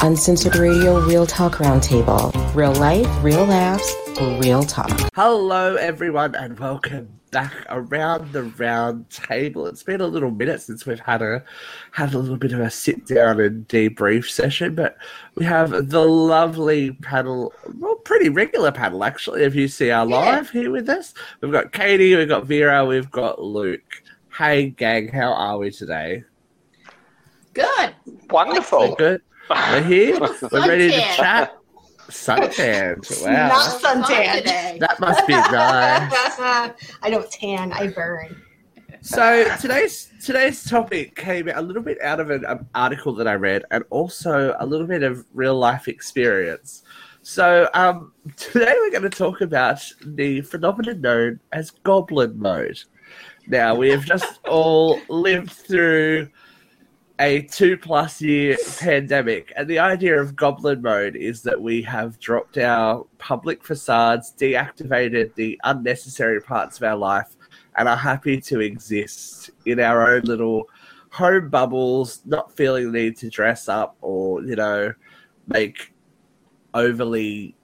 Uncensored 0.00 0.54
Radio 0.54 1.00
Real 1.00 1.26
Talk 1.26 1.54
Roundtable. 1.54 2.32
Real 2.54 2.72
life, 2.74 3.08
real 3.20 3.44
laughs, 3.44 3.92
real 4.40 4.62
talk. 4.62 4.96
Hello, 5.16 5.74
everyone, 5.74 6.36
and 6.36 6.56
welcome 6.60 7.18
back 7.32 7.52
around 7.68 8.30
the 8.32 8.44
round 8.44 9.10
table. 9.10 9.66
It's 9.66 9.82
been 9.82 10.00
a 10.00 10.06
little 10.06 10.30
minute 10.30 10.62
since 10.62 10.86
we've 10.86 11.00
had 11.00 11.20
a 11.20 11.42
had 11.90 12.14
a 12.14 12.18
little 12.18 12.36
bit 12.36 12.52
of 12.52 12.60
a 12.60 12.70
sit 12.70 13.06
down 13.06 13.40
and 13.40 13.66
debrief 13.66 14.30
session, 14.30 14.76
but 14.76 14.96
we 15.34 15.44
have 15.46 15.90
the 15.90 16.04
lovely 16.04 16.92
panel, 16.92 17.52
well, 17.80 17.96
pretty 17.96 18.28
regular 18.28 18.70
panel 18.70 19.02
actually. 19.02 19.42
If 19.42 19.56
you 19.56 19.66
see 19.66 19.90
our 19.90 20.06
live 20.06 20.48
here 20.48 20.70
with 20.70 20.88
us, 20.88 21.12
we've 21.40 21.50
got 21.50 21.72
Katie, 21.72 22.14
we've 22.14 22.28
got 22.28 22.46
Vera, 22.46 22.84
we've 22.84 23.10
got 23.10 23.42
Luke. 23.42 24.04
Hey, 24.32 24.70
gang, 24.70 25.08
how 25.08 25.32
are 25.32 25.58
we 25.58 25.72
today? 25.72 26.22
Good. 27.52 27.96
Wonderful. 28.30 28.90
We're 28.90 28.94
good. 28.94 29.22
We're 29.48 29.82
here. 29.86 30.18
We're 30.20 30.68
ready 30.68 30.90
to 30.90 31.00
chat. 31.00 31.56
Suntanned. 32.10 33.06
Wow. 33.22 33.48
Not 33.48 33.80
Fun 33.80 34.02
suntan. 34.02 34.38
today. 34.38 34.78
That 34.80 34.98
must 34.98 35.26
be 35.26 35.34
nice. 35.34 36.10
I 37.02 37.10
don't 37.10 37.30
tan, 37.30 37.72
I 37.72 37.88
burn. 37.88 38.42
So 39.02 39.46
today's 39.60 40.10
today's 40.24 40.64
topic 40.64 41.14
came 41.14 41.48
a 41.48 41.60
little 41.60 41.82
bit 41.82 42.00
out 42.00 42.18
of 42.18 42.30
an 42.30 42.44
um, 42.46 42.66
article 42.74 43.14
that 43.14 43.28
I 43.28 43.34
read, 43.34 43.64
and 43.70 43.84
also 43.90 44.56
a 44.58 44.66
little 44.66 44.86
bit 44.86 45.02
of 45.02 45.24
real 45.34 45.56
life 45.56 45.86
experience. 45.86 46.82
So 47.22 47.68
um, 47.74 48.12
today 48.36 48.74
we're 48.78 48.90
going 48.90 49.02
to 49.02 49.10
talk 49.10 49.40
about 49.42 49.80
the 50.04 50.40
phenomenon 50.40 51.00
known 51.00 51.40
as 51.52 51.70
goblin 51.70 52.38
mode. 52.38 52.80
Now 53.46 53.74
we 53.74 53.90
have 53.90 54.04
just 54.04 54.40
all 54.46 55.00
lived 55.08 55.50
through 55.52 56.28
a 57.20 57.42
two 57.42 57.76
plus 57.76 58.22
year 58.22 58.56
pandemic, 58.78 59.52
and 59.56 59.68
the 59.68 59.78
idea 59.78 60.20
of 60.20 60.36
goblin 60.36 60.80
mode 60.80 61.16
is 61.16 61.42
that 61.42 61.60
we 61.60 61.82
have 61.82 62.18
dropped 62.20 62.58
our 62.58 63.04
public 63.18 63.64
facades, 63.64 64.32
deactivated 64.38 65.34
the 65.34 65.60
unnecessary 65.64 66.40
parts 66.40 66.76
of 66.76 66.84
our 66.84 66.96
life, 66.96 67.36
and 67.76 67.88
are 67.88 67.96
happy 67.96 68.40
to 68.40 68.60
exist 68.60 69.50
in 69.66 69.80
our 69.80 70.14
own 70.14 70.22
little 70.22 70.68
home 71.10 71.48
bubbles, 71.48 72.22
not 72.24 72.54
feeling 72.56 72.92
the 72.92 72.98
need 72.98 73.16
to 73.16 73.28
dress 73.28 73.68
up 73.68 73.96
or, 74.00 74.42
you 74.42 74.54
know, 74.54 74.92
make 75.48 75.92
overly 76.74 77.56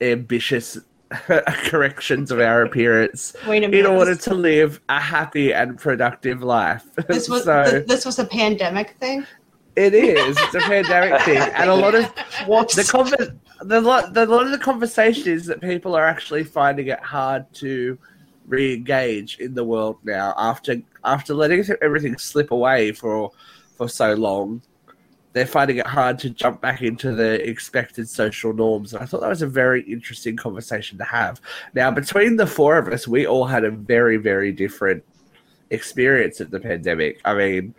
ambitious 0.00 0.78
corrections 1.68 2.30
of 2.30 2.40
our 2.40 2.62
appearance 2.62 3.34
Wait 3.46 3.64
a 3.64 3.68
minute. 3.68 3.80
in 3.80 3.86
order 3.86 4.14
to 4.14 4.34
live 4.34 4.80
a 4.88 5.00
happy 5.00 5.52
and 5.52 5.78
productive 5.78 6.42
life. 6.42 6.84
this 7.08 7.28
was 7.28 7.44
so 7.44 7.64
th- 7.70 7.86
this 7.86 8.04
was 8.04 8.18
a 8.18 8.24
pandemic 8.24 8.90
thing. 9.00 9.26
it 9.76 9.94
is. 9.94 10.36
It's 10.38 10.54
a 10.54 10.60
pandemic 10.60 11.20
thing, 11.22 11.38
and 11.38 11.68
a 11.70 11.74
lot 11.74 11.94
of 11.94 12.04
Whoops. 12.46 12.74
the 12.76 12.82
conver- 12.82 13.36
the 13.60 13.80
lot 13.80 14.14
the 14.14 14.26
lot 14.26 14.44
of 14.46 14.52
the 14.52 14.58
conversation 14.58 15.32
is 15.32 15.46
that 15.46 15.60
people 15.60 15.94
are 15.94 16.06
actually 16.06 16.44
finding 16.44 16.88
it 16.88 17.00
hard 17.00 17.52
to 17.54 17.98
re-engage 18.46 19.38
in 19.38 19.54
the 19.54 19.64
world 19.64 19.96
now 20.04 20.34
after 20.36 20.76
after 21.04 21.32
letting 21.34 21.64
everything 21.80 22.16
slip 22.18 22.50
away 22.50 22.92
for 22.92 23.30
for 23.76 23.88
so 23.88 24.14
long. 24.14 24.60
They're 25.34 25.46
finding 25.46 25.76
it 25.78 25.86
hard 25.86 26.18
to 26.20 26.30
jump 26.30 26.60
back 26.62 26.80
into 26.80 27.12
the 27.14 27.46
expected 27.46 28.08
social 28.08 28.52
norms, 28.54 28.94
and 28.94 29.02
I 29.02 29.06
thought 29.06 29.20
that 29.20 29.28
was 29.28 29.42
a 29.42 29.46
very 29.46 29.82
interesting 29.82 30.36
conversation 30.36 30.96
to 30.98 31.04
have. 31.04 31.40
Now, 31.74 31.90
between 31.90 32.36
the 32.36 32.46
four 32.46 32.78
of 32.78 32.88
us, 32.88 33.06
we 33.06 33.26
all 33.26 33.44
had 33.44 33.64
a 33.64 33.70
very, 33.70 34.16
very 34.16 34.52
different 34.52 35.04
experience 35.70 36.40
of 36.40 36.50
the 36.50 36.60
pandemic. 36.60 37.20
I 37.24 37.34
mean, 37.34 37.74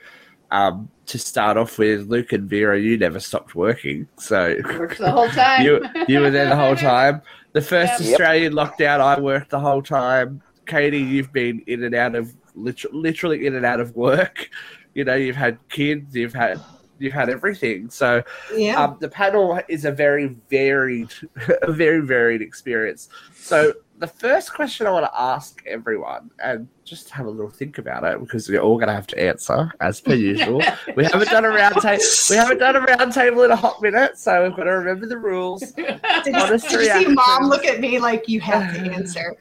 um, 0.51 0.89
to 1.07 1.17
start 1.17 1.57
off 1.57 1.77
with, 1.79 2.07
Luke 2.07 2.33
and 2.33 2.49
Vera, 2.49 2.79
you 2.79 2.97
never 2.97 3.19
stopped 3.19 3.55
working, 3.55 4.07
so 4.17 4.55
Works 4.77 4.97
the 4.97 5.09
whole 5.11 5.29
time. 5.29 5.61
you 5.65 5.83
you 6.07 6.19
were 6.19 6.31
there 6.31 6.49
the 6.49 6.55
whole 6.55 6.75
time. 6.93 7.21
The 7.53 7.61
first 7.61 8.01
Yep. 8.01 8.11
Australian 8.11 8.53
lockdown, 8.53 8.99
I 8.99 9.19
worked 9.19 9.49
the 9.49 9.59
whole 9.59 9.81
time. 9.81 10.41
Katie, 10.65 10.99
you've 10.99 11.31
been 11.31 11.63
in 11.67 11.83
and 11.83 11.95
out 11.95 12.15
of 12.15 12.35
liter- 12.53 12.89
literally 12.91 13.45
in 13.47 13.55
and 13.55 13.65
out 13.65 13.79
of 13.79 13.95
work. 13.95 14.49
You 14.93 15.03
know, 15.05 15.15
you've 15.15 15.35
had 15.35 15.57
kids, 15.69 16.15
you've 16.15 16.33
had 16.33 16.59
you've 16.99 17.13
had 17.13 17.29
everything. 17.29 17.89
So 17.89 18.23
Yeah. 18.55 18.81
um, 18.83 18.97
the 18.99 19.09
panel 19.09 19.59
is 19.67 19.85
a 19.85 19.91
very 19.91 20.35
varied, 20.49 21.13
a 21.61 21.71
very 21.71 22.01
varied 22.01 22.41
experience. 22.41 23.09
So 23.33 23.73
the 23.99 24.07
first 24.07 24.53
question 24.53 24.87
I 24.87 24.91
want 24.91 25.05
to 25.05 25.21
ask 25.21 25.61
everyone, 25.65 26.29
and 26.43 26.67
just 26.83 27.09
have 27.11 27.25
a 27.27 27.29
little 27.29 27.49
think 27.49 27.77
about 27.77 28.03
it, 28.03 28.19
because 28.19 28.49
we're 28.49 28.59
all 28.59 28.75
going 28.75 28.89
to 28.89 28.93
have 28.93 29.07
to 29.07 29.19
answer 29.19 29.71
as 29.79 30.01
per 30.01 30.13
usual. 30.13 30.61
we 30.95 31.05
haven't 31.05 31.29
done 31.29 31.45
a 31.45 31.49
round 31.49 31.75
table. 31.81 32.03
We 32.29 32.35
haven't 32.35 32.57
done 32.57 32.75
a 32.75 32.81
round 32.81 33.13
table 33.13 33.43
in 33.43 33.51
a 33.51 33.55
hot 33.55 33.81
minute, 33.81 34.17
so 34.17 34.43
we've 34.43 34.55
got 34.55 34.65
to 34.65 34.71
remember 34.71 35.05
the 35.05 35.17
rules. 35.17 35.61
did 35.71 36.35
honest 36.35 36.67
did 36.69 36.81
you 36.81 37.07
see 37.07 37.07
mom 37.07 37.45
look 37.45 37.65
at 37.65 37.79
me 37.79 37.99
like 37.99 38.27
you 38.27 38.41
have 38.41 38.73
to 38.75 38.81
answer? 38.91 39.37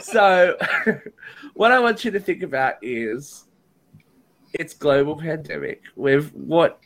so, 0.00 0.56
what 1.54 1.72
I 1.72 1.80
want 1.80 2.04
you 2.04 2.10
to 2.12 2.20
think 2.20 2.42
about 2.42 2.74
is 2.80 3.43
it's 4.54 4.74
global 4.74 5.16
pandemic. 5.16 5.82
With 5.96 6.32
what 6.32 6.80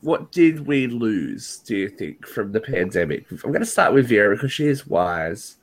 what 0.00 0.32
did 0.32 0.66
we 0.66 0.88
lose? 0.88 1.58
Do 1.58 1.76
you 1.76 1.88
think 1.88 2.26
from 2.26 2.50
the 2.52 2.60
pandemic? 2.60 3.30
I'm 3.30 3.36
going 3.36 3.60
to 3.60 3.66
start 3.66 3.94
with 3.94 4.08
Vera 4.08 4.34
because 4.34 4.52
she 4.52 4.66
is 4.66 4.86
wise. 4.86 5.58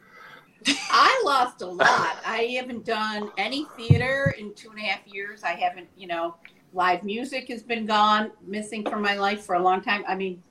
I 0.65 1.21
lost 1.25 1.61
a 1.61 1.65
lot. 1.65 2.17
I 2.25 2.55
haven't 2.57 2.85
done 2.85 3.31
any 3.37 3.65
theater 3.75 4.33
in 4.37 4.53
two 4.53 4.69
and 4.69 4.79
a 4.79 4.83
half 4.83 5.05
years. 5.07 5.43
I 5.43 5.51
haven't, 5.51 5.87
you 5.97 6.07
know, 6.07 6.35
live 6.73 7.03
music 7.03 7.47
has 7.49 7.63
been 7.63 7.85
gone, 7.85 8.31
missing 8.45 8.83
from 8.89 9.01
my 9.01 9.15
life 9.15 9.43
for 9.43 9.55
a 9.55 9.61
long 9.61 9.81
time. 9.81 10.03
I 10.07 10.15
mean, 10.15 10.41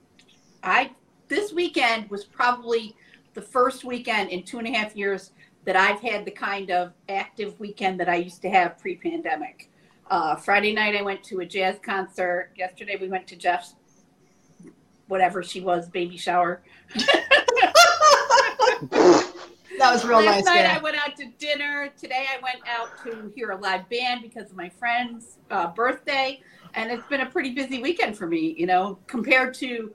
I 0.62 0.90
this 1.28 1.52
weekend 1.52 2.10
was 2.10 2.24
probably 2.24 2.94
the 3.34 3.42
first 3.42 3.84
weekend 3.84 4.30
in 4.30 4.42
two 4.42 4.58
and 4.58 4.66
a 4.66 4.72
half 4.72 4.96
years 4.96 5.32
that 5.64 5.76
I've 5.76 6.00
had 6.00 6.24
the 6.24 6.30
kind 6.30 6.70
of 6.70 6.92
active 7.08 7.58
weekend 7.60 8.00
that 8.00 8.08
I 8.08 8.16
used 8.16 8.40
to 8.42 8.50
have 8.50 8.78
pre-pandemic. 8.78 9.67
Uh, 10.10 10.36
Friday 10.36 10.72
night 10.72 10.96
I 10.96 11.02
went 11.02 11.22
to 11.24 11.40
a 11.40 11.46
jazz 11.46 11.76
concert. 11.82 12.50
Yesterday 12.56 12.96
we 13.00 13.08
went 13.08 13.26
to 13.28 13.36
Jeff's 13.36 13.74
whatever 15.06 15.42
she 15.42 15.60
was 15.60 15.88
baby 15.88 16.16
shower. 16.16 16.62
That 19.78 19.92
was 19.92 20.04
real 20.04 20.18
Last 20.18 20.44
nice. 20.44 20.44
night 20.44 20.60
yeah. 20.62 20.76
I 20.76 20.82
went 20.82 20.96
out 20.96 21.16
to 21.16 21.26
dinner. 21.38 21.88
Today 21.96 22.26
I 22.28 22.42
went 22.42 22.58
out 22.66 22.88
to 23.04 23.32
hear 23.36 23.52
a 23.52 23.56
live 23.56 23.88
band 23.88 24.22
because 24.22 24.50
of 24.50 24.56
my 24.56 24.68
friend's 24.68 25.38
uh, 25.52 25.68
birthday, 25.68 26.42
and 26.74 26.90
it's 26.90 27.06
been 27.06 27.20
a 27.20 27.26
pretty 27.26 27.54
busy 27.54 27.80
weekend 27.80 28.18
for 28.18 28.26
me. 28.26 28.56
You 28.58 28.66
know, 28.66 28.98
compared 29.06 29.54
to 29.54 29.94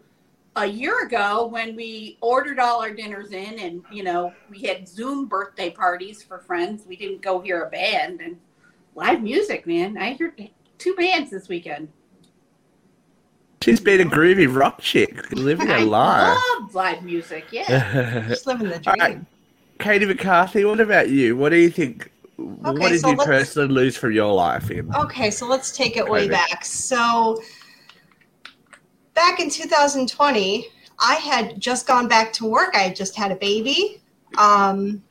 a 0.56 0.66
year 0.66 1.06
ago 1.06 1.48
when 1.48 1.76
we 1.76 2.18
ordered 2.22 2.60
all 2.60 2.82
our 2.82 2.94
dinners 2.94 3.34
in, 3.34 3.60
and 3.60 3.84
you 3.92 4.04
know 4.04 4.34
we 4.50 4.62
had 4.62 4.88
Zoom 4.88 5.26
birthday 5.26 5.70
parties 5.70 6.24
for 6.24 6.40
friends. 6.40 6.86
We 6.88 6.96
didn't 6.96 7.22
go 7.22 7.42
hear 7.42 7.64
a 7.64 7.70
band 7.70 8.22
and 8.22 8.38
live 8.96 9.22
music. 9.22 9.66
Man, 9.68 9.98
I 9.98 10.14
heard 10.14 10.50
two 10.78 10.96
bands 10.96 11.32
this 11.32 11.48
weekend. 11.48 11.90
She's 13.64 13.80
been 13.80 14.02
a 14.02 14.06
groovy 14.10 14.54
rock 14.54 14.82
chick, 14.82 15.32
living 15.32 15.72
I 15.72 15.80
a 15.80 15.86
life. 15.86 16.38
love 16.60 16.76
live 16.76 17.04
music. 17.04 17.46
Yeah. 17.52 18.26
Just 18.28 18.46
living 18.46 18.68
the 18.68 18.80
dream. 18.80 18.96
right. 19.00 19.20
Katie 19.80 20.06
McCarthy, 20.06 20.66
what 20.66 20.82
about 20.82 21.10
you? 21.10 21.38
What 21.38 21.50
do 21.50 21.58
you 21.58 21.70
think? 21.70 22.12
what 22.36 22.80
did 22.80 23.00
so 23.00 23.12
you 23.12 23.18
personally 23.18 23.74
lose 23.74 23.96
from 23.96 24.12
your 24.12 24.34
life 24.34 24.70
in? 24.72 24.94
Okay, 24.96 25.30
so 25.30 25.48
let's 25.48 25.76
take 25.76 25.98
it 25.98 26.10
way 26.10 26.28
back. 26.28 26.66
So, 26.66 27.42
back 29.14 29.40
in 29.40 29.50
2020, 29.50 30.68
I 31.00 31.16
had 31.16 31.60
just 31.60 31.88
gone 31.88 32.08
back 32.08 32.34
to 32.34 32.46
work. 32.46 32.76
I 32.76 32.80
had 32.80 32.96
just 32.96 33.16
had 33.16 33.32
a 33.32 33.36
baby. 33.36 34.02
Um, 34.38 35.04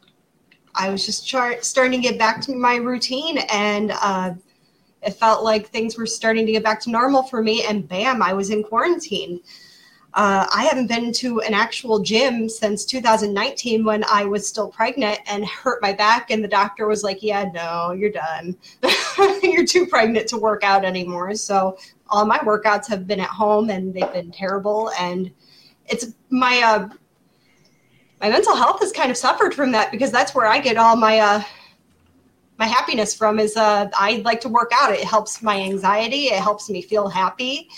I 0.74 0.90
was 0.90 1.04
just 1.04 1.26
starting 1.64 2.02
to 2.02 2.08
get 2.08 2.18
back 2.18 2.40
to 2.42 2.54
my 2.54 2.76
routine, 2.76 3.38
and 3.52 3.92
uh, 4.00 4.34
it 5.02 5.12
felt 5.12 5.44
like 5.44 5.68
things 5.68 5.96
were 5.96 6.06
starting 6.06 6.46
to 6.46 6.52
get 6.52 6.62
back 6.62 6.80
to 6.82 6.90
normal 6.90 7.22
for 7.24 7.42
me. 7.42 7.64
And 7.64 7.86
bam, 7.86 8.22
I 8.22 8.32
was 8.32 8.50
in 8.50 8.62
quarantine. 8.62 9.40
Uh, 10.14 10.46
I 10.54 10.64
haven't 10.64 10.88
been 10.88 11.10
to 11.14 11.40
an 11.40 11.54
actual 11.54 11.98
gym 11.98 12.46
since 12.48 12.84
2019 12.84 13.82
when 13.82 14.04
I 14.04 14.24
was 14.26 14.46
still 14.46 14.68
pregnant 14.68 15.20
and 15.26 15.44
hurt 15.46 15.80
my 15.80 15.92
back. 15.92 16.30
And 16.30 16.44
the 16.44 16.48
doctor 16.48 16.86
was 16.86 17.02
like, 17.02 17.22
Yeah, 17.22 17.50
no, 17.54 17.92
you're 17.92 18.10
done. 18.10 18.56
you're 19.42 19.66
too 19.66 19.86
pregnant 19.86 20.28
to 20.28 20.36
work 20.36 20.64
out 20.64 20.84
anymore. 20.84 21.34
So 21.34 21.78
all 22.10 22.26
my 22.26 22.38
workouts 22.40 22.86
have 22.88 23.06
been 23.06 23.20
at 23.20 23.30
home 23.30 23.70
and 23.70 23.94
they've 23.94 24.12
been 24.12 24.30
terrible. 24.30 24.90
And 25.00 25.30
it's 25.86 26.08
my, 26.28 26.60
uh, 26.62 26.88
my 28.22 28.30
mental 28.30 28.54
health 28.54 28.78
has 28.80 28.92
kind 28.92 29.10
of 29.10 29.16
suffered 29.16 29.52
from 29.52 29.72
that 29.72 29.90
because 29.90 30.12
that's 30.12 30.32
where 30.32 30.46
I 30.46 30.60
get 30.60 30.76
all 30.76 30.94
my, 30.94 31.18
uh, 31.18 31.42
my 32.56 32.66
happiness 32.66 33.12
from 33.12 33.40
is 33.40 33.56
uh, 33.56 33.90
I 33.94 34.22
like 34.24 34.40
to 34.42 34.48
work 34.48 34.70
out. 34.80 34.92
It 34.92 35.02
helps 35.02 35.42
my 35.42 35.60
anxiety. 35.60 36.26
It 36.26 36.40
helps 36.40 36.70
me 36.70 36.82
feel 36.82 37.08
happy. 37.08 37.68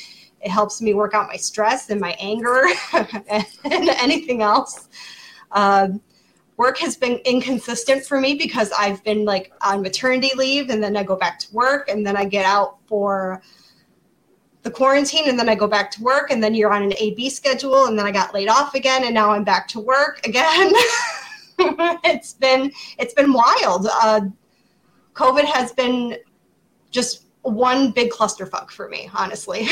It 0.43 0.51
helps 0.51 0.83
me 0.83 0.93
work 0.93 1.15
out 1.15 1.29
my 1.29 1.37
stress 1.37 1.89
and 1.89 1.99
my 1.99 2.15
anger 2.21 2.63
and 2.93 3.89
anything 3.89 4.43
else. 4.43 4.91
Um, 5.53 6.03
work 6.59 6.77
has 6.79 6.95
been 6.95 7.15
inconsistent 7.25 8.05
for 8.05 8.21
me 8.21 8.35
because 8.35 8.71
I've 8.79 9.03
been 9.03 9.25
like 9.25 9.51
on 9.63 9.81
maternity 9.81 10.33
leave 10.37 10.69
and 10.69 10.83
then 10.83 10.95
I 10.95 11.05
go 11.05 11.17
back 11.17 11.39
to 11.39 11.55
work 11.55 11.89
and 11.89 12.07
then 12.07 12.19
I 12.19 12.27
get 12.27 12.45
out 12.45 12.77
for 12.87 13.41
the 14.65 14.71
quarantine 14.71 15.29
and 15.29 15.39
then 15.39 15.49
I 15.49 15.55
go 15.55 15.69
back 15.69 15.91
to 15.93 16.03
work 16.03 16.31
and 16.31 16.43
then 16.43 16.55
you're 16.55 16.73
on 16.73 16.83
an 16.83 16.95
AB 16.99 17.31
schedule 17.31 17.85
and 17.85 17.99
then 17.99 18.07
I 18.07 18.11
got 18.11 18.35
laid 18.35 18.49
off 18.49 18.75
again 18.75 19.05
and 19.05 19.15
now 19.15 19.31
I'm 19.31 19.45
back 19.45 19.69
to 19.69 19.81
work 19.81 20.27
again. 20.27 20.73
it's 22.03 22.33
been 22.33 22.73
it's 22.99 23.13
been 23.13 23.33
wild. 23.33 23.87
Uh, 24.03 24.23
COVID 25.13 25.45
has 25.45 25.71
been 25.73 26.17
just 26.91 27.25
one 27.43 27.91
big 27.91 28.11
clusterfuck 28.11 28.71
for 28.71 28.89
me, 28.89 29.11
honestly. 29.15 29.69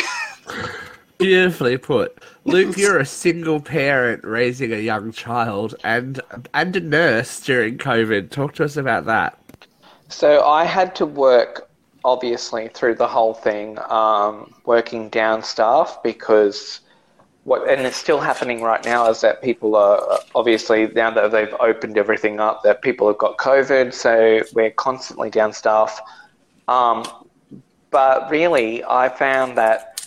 Beautifully 1.18 1.78
put. 1.78 2.22
Luke, 2.44 2.76
you're 2.76 2.98
a 2.98 3.06
single 3.06 3.60
parent 3.60 4.22
raising 4.24 4.72
a 4.72 4.76
young 4.76 5.10
child 5.10 5.74
and 5.84 6.20
and 6.52 6.76
a 6.76 6.80
nurse 6.80 7.40
during 7.40 7.78
COVID. 7.78 8.28
Talk 8.28 8.54
to 8.56 8.64
us 8.64 8.76
about 8.76 9.06
that. 9.06 9.38
So 10.08 10.44
I 10.44 10.64
had 10.64 10.94
to 10.96 11.06
work 11.06 11.70
obviously 12.04 12.68
through 12.68 12.96
the 12.96 13.06
whole 13.06 13.34
thing, 13.34 13.78
um, 13.88 14.54
working 14.64 15.08
down 15.08 15.42
staff 15.42 15.98
because 16.02 16.80
what 17.44 17.68
and 17.68 17.82
it's 17.82 17.96
still 17.96 18.20
happening 18.20 18.62
right 18.62 18.84
now 18.84 19.10
is 19.10 19.20
that 19.20 19.42
people 19.42 19.74
are 19.74 20.20
obviously 20.34 20.86
now 20.88 21.10
that 21.10 21.32
they've 21.32 21.54
opened 21.58 21.98
everything 21.98 22.38
up 22.38 22.62
that 22.62 22.82
people 22.82 23.08
have 23.08 23.18
got 23.18 23.36
COVID, 23.38 23.92
so 23.92 24.42
we're 24.54 24.70
constantly 24.70 25.28
down 25.28 25.52
staff. 25.52 26.00
Um, 26.68 27.04
but 27.90 28.30
really, 28.30 28.84
I 28.84 29.08
found 29.08 29.58
that 29.58 30.06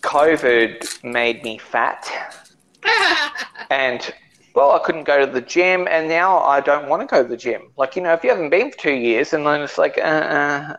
COVID 0.00 1.04
made 1.04 1.44
me 1.44 1.58
fat, 1.58 2.36
and 3.70 4.12
well, 4.54 4.72
I 4.72 4.80
couldn't 4.80 5.04
go 5.04 5.24
to 5.24 5.30
the 5.30 5.40
gym, 5.40 5.86
and 5.88 6.08
now 6.08 6.40
I 6.40 6.60
don't 6.60 6.88
want 6.88 7.00
to 7.02 7.06
go 7.06 7.22
to 7.22 7.28
the 7.28 7.36
gym. 7.36 7.70
Like 7.76 7.94
you 7.94 8.02
know, 8.02 8.12
if 8.12 8.24
you 8.24 8.30
haven't 8.30 8.50
been 8.50 8.72
for 8.72 8.78
two 8.78 8.92
years, 8.92 9.32
and 9.32 9.46
then 9.46 9.62
it's 9.62 9.78
like, 9.78 9.98
uh, 9.98 10.00
uh, 10.00 10.76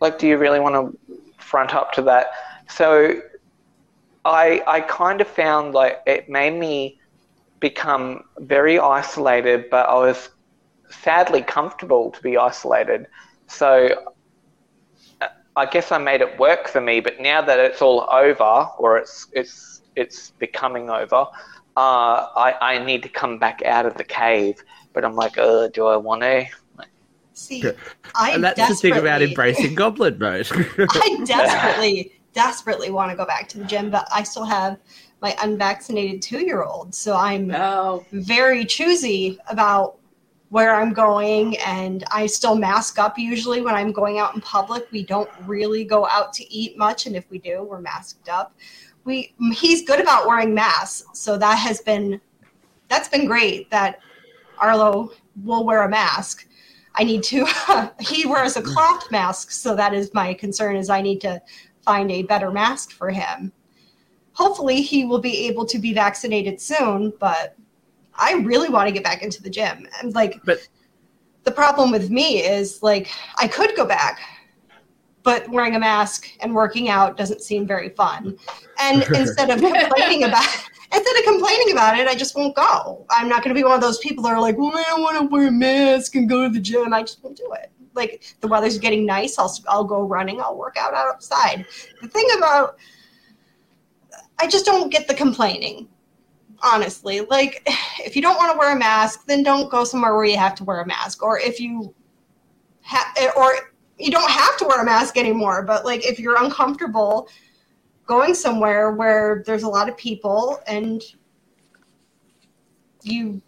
like, 0.00 0.18
do 0.18 0.26
you 0.26 0.38
really 0.38 0.60
want 0.60 0.74
to 0.74 1.16
front 1.38 1.74
up 1.74 1.92
to 1.92 2.02
that? 2.02 2.28
So 2.68 3.20
I 4.24 4.62
I 4.66 4.80
kind 4.80 5.20
of 5.20 5.28
found 5.28 5.74
like 5.74 6.00
it 6.06 6.28
made 6.28 6.58
me 6.58 6.98
become 7.60 8.24
very 8.38 8.78
isolated, 8.78 9.66
but 9.70 9.88
I 9.88 9.94
was 9.94 10.30
sadly 10.90 11.42
comfortable 11.42 12.10
to 12.10 12.22
be 12.22 12.36
isolated. 12.36 13.06
So 13.46 13.90
I 15.56 15.66
guess 15.66 15.92
I 15.92 15.98
made 15.98 16.20
it 16.20 16.38
work 16.38 16.68
for 16.68 16.80
me. 16.80 17.00
But 17.00 17.20
now 17.20 17.40
that 17.42 17.58
it's 17.58 17.80
all 17.82 18.08
over, 18.10 18.68
or 18.78 18.98
it's 18.98 19.28
it's 19.32 19.82
it's 19.96 20.32
becoming 20.38 20.90
over, 20.90 21.26
uh, 21.76 22.26
I 22.36 22.54
I 22.60 22.78
need 22.84 23.02
to 23.04 23.08
come 23.08 23.38
back 23.38 23.62
out 23.64 23.86
of 23.86 23.94
the 23.94 24.04
cave. 24.04 24.56
But 24.92 25.04
I'm 25.04 25.14
like, 25.16 25.38
uh, 25.38 25.68
do 25.68 25.86
I 25.86 25.96
want 25.96 26.22
to? 26.22 26.46
See, 27.34 27.64
I 28.14 28.30
and 28.30 28.44
that's 28.44 28.68
the 28.68 28.74
thing 28.76 28.96
about 28.96 29.20
embracing 29.20 29.74
goblin 29.76 30.18
mode. 30.18 30.48
I 30.52 31.20
desperately, 31.26 32.12
desperately 32.32 32.90
want 32.90 33.10
to 33.10 33.16
go 33.16 33.26
back 33.26 33.48
to 33.50 33.58
the 33.58 33.64
gym, 33.64 33.90
but 33.90 34.06
I 34.12 34.22
still 34.22 34.44
have 34.44 34.78
my 35.20 35.36
unvaccinated 35.42 36.22
two 36.22 36.44
year 36.44 36.62
old. 36.62 36.94
So 36.94 37.16
I'm 37.16 37.48
No. 37.48 38.06
very 38.12 38.64
choosy 38.64 39.38
about 39.48 39.98
where 40.50 40.76
I'm 40.76 40.92
going, 40.92 41.58
and 41.58 42.04
I 42.12 42.26
still 42.26 42.54
mask 42.54 43.00
up 43.00 43.18
usually 43.18 43.62
when 43.62 43.74
I'm 43.74 43.90
going 43.90 44.20
out 44.20 44.36
in 44.36 44.40
public. 44.40 44.86
We 44.92 45.02
don't 45.02 45.30
really 45.44 45.84
go 45.84 46.06
out 46.06 46.32
to 46.34 46.52
eat 46.52 46.78
much, 46.78 47.06
and 47.06 47.16
if 47.16 47.28
we 47.30 47.38
do, 47.38 47.64
we're 47.64 47.80
masked 47.80 48.28
up. 48.28 48.54
We 49.02 49.34
he's 49.52 49.82
good 49.82 50.00
about 50.00 50.28
wearing 50.28 50.54
masks, 50.54 51.18
so 51.18 51.36
that 51.38 51.56
has 51.56 51.80
been 51.80 52.20
that's 52.88 53.08
been 53.08 53.26
great. 53.26 53.70
That 53.70 53.98
Arlo 54.58 55.10
will 55.42 55.64
wear 55.64 55.82
a 55.82 55.88
mask. 55.88 56.46
I 56.94 57.04
need 57.04 57.22
to. 57.24 57.46
he 58.00 58.26
wears 58.26 58.56
a 58.56 58.62
cloth 58.62 59.10
mask, 59.10 59.50
so 59.50 59.74
that 59.74 59.94
is 59.94 60.12
my 60.14 60.34
concern. 60.34 60.76
Is 60.76 60.90
I 60.90 61.00
need 61.00 61.20
to 61.22 61.40
find 61.84 62.10
a 62.10 62.22
better 62.22 62.50
mask 62.50 62.92
for 62.92 63.10
him. 63.10 63.52
Hopefully, 64.32 64.82
he 64.82 65.04
will 65.04 65.20
be 65.20 65.46
able 65.46 65.64
to 65.66 65.78
be 65.78 65.92
vaccinated 65.92 66.60
soon, 66.60 67.12
but 67.20 67.56
I 68.16 68.34
really 68.34 68.68
want 68.68 68.88
to 68.88 68.92
get 68.92 69.04
back 69.04 69.22
into 69.22 69.42
the 69.42 69.50
gym. 69.50 69.86
And 70.00 70.14
like, 70.14 70.40
But- 70.44 70.66
the 71.44 71.52
problem 71.52 71.90
with 71.90 72.10
me 72.10 72.42
is 72.42 72.82
like, 72.82 73.10
I 73.38 73.46
could 73.46 73.76
go 73.76 73.84
back, 73.84 74.20
but 75.22 75.48
wearing 75.48 75.76
a 75.76 75.78
mask 75.78 76.28
and 76.40 76.54
working 76.54 76.88
out 76.88 77.16
doesn't 77.16 77.42
seem 77.42 77.66
very 77.66 77.90
fun. 77.90 78.38
And 78.80 79.02
instead 79.14 79.50
of 79.50 79.60
complaining 79.60 80.24
about 80.24 80.48
instead 80.94 81.16
of 81.16 81.24
complaining 81.24 81.72
about 81.72 81.98
it, 81.98 82.06
I 82.06 82.14
just 82.14 82.36
won't 82.36 82.54
go. 82.54 83.04
I'm 83.10 83.28
not 83.28 83.42
going 83.42 83.54
to 83.54 83.58
be 83.58 83.64
one 83.64 83.74
of 83.74 83.80
those 83.80 83.98
people 83.98 84.22
that 84.24 84.32
are 84.32 84.40
like, 84.40 84.56
well, 84.56 84.76
I 84.76 84.82
don't 84.84 85.02
want 85.02 85.18
to 85.18 85.26
wear 85.26 85.48
a 85.48 85.52
mask 85.52 86.14
and 86.14 86.28
go 86.28 86.44
to 86.44 86.48
the 86.48 86.60
gym. 86.60 86.92
I 86.92 87.02
just 87.02 87.22
won't 87.22 87.36
do 87.36 87.52
it. 87.54 87.70
Like 87.94 88.36
the 88.40 88.48
weather's 88.48 88.78
getting 88.78 89.06
nice, 89.06 89.38
I'll 89.38 89.56
I'll 89.68 89.84
go 89.84 90.02
running. 90.02 90.40
I'll 90.40 90.56
work 90.56 90.76
out 90.76 90.94
outside. 90.94 91.64
The 92.02 92.08
thing 92.08 92.28
about 92.36 92.76
I 94.38 94.48
just 94.48 94.64
don't 94.64 94.90
get 94.90 95.06
the 95.06 95.14
complaining. 95.14 95.88
Honestly, 96.62 97.20
like 97.20 97.62
if 98.00 98.16
you 98.16 98.22
don't 98.22 98.36
want 98.36 98.52
to 98.52 98.58
wear 98.58 98.74
a 98.74 98.78
mask, 98.78 99.26
then 99.26 99.42
don't 99.42 99.70
go 99.70 99.84
somewhere 99.84 100.14
where 100.14 100.24
you 100.24 100.36
have 100.36 100.54
to 100.56 100.64
wear 100.64 100.80
a 100.80 100.86
mask. 100.86 101.22
Or 101.22 101.38
if 101.38 101.60
you 101.60 101.94
have, 102.82 103.06
or 103.36 103.54
you 103.98 104.10
don't 104.10 104.30
have 104.30 104.56
to 104.58 104.66
wear 104.66 104.82
a 104.82 104.84
mask 104.84 105.16
anymore. 105.16 105.62
But 105.62 105.84
like 105.84 106.04
if 106.04 106.18
you're 106.18 106.42
uncomfortable 106.42 107.28
going 108.06 108.34
somewhere 108.34 108.92
where 108.92 109.42
there's 109.46 109.62
a 109.62 109.68
lot 109.68 109.88
of 109.88 109.96
people 109.96 110.60
and 110.66 111.02
you 113.02 113.40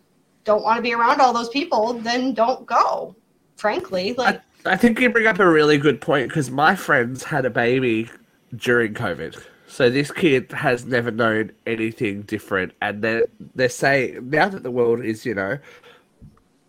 don't 0.44 0.62
want 0.62 0.76
to 0.76 0.82
be 0.82 0.94
around 0.94 1.20
all 1.20 1.32
those 1.32 1.49
people, 1.49 1.94
then 1.94 2.35
don't 2.35 2.67
go. 2.67 3.14
Frankly, 3.56 4.12
like 4.14 4.43
I 4.67 4.76
think 4.76 5.00
you 5.00 5.11
bring 5.11 5.26
up 5.26 5.38
a 5.38 5.49
really 5.49 5.79
good 5.79 6.00
point 6.00 6.29
because 6.29 6.50
my 6.50 6.75
friends 6.75 7.25
had 7.25 7.44
a 7.47 7.50
baby 7.50 8.11
during 8.55 8.94
COVID. 8.94 9.43
So 9.67 9.91
this 9.91 10.11
kid 10.11 10.53
has 10.53 10.85
never 10.85 11.11
known 11.11 11.53
anything 11.67 12.23
different, 12.23 12.73
and 12.81 13.03
they're 13.03 13.26
they're 13.55 13.69
saying 13.69 14.31
now 14.31 14.49
that 14.49 14.62
the 14.62 14.70
world 14.70 15.05
is, 15.05 15.25
you 15.25 15.35
know, 15.35 15.58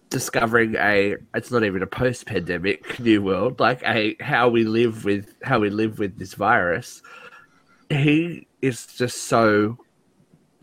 discovering 0.10 0.76
a 0.76 1.16
it's 1.36 1.52
not 1.52 1.64
even 1.64 1.84
a 1.84 1.88
post-pandemic 1.88 3.00
new 3.00 3.22
world, 3.22 3.60
like 3.60 3.82
a 3.84 4.16
how 4.20 4.50
we 4.50 4.64
live 4.64 5.06
with 5.06 5.34
how 5.44 5.60
we 5.60 5.70
live 5.70 6.00
with 6.00 6.18
this 6.18 6.34
virus. 6.34 7.02
He 7.90 8.48
is 8.62 8.86
just 8.88 9.24
so 9.26 9.78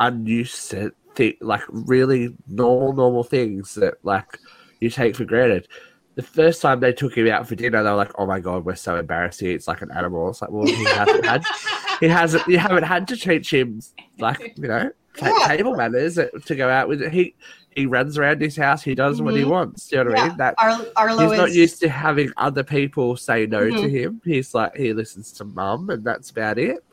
unused 0.00 0.70
to 0.70 0.92
like 1.40 1.62
really 1.68 2.36
normal 2.48 2.92
normal 2.92 3.22
things 3.24 3.74
that 3.76 3.94
like 4.02 4.38
you 4.80 4.90
take 4.90 5.14
for 5.16 5.24
granted 5.24 5.68
the 6.16 6.22
first 6.22 6.62
time 6.62 6.78
they 6.80 6.92
took 6.92 7.16
him 7.16 7.26
out 7.26 7.48
for 7.48 7.56
dinner, 7.56 7.82
they 7.82 7.90
were 7.90 7.96
like, 7.96 8.12
"Oh 8.16 8.24
my 8.24 8.38
god, 8.38 8.64
we're 8.64 8.76
so 8.76 8.96
embarrassed. 8.96 9.42
It's 9.42 9.66
like 9.66 9.82
an 9.82 9.90
animal." 9.90 10.28
It's 10.30 10.40
like, 10.40 10.50
well, 10.52 10.64
he 10.64 10.84
hasn't 10.84 11.26
had, 11.26 11.42
he 12.00 12.06
hasn't, 12.06 12.46
you 12.46 12.56
haven't 12.56 12.84
had 12.84 13.08
to 13.08 13.16
teach 13.16 13.52
him 13.52 13.80
like 14.20 14.56
you 14.56 14.68
know 14.68 14.92
Yeah. 15.20 15.32
table 15.48 15.74
manners 15.74 16.14
to 16.14 16.54
go 16.54 16.68
out 16.70 16.86
with. 16.88 17.10
He 17.10 17.34
he 17.74 17.86
runs 17.86 18.16
around 18.16 18.40
his 18.40 18.54
house. 18.56 18.80
He 18.84 18.94
does 18.94 19.20
what 19.20 19.34
he 19.34 19.42
Mhm. 19.42 19.48
wants. 19.48 19.88
Do 19.88 19.96
you 19.96 20.04
know 20.04 20.10
what 20.10 20.20
I 20.20 20.28
mean? 20.28 20.36
That 20.36 20.54
Ar- 20.58 20.86
Arlo 20.94 21.28
he's 21.30 21.36
not 21.38 21.48
is 21.48 21.56
used 21.56 21.80
to 21.80 21.88
having 21.88 22.30
other 22.36 22.62
people 22.62 23.16
say 23.16 23.46
no 23.46 23.64
to 23.68 23.72
Mhm. 23.74 23.90
him. 23.90 24.20
He's 24.24 24.54
like 24.54 24.76
he 24.76 24.92
listens 24.92 25.32
to 25.32 25.44
mum, 25.44 25.90
and 25.90 26.04
that's 26.04 26.30
about 26.30 26.58
it. 26.60 26.83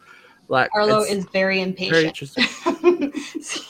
Like 0.51 0.69
Arlo 0.75 0.99
is 0.99 1.23
very 1.25 1.31
very 1.31 1.61
impatient. 1.61 2.07
interesting. 2.07 3.13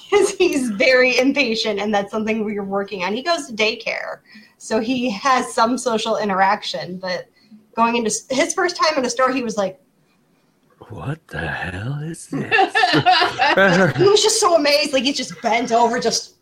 he's 0.40 0.72
very 0.72 1.20
impatient, 1.20 1.80
and 1.80 1.94
that's 1.94 2.10
something 2.10 2.44
we're 2.44 2.64
working 2.64 3.04
on. 3.04 3.14
He 3.14 3.22
goes 3.22 3.46
to 3.46 3.54
daycare, 3.54 4.22
so 4.58 4.80
he 4.80 5.08
has 5.12 5.54
some 5.54 5.78
social 5.78 6.18
interaction. 6.18 6.98
But 6.98 7.28
going 7.76 7.98
into 7.98 8.12
his 8.32 8.56
first 8.56 8.76
time 8.78 8.98
in 8.98 9.06
a 9.06 9.12
store, 9.12 9.32
he 9.32 9.44
was 9.44 9.58
like, 9.58 9.80
What 10.90 11.20
the 11.28 11.48
hell 11.48 12.00
is 12.02 12.28
this? 12.32 13.96
he 13.96 14.04
was 14.04 14.24
just 14.24 14.40
so 14.40 14.56
amazed. 14.56 14.92
Like 14.92 15.04
he's 15.04 15.18
just 15.18 15.40
bent 15.44 15.72
over, 15.72 16.00
just 16.00 16.38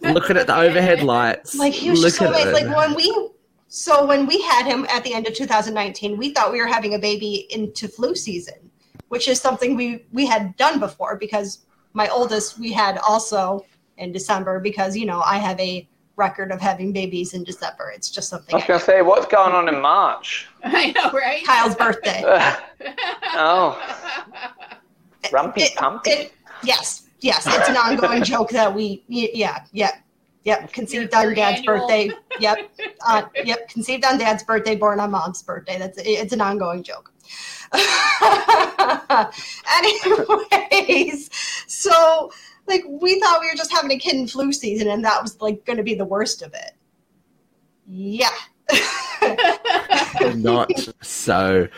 Looking 0.00 0.38
at 0.38 0.46
the 0.46 0.56
overhead 0.56 1.02
lights. 1.02 1.54
like 1.54 1.74
he 1.74 1.90
was 1.90 2.00
just 2.00 2.16
so 2.16 2.28
amazed. 2.28 2.52
Like 2.52 2.74
when 2.74 2.94
we, 2.94 3.28
so 3.68 4.06
when 4.06 4.26
we 4.26 4.40
had 4.40 4.64
him 4.64 4.86
at 4.88 5.04
the 5.04 5.12
end 5.12 5.26
of 5.26 5.34
2019, 5.34 6.16
we 6.16 6.32
thought 6.32 6.50
we 6.50 6.60
were 6.62 6.66
having 6.66 6.94
a 6.94 6.98
baby 6.98 7.46
into 7.50 7.88
flu 7.88 8.14
season, 8.14 8.65
which 9.08 9.28
is 9.28 9.40
something 9.40 9.76
we 9.76 10.04
we 10.12 10.26
had 10.26 10.56
done 10.56 10.78
before 10.80 11.16
because 11.16 11.64
my 11.92 12.08
oldest 12.08 12.58
we 12.58 12.72
had 12.72 12.98
also 12.98 13.64
in 13.98 14.12
December 14.12 14.60
because 14.60 14.96
you 14.96 15.06
know 15.06 15.20
I 15.20 15.38
have 15.38 15.58
a 15.60 15.88
record 16.16 16.50
of 16.50 16.60
having 16.62 16.92
babies 16.92 17.34
in 17.34 17.44
December. 17.44 17.92
It's 17.94 18.10
just 18.10 18.28
something. 18.30 18.54
I 18.54 18.58
something. 18.60 18.74
was 18.74 18.82
going 18.84 18.96
to 18.96 19.00
say, 19.00 19.02
what's 19.02 19.26
going 19.26 19.52
on 19.54 19.68
in 19.68 19.80
March? 19.82 20.48
I 20.64 20.90
know, 20.92 21.10
right? 21.12 21.44
Kyle's 21.44 21.74
birthday. 21.74 22.22
oh, 23.34 23.78
rumpy 25.24 25.58
It- 25.58 25.74
pumpy. 25.76 26.10
it- 26.10 26.32
yes, 26.62 27.08
yes, 27.20 27.46
it's 27.46 27.68
an 27.68 27.76
ongoing 27.76 28.22
joke 28.24 28.48
that 28.50 28.74
we, 28.74 29.04
y- 29.08 29.28
yeah, 29.34 29.64
yeah, 29.72 29.90
yep. 30.44 30.72
Conceived 30.72 31.12
on 31.14 31.34
dad's 31.34 31.58
annual. 31.58 31.80
birthday. 31.86 32.10
Yep, 32.40 32.70
uh, 33.06 33.22
yep. 33.44 33.68
Conceived 33.68 34.04
on 34.04 34.18
dad's 34.18 34.42
birthday, 34.42 34.74
born 34.76 35.00
on 35.00 35.10
mom's 35.10 35.42
birthday. 35.42 35.78
That's 35.78 35.98
it's 35.98 36.32
an 36.32 36.40
ongoing 36.40 36.82
joke. 36.82 37.12
Anyways, 39.80 41.30
so 41.66 42.30
like 42.66 42.84
we 42.88 43.20
thought 43.20 43.40
we 43.40 43.48
were 43.48 43.56
just 43.56 43.72
having 43.72 43.92
a 43.92 43.98
kid 43.98 44.16
in 44.16 44.26
flu 44.26 44.52
season, 44.52 44.88
and 44.88 45.04
that 45.04 45.22
was 45.22 45.40
like 45.40 45.64
going 45.64 45.76
to 45.76 45.82
be 45.82 45.94
the 45.94 46.04
worst 46.04 46.42
of 46.42 46.54
it. 46.54 46.72
Yeah. 47.86 48.30
not 50.34 50.70
so. 51.02 51.68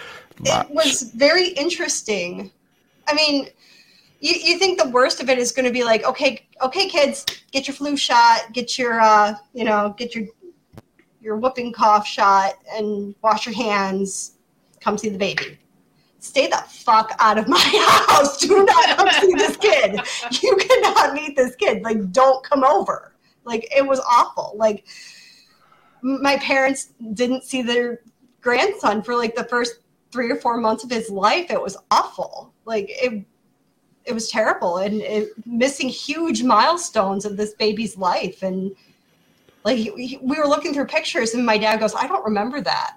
much. 0.41 0.67
it 0.67 0.71
was 0.71 1.03
very 1.15 1.49
interesting. 1.49 2.51
I 3.07 3.15
mean, 3.15 3.49
you, 4.21 4.35
you 4.35 4.59
think 4.59 4.81
the 4.81 4.89
worst 4.89 5.23
of 5.23 5.29
it 5.29 5.39
is 5.39 5.53
going 5.53 5.67
to 5.67 5.73
be 5.73 5.85
like, 5.85 6.05
okay, 6.05 6.47
okay, 6.63 6.89
kids, 6.89 7.25
get 7.53 7.69
your 7.69 7.75
flu 7.75 7.97
shot, 7.97 8.53
get 8.53 8.79
your, 8.79 9.01
uh, 9.01 9.35
you 9.55 9.65
know, 9.65 9.95
get 9.97 10.15
your 10.15 10.27
your 11.21 11.37
whooping 11.37 11.73
cough 11.73 12.07
shot, 12.07 12.55
and 12.73 13.15
wash 13.23 13.45
your 13.45 13.55
hands. 13.55 14.37
Come 14.81 14.97
see 14.97 15.09
the 15.09 15.19
baby. 15.19 15.59
Stay 16.29 16.47
the 16.47 16.63
fuck 16.69 17.15
out 17.19 17.39
of 17.39 17.49
my 17.49 17.59
house. 18.09 18.39
Do 18.39 18.65
not 18.65 18.97
come 18.97 19.09
see 19.21 19.35
this 19.35 19.57
kid. 19.57 20.01
You 20.43 20.57
cannot 20.57 21.15
meet 21.15 21.37
this 21.37 21.57
kid. 21.57 21.83
Like, 21.83 22.13
don't 22.13 22.45
come 22.45 22.65
over. 22.65 23.15
Like, 23.45 23.67
it 23.75 23.87
was 23.87 24.01
awful. 24.01 24.53
Like, 24.57 24.87
my 26.03 26.37
parents 26.39 26.93
didn't 27.15 27.45
see 27.45 27.63
their 27.63 28.03
grandson 28.41 29.03
for 29.03 29.17
like 29.17 29.35
the 29.35 29.45
first 29.45 29.81
three 30.13 30.31
or 30.31 30.37
four 30.37 30.59
months 30.59 30.85
of 30.85 30.91
his 30.91 31.11
life. 31.11 31.51
It 31.51 31.61
was 31.61 31.77
awful. 31.91 32.53
Like, 32.65 32.87
it 32.89 33.25
it 34.05 34.15
was 34.15 34.31
terrible 34.31 34.79
and 34.79 35.03
it, 35.03 35.29
missing 35.47 35.89
huge 35.89 36.43
milestones 36.43 37.27
of 37.27 37.37
this 37.37 37.53
baby's 37.55 37.99
life 37.99 38.43
and 38.43 38.75
like 39.65 39.93
we 39.95 40.19
were 40.23 40.47
looking 40.47 40.73
through 40.73 40.87
pictures 40.87 41.35
and 41.35 41.45
my 41.45 41.59
dad 41.59 41.79
goes 41.79 41.95
i 41.95 42.07
don't 42.07 42.25
remember 42.25 42.59
that 42.59 42.97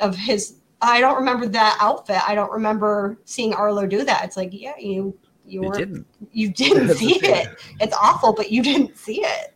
of 0.00 0.14
his 0.14 0.56
i 0.84 1.00
don't 1.00 1.16
remember 1.16 1.46
that 1.48 1.76
outfit. 1.80 2.18
I 2.28 2.34
don't 2.34 2.50
remember 2.52 3.18
seeing 3.24 3.54
arlo 3.54 3.86
do 3.86 4.04
that. 4.04 4.24
It's 4.24 4.36
like 4.36 4.50
yeah 4.52 4.72
you 4.78 5.16
you, 5.46 5.60
You 5.60 5.60
weren't 5.62 5.78
didn't. 5.78 6.06
you 6.32 6.48
didn't 6.50 6.88
see 6.96 7.16
it. 7.16 7.48
It's 7.80 7.94
awful 8.00 8.32
but 8.32 8.50
you 8.50 8.62
didn't 8.62 8.96
see 8.96 9.20
it. 9.22 9.54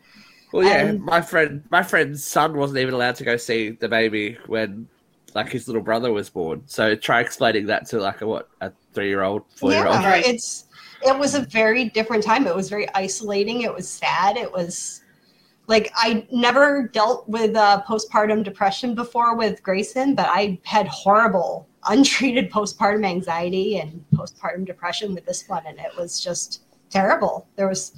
Well, 0.53 0.65
yeah, 0.65 0.87
And- 0.87 1.03
my 1.03 1.21
friend, 1.21 1.63
my 1.71 1.83
friend's 1.83 2.25
son 2.25 2.57
wasn't 2.57 2.79
even 2.81 2.95
allowed 2.95 3.17
to 3.17 3.25
go 3.25 3.37
see 3.37 3.71
the 3.71 3.89
baby 3.89 4.39
when, 4.47 4.89
like, 5.35 5.51
his 5.51 5.67
little 5.69 5.83
brother 5.83 6.11
was 6.11 6.31
born. 6.31 6.63
So 6.67 6.95
try 6.95 7.21
explaining 7.21 7.67
that 7.67 7.87
to 7.89 7.99
like 8.01 8.23
a 8.23 8.27
what 8.27 8.49
a 8.63 8.73
three 8.95 9.09
year 9.09 9.23
old, 9.23 9.43
four 9.57 9.73
year 9.73 9.87
old. 9.87 10.01
yeah 10.01 10.17
it's 10.17 10.65
it 11.07 11.17
was 11.19 11.35
a 11.35 11.43
very 11.43 11.91
different 11.91 12.25
time. 12.25 12.47
It 12.47 12.55
was 12.57 12.69
very 12.69 12.87
isolating. 12.95 13.61
It 13.63 13.73
was 13.75 13.89
sad. 13.89 14.37
It 14.37 14.51
was 14.53 15.03
like 15.69 15.93
i 15.95 16.27
never 16.33 16.89
dealt 16.89 17.29
with 17.29 17.55
uh, 17.55 17.81
postpartum 17.87 18.43
depression 18.43 18.95
before 18.95 19.37
with 19.37 19.63
grayson 19.63 20.15
but 20.15 20.27
i 20.31 20.59
had 20.65 20.89
horrible 20.89 21.69
untreated 21.89 22.51
postpartum 22.57 23.07
anxiety 23.07 23.79
and 23.79 24.05
postpartum 24.15 24.65
depression 24.67 25.15
with 25.15 25.25
this 25.25 25.49
one 25.49 25.65
and 25.67 25.79
it 25.79 25.93
was 25.97 26.21
just 26.21 26.63
terrible 26.91 27.47
there 27.57 27.69
was 27.69 27.93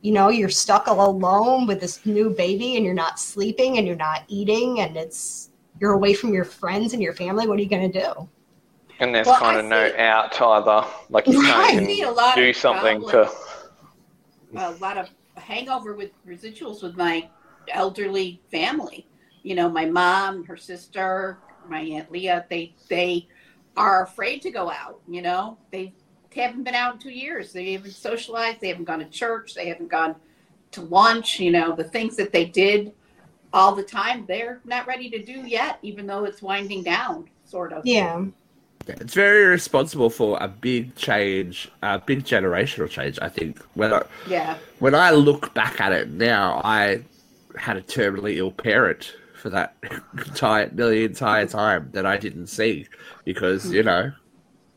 you 0.00 0.12
know 0.12 0.28
you're 0.28 0.48
stuck 0.48 0.86
all 0.88 1.10
alone 1.10 1.66
with 1.66 1.80
this 1.80 2.04
new 2.06 2.30
baby 2.30 2.76
and 2.76 2.84
you're 2.84 2.94
not 2.94 3.18
sleeping 3.18 3.78
and 3.78 3.86
you're 3.86 3.96
not 3.96 4.22
eating 4.28 4.80
and 4.80 4.96
it's 4.96 5.50
you're 5.80 5.92
away 5.94 6.14
from 6.14 6.32
your 6.32 6.44
friends 6.44 6.92
and 6.92 7.02
your 7.02 7.14
family 7.14 7.46
what 7.48 7.58
are 7.58 7.62
you 7.62 7.68
going 7.68 7.90
to 7.90 8.00
do 8.00 8.28
And 9.00 9.12
there's 9.14 9.26
Well, 9.26 9.40
kind 9.40 9.58
of 9.58 9.64
no 9.64 9.92
out 9.98 10.40
either. 10.40 10.86
Like 11.10 11.26
you 11.26 11.42
Right. 11.50 11.70
Can't 11.72 11.86
see 11.86 12.02
a 12.02 12.04
even 12.04 12.14
lot 12.14 12.34
do 12.36 12.52
something 12.52 13.00
to. 13.08 13.30
a 14.56 14.70
lot 14.72 14.98
of 14.98 15.08
hangover 15.44 15.94
with 15.94 16.10
residuals 16.26 16.82
with 16.82 16.96
my 16.96 17.28
elderly 17.68 18.40
family. 18.50 19.06
You 19.42 19.54
know, 19.54 19.68
my 19.68 19.84
mom, 19.84 20.44
her 20.44 20.56
sister, 20.56 21.38
my 21.68 21.80
aunt 21.80 22.10
Leah. 22.10 22.46
They 22.48 22.74
they 22.88 23.28
are 23.76 24.04
afraid 24.04 24.42
to 24.42 24.50
go 24.50 24.70
out. 24.70 25.00
You 25.08 25.22
know, 25.22 25.58
they 25.70 25.92
haven't 26.34 26.64
been 26.64 26.74
out 26.74 26.94
in 26.94 27.00
two 27.00 27.10
years. 27.10 27.52
They 27.52 27.72
haven't 27.72 27.92
socialized. 27.92 28.60
They 28.60 28.68
haven't 28.68 28.84
gone 28.84 29.00
to 29.00 29.08
church. 29.08 29.54
They 29.54 29.68
haven't 29.68 29.90
gone 29.90 30.16
to 30.72 30.80
lunch. 30.82 31.38
You 31.40 31.50
know, 31.50 31.74
the 31.74 31.84
things 31.84 32.16
that 32.16 32.32
they 32.32 32.46
did 32.46 32.92
all 33.52 33.74
the 33.74 33.84
time, 33.84 34.24
they're 34.26 34.60
not 34.64 34.86
ready 34.86 35.08
to 35.10 35.22
do 35.22 35.46
yet, 35.46 35.78
even 35.82 36.06
though 36.06 36.24
it's 36.24 36.42
winding 36.42 36.82
down, 36.82 37.28
sort 37.44 37.72
of. 37.72 37.86
yeah 37.86 38.24
It's 38.88 39.14
very 39.14 39.44
responsible 39.46 40.10
for 40.10 40.38
a 40.40 40.48
big 40.48 40.94
change, 40.94 41.70
a 41.82 41.98
big 41.98 42.24
generational 42.24 42.88
change. 42.88 43.18
I 43.22 43.28
think 43.28 43.58
when 43.74 43.92
I, 43.92 44.02
Yeah. 44.26 44.56
when 44.78 44.94
I 44.94 45.10
look 45.10 45.54
back 45.54 45.80
at 45.80 45.92
it 45.92 46.10
now, 46.10 46.60
I 46.64 47.02
had 47.56 47.76
a 47.76 47.82
terminally 47.82 48.36
ill 48.36 48.50
parent 48.50 49.14
for 49.40 49.48
that 49.50 49.76
entire 50.26 50.70
nearly 50.72 51.04
entire 51.04 51.46
time 51.46 51.88
that 51.92 52.04
I 52.06 52.16
didn't 52.16 52.48
see 52.48 52.86
because 53.24 53.70
you 53.72 53.82
know 53.82 54.12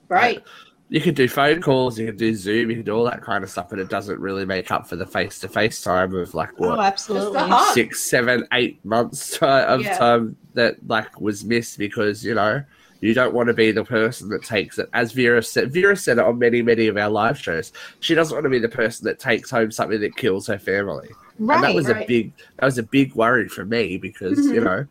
Right. 0.09 0.41
you 0.89 1.01
can 1.01 1.13
do 1.13 1.27
phone 1.27 1.61
calls, 1.61 1.97
you 1.99 2.05
can 2.07 2.15
do 2.17 2.33
Zoom, 2.35 2.69
you 2.69 2.77
can 2.77 2.85
do 2.85 2.93
all 2.95 3.03
that 3.05 3.21
kind 3.21 3.43
of 3.43 3.49
stuff, 3.49 3.69
but 3.69 3.79
it 3.79 3.89
doesn't 3.89 4.19
really 4.19 4.45
make 4.45 4.71
up 4.71 4.87
for 4.87 4.95
the 4.95 5.05
face 5.05 5.39
to 5.39 5.47
face 5.49 5.81
time 5.81 6.13
of 6.15 6.33
like 6.33 6.49
oh 6.59 6.69
what 6.69 6.79
absolutely 6.79 7.39
Just 7.39 7.51
a 7.51 7.55
hug. 7.55 7.73
six, 7.73 8.01
seven, 8.03 8.47
eight 8.53 8.83
months 8.85 9.37
of 9.41 9.81
Yeah. 9.81 9.97
time 9.97 10.37
that 10.53 10.75
like 10.87 11.19
was 11.19 11.43
missed 11.43 11.77
because 11.77 12.23
you 12.23 12.35
know 12.35 12.63
you 13.01 13.13
don't 13.13 13.33
want 13.33 13.47
to 13.47 13.53
be 13.53 13.71
the 13.71 13.83
person 13.85 14.29
that 14.29 14.43
takes 14.43 14.77
it. 14.79 14.89
As 14.93 15.11
Vera 15.11 15.41
said, 15.43 15.71
Vera 15.71 15.95
said 15.95 16.17
it 16.17 16.23
on 16.25 16.39
many, 16.39 16.61
many 16.61 16.87
of 16.87 16.97
our 16.97 17.09
live 17.09 17.37
shows. 17.39 17.71
She 17.99 18.15
doesn't 18.15 18.35
want 18.35 18.45
to 18.45 18.49
be 18.49 18.59
the 18.59 18.69
person 18.69 19.05
that 19.05 19.19
takes 19.19 19.49
home 19.51 19.71
something 19.71 19.99
that 20.01 20.15
kills 20.15 20.47
her 20.47 20.57
family. 20.59 21.09
right 21.39 21.55
and 21.55 21.63
that 21.63 21.75
was 21.75 21.87
a 21.89 22.03
big 22.07 22.33
that 22.57 22.65
was 22.65 22.77
a 22.79 22.83
big 22.83 23.13
worry 23.13 23.47
for 23.47 23.63
me 23.65 23.97
because 23.97 24.39
you 24.47 24.53
Mhm. 24.61 24.63
know 24.63 24.85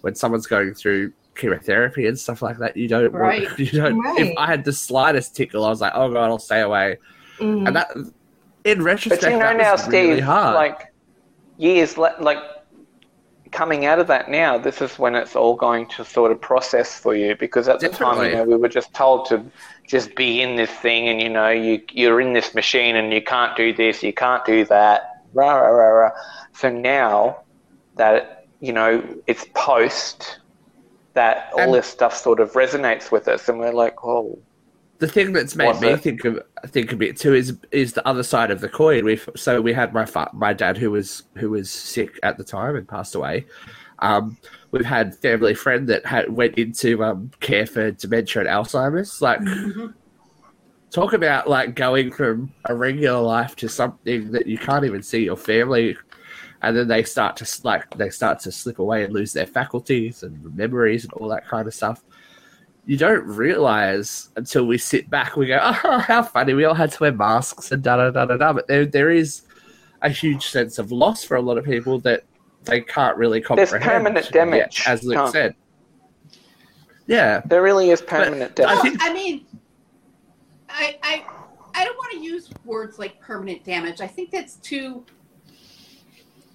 when 0.00 0.14
someone's 0.16 0.48
going 0.48 0.74
through 0.74 1.12
chemotherapy 1.36 2.06
and 2.08 2.18
stuff 2.18 2.42
like 2.42 2.58
that 2.58 2.76
you 2.76 2.88
don't 2.88 3.12
Right. 3.12 3.46
want 3.46 3.58
you 3.64 3.70
don't 3.80 3.96
Right. 4.00 4.18
if 4.18 4.36
i 4.36 4.46
had 4.46 4.64
the 4.64 4.72
slightest 4.72 5.36
tickle 5.36 5.64
i 5.64 5.68
was 5.68 5.80
like 5.80 5.92
oh 5.94 6.12
god 6.12 6.24
i'll 6.28 6.40
stay 6.40 6.60
away 6.62 6.98
Mm. 7.38 7.66
and 7.68 7.76
that 7.76 7.88
in 8.64 8.82
retrospect 8.82 9.22
But 9.22 9.30
you 9.30 9.38
know 9.38 9.44
that 9.46 9.56
now, 9.56 9.72
was 9.72 9.88
really 9.88 10.14
Steve, 10.16 10.24
hard. 10.24 10.54
like 10.56 10.92
years 11.56 11.96
like 11.96 12.18
coming 13.52 13.84
out 13.84 13.98
of 13.98 14.06
that 14.08 14.30
now, 14.30 14.58
this 14.58 14.80
is 14.80 14.98
when 14.98 15.14
it's 15.14 15.36
all 15.36 15.54
going 15.54 15.86
to 15.86 16.04
sort 16.04 16.32
of 16.32 16.40
process 16.40 16.98
for 16.98 17.14
you 17.14 17.36
because 17.36 17.68
at 17.68 17.80
the 17.80 17.88
time, 17.90 18.24
you 18.24 18.34
know, 18.34 18.44
we 18.44 18.56
were 18.56 18.68
just 18.68 18.92
told 18.94 19.26
to 19.26 19.44
just 19.86 20.14
be 20.16 20.40
in 20.40 20.56
this 20.56 20.70
thing 20.70 21.08
and 21.08 21.20
you 21.20 21.28
know, 21.28 21.50
you 21.50 21.80
you're 21.92 22.20
in 22.20 22.32
this 22.32 22.54
machine 22.54 22.96
and 22.96 23.12
you 23.12 23.22
can't 23.22 23.56
do 23.56 23.72
this, 23.72 24.02
you 24.02 24.12
can't 24.12 24.44
do 24.44 24.64
that, 24.64 25.22
rah 25.34 25.54
rah 25.54 25.68
rah 25.68 25.88
rah. 25.88 26.10
So 26.54 26.70
now 26.70 27.42
that 27.96 28.46
you 28.60 28.72
know 28.72 29.02
it's 29.26 29.44
post 29.54 30.38
that 31.12 31.50
all 31.52 31.60
And- 31.60 31.74
this 31.74 31.86
stuff 31.86 32.16
sort 32.16 32.40
of 32.40 32.52
resonates 32.52 33.12
with 33.12 33.28
us 33.28 33.48
and 33.48 33.58
we're 33.58 33.72
like, 33.72 34.02
oh 34.02 34.38
the 35.02 35.08
thing 35.08 35.32
that's 35.32 35.56
made 35.56 35.66
What's 35.66 35.80
me 35.80 35.88
it? 35.88 36.00
think 36.00 36.24
of 36.24 36.40
think 36.66 36.92
a 36.92 36.96
bit 36.96 37.16
too 37.16 37.34
is 37.34 37.58
is 37.72 37.92
the 37.92 38.06
other 38.06 38.22
side 38.22 38.52
of 38.52 38.60
the 38.60 38.68
coin. 38.68 39.04
We 39.04 39.20
so 39.34 39.60
we 39.60 39.72
had 39.72 39.92
my 39.92 40.06
fa- 40.06 40.30
my 40.32 40.52
dad 40.52 40.76
who 40.76 40.92
was 40.92 41.24
who 41.34 41.50
was 41.50 41.68
sick 41.68 42.20
at 42.22 42.38
the 42.38 42.44
time 42.44 42.76
and 42.76 42.86
passed 42.86 43.16
away. 43.16 43.44
Um, 43.98 44.38
we've 44.70 44.84
had 44.84 45.16
family 45.16 45.54
friend 45.54 45.88
that 45.88 46.06
had 46.06 46.30
went 46.30 46.56
into 46.56 47.02
um, 47.02 47.32
care 47.40 47.66
for 47.66 47.90
dementia 47.90 48.42
and 48.42 48.48
Alzheimer's. 48.48 49.20
Like, 49.20 49.40
talk 50.92 51.14
about 51.14 51.50
like 51.50 51.74
going 51.74 52.12
from 52.12 52.52
a 52.66 52.74
regular 52.74 53.20
life 53.20 53.56
to 53.56 53.68
something 53.68 54.30
that 54.30 54.46
you 54.46 54.56
can't 54.56 54.84
even 54.84 55.02
see 55.02 55.24
your 55.24 55.36
family, 55.36 55.96
and 56.62 56.76
then 56.76 56.86
they 56.86 57.02
start 57.02 57.36
to 57.38 57.60
like 57.64 57.90
they 57.96 58.10
start 58.10 58.38
to 58.40 58.52
slip 58.52 58.78
away 58.78 59.02
and 59.02 59.12
lose 59.12 59.32
their 59.32 59.46
faculties 59.46 60.22
and 60.22 60.54
memories 60.56 61.02
and 61.02 61.12
all 61.14 61.28
that 61.28 61.44
kind 61.48 61.66
of 61.66 61.74
stuff 61.74 62.04
you 62.84 62.96
don't 62.96 63.24
realize 63.26 64.30
until 64.36 64.66
we 64.66 64.76
sit 64.78 65.08
back. 65.08 65.36
We 65.36 65.46
go, 65.46 65.58
"Oh, 65.62 65.98
how 65.98 66.22
funny! 66.22 66.54
We 66.54 66.64
all 66.64 66.74
had 66.74 66.90
to 66.92 66.98
wear 67.00 67.12
masks 67.12 67.70
and 67.72 67.82
da 67.82 67.96
da 67.96 68.10
da 68.10 68.24
da 68.26 68.36
da." 68.36 68.52
But 68.52 68.66
there, 68.68 68.84
there 68.86 69.10
is 69.10 69.42
a 70.02 70.08
huge 70.08 70.46
sense 70.46 70.78
of 70.78 70.90
loss 70.90 71.22
for 71.24 71.36
a 71.36 71.40
lot 71.40 71.58
of 71.58 71.64
people 71.64 71.98
that 72.00 72.24
they 72.64 72.80
can't 72.80 73.16
really 73.16 73.40
comprehend. 73.40 73.70
There's 73.70 73.82
comprehend. 73.82 74.04
permanent 74.04 74.24
yet, 74.26 74.32
damage. 74.32 74.84
as 74.86 75.04
Luke 75.04 75.16
Can't- 75.16 75.32
said. 75.32 75.54
Yeah, 77.06 77.40
there 77.46 77.62
really 77.62 77.90
is 77.90 78.00
permanent 78.00 78.58
I 78.60 78.62
Well, 78.64 78.76
damage. 78.82 78.82
think- 79.00 79.02
I 79.02 79.12
mean, 79.12 79.46
I, 80.68 80.96
I, 81.02 81.24
I 81.74 81.84
don't 81.84 81.96
want 81.96 82.12
to 82.12 82.18
use 82.20 82.48
words 82.64 82.98
like 82.98 83.20
permanent 83.20 83.64
damage. 83.64 84.00
I 84.00 84.06
think 84.06 84.30
that's 84.30 84.54
too 84.56 85.04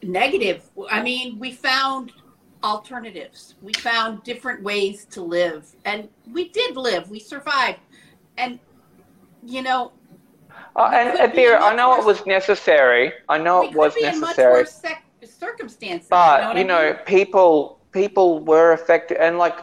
negative. 0.04 0.64
I 0.90 1.02
mean, 1.02 1.38
we 1.38 1.52
found 1.52 2.14
alternatives. 2.64 3.56
We 3.62 3.74
found 3.74 4.24
different 4.24 4.64
ways 4.64 5.06
to 5.12 5.22
live, 5.22 5.68
and 5.86 6.10
we 6.32 6.50
did 6.50 6.76
live. 6.78 7.10
We 7.10 7.20
survived, 7.20 7.80
and 8.38 8.60
you 9.46 9.62
know, 9.62 9.92
Uh, 10.76 10.90
and, 10.94 11.34
Vera, 11.34 11.60
I 11.64 11.76
know 11.76 12.00
it 12.00 12.06
was 12.06 12.26
necessary. 12.26 13.12
I 13.30 13.38
know 13.38 13.64
it 13.64 13.74
was 13.74 13.94
could 13.94 14.02
be 14.02 14.08
in 14.08 14.20
much 14.20 14.30
necessary. 14.38 14.54
worse 14.54 14.74
sec- 14.74 15.04
circumstances. 15.26 16.08
But 16.10 16.58
you 16.58 16.64
know, 16.64 16.82
you 16.82 16.88
I 16.90 16.94
mean? 16.94 17.02
people 17.06 17.80
people 17.92 18.40
were 18.40 18.74
affected, 18.74 19.18
and 19.18 19.38
like, 19.38 19.58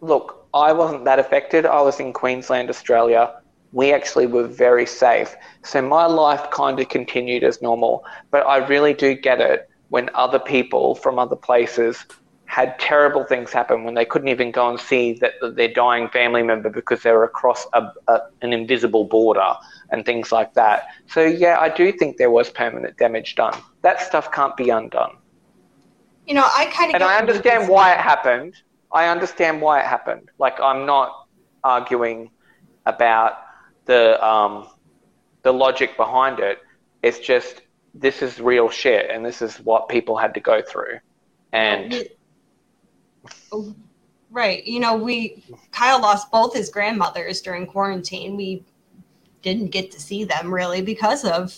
look, 0.00 0.46
I 0.54 0.72
wasn't 0.72 1.04
that 1.04 1.18
affected. 1.18 1.66
I 1.66 1.80
was 1.82 1.98
in 2.00 2.12
Queensland, 2.12 2.68
Australia. 2.70 3.34
We 3.72 3.92
actually 3.92 4.26
were 4.26 4.46
very 4.46 4.84
safe, 4.86 5.34
so 5.62 5.80
my 5.80 6.06
life 6.06 6.50
kind 6.50 6.78
of 6.78 6.88
continued 6.88 7.42
as 7.42 7.62
normal. 7.62 8.04
But 8.30 8.46
I 8.46 8.58
really 8.66 8.92
do 8.94 9.14
get 9.14 9.40
it 9.40 9.68
when 9.88 10.10
other 10.14 10.38
people 10.38 10.94
from 10.94 11.18
other 11.18 11.36
places 11.36 12.04
had 12.52 12.78
terrible 12.78 13.24
things 13.24 13.50
happen 13.50 13.82
when 13.84 13.94
they 13.94 14.04
couldn't 14.04 14.28
even 14.28 14.50
go 14.50 14.68
and 14.68 14.78
see 14.78 15.14
that 15.14 15.32
that 15.40 15.56
their 15.56 15.72
dying 15.72 16.08
family 16.08 16.42
member 16.42 16.68
because 16.68 17.02
they 17.02 17.12
were 17.12 17.24
across 17.24 17.66
a, 17.72 17.82
a, 18.08 18.20
an 18.42 18.52
invisible 18.52 19.04
border 19.04 19.52
and 19.90 20.04
things 20.04 20.30
like 20.30 20.52
that. 20.54 20.88
So 21.06 21.22
yeah, 21.24 21.56
I 21.58 21.68
do 21.68 21.92
think 21.92 22.18
there 22.18 22.30
was 22.30 22.50
permanent 22.50 22.98
damage 22.98 23.34
done. 23.36 23.58
That 23.82 24.00
stuff 24.00 24.30
can't 24.30 24.56
be 24.56 24.68
undone 24.70 25.16
you 26.26 26.34
know, 26.34 26.48
I 26.56 26.66
kind 26.66 26.90
of 26.90 26.94
and 26.94 27.02
I 27.02 27.18
understand 27.18 27.68
why 27.68 27.92
it 27.92 28.00
happened. 28.00 28.54
I 28.92 29.08
understand 29.08 29.60
why 29.60 29.80
it 29.80 29.86
happened. 29.86 30.30
Like 30.38 30.60
I'm 30.60 30.86
not 30.86 31.26
arguing 31.64 32.30
about 32.86 33.38
the 33.86 34.24
um, 34.24 34.68
the 35.42 35.52
logic 35.52 35.96
behind 35.96 36.38
it. 36.38 36.58
It's 37.02 37.18
just 37.18 37.62
this 37.94 38.22
is 38.22 38.40
real 38.40 38.68
shit, 38.68 39.10
and 39.10 39.24
this 39.24 39.42
is 39.42 39.56
what 39.58 39.88
people 39.88 40.16
had 40.16 40.34
to 40.34 40.40
go 40.40 40.62
through. 40.62 40.98
And 41.52 42.08
Right. 44.30 44.64
You 44.64 44.80
know, 44.80 44.96
we 44.96 45.44
Kyle 45.72 46.00
lost 46.00 46.30
both 46.30 46.54
his 46.54 46.70
grandmothers 46.70 47.42
during 47.42 47.66
quarantine. 47.66 48.36
We 48.36 48.64
didn't 49.42 49.68
get 49.68 49.90
to 49.90 50.00
see 50.00 50.24
them 50.24 50.52
really 50.52 50.80
because 50.80 51.24
of 51.24 51.56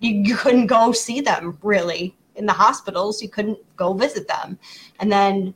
you, 0.00 0.22
you 0.24 0.36
couldn't 0.36 0.66
go 0.66 0.92
see 0.92 1.20
them 1.20 1.58
really 1.62 2.16
in 2.36 2.46
the 2.46 2.52
hospitals. 2.52 3.20
You 3.20 3.28
couldn't 3.28 3.58
go 3.76 3.92
visit 3.92 4.28
them. 4.28 4.58
And 5.00 5.10
then 5.10 5.54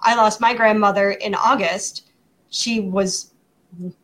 I 0.00 0.14
lost 0.16 0.40
my 0.40 0.54
grandmother 0.54 1.12
in 1.12 1.34
August. 1.34 2.10
She 2.50 2.80
was 2.80 3.32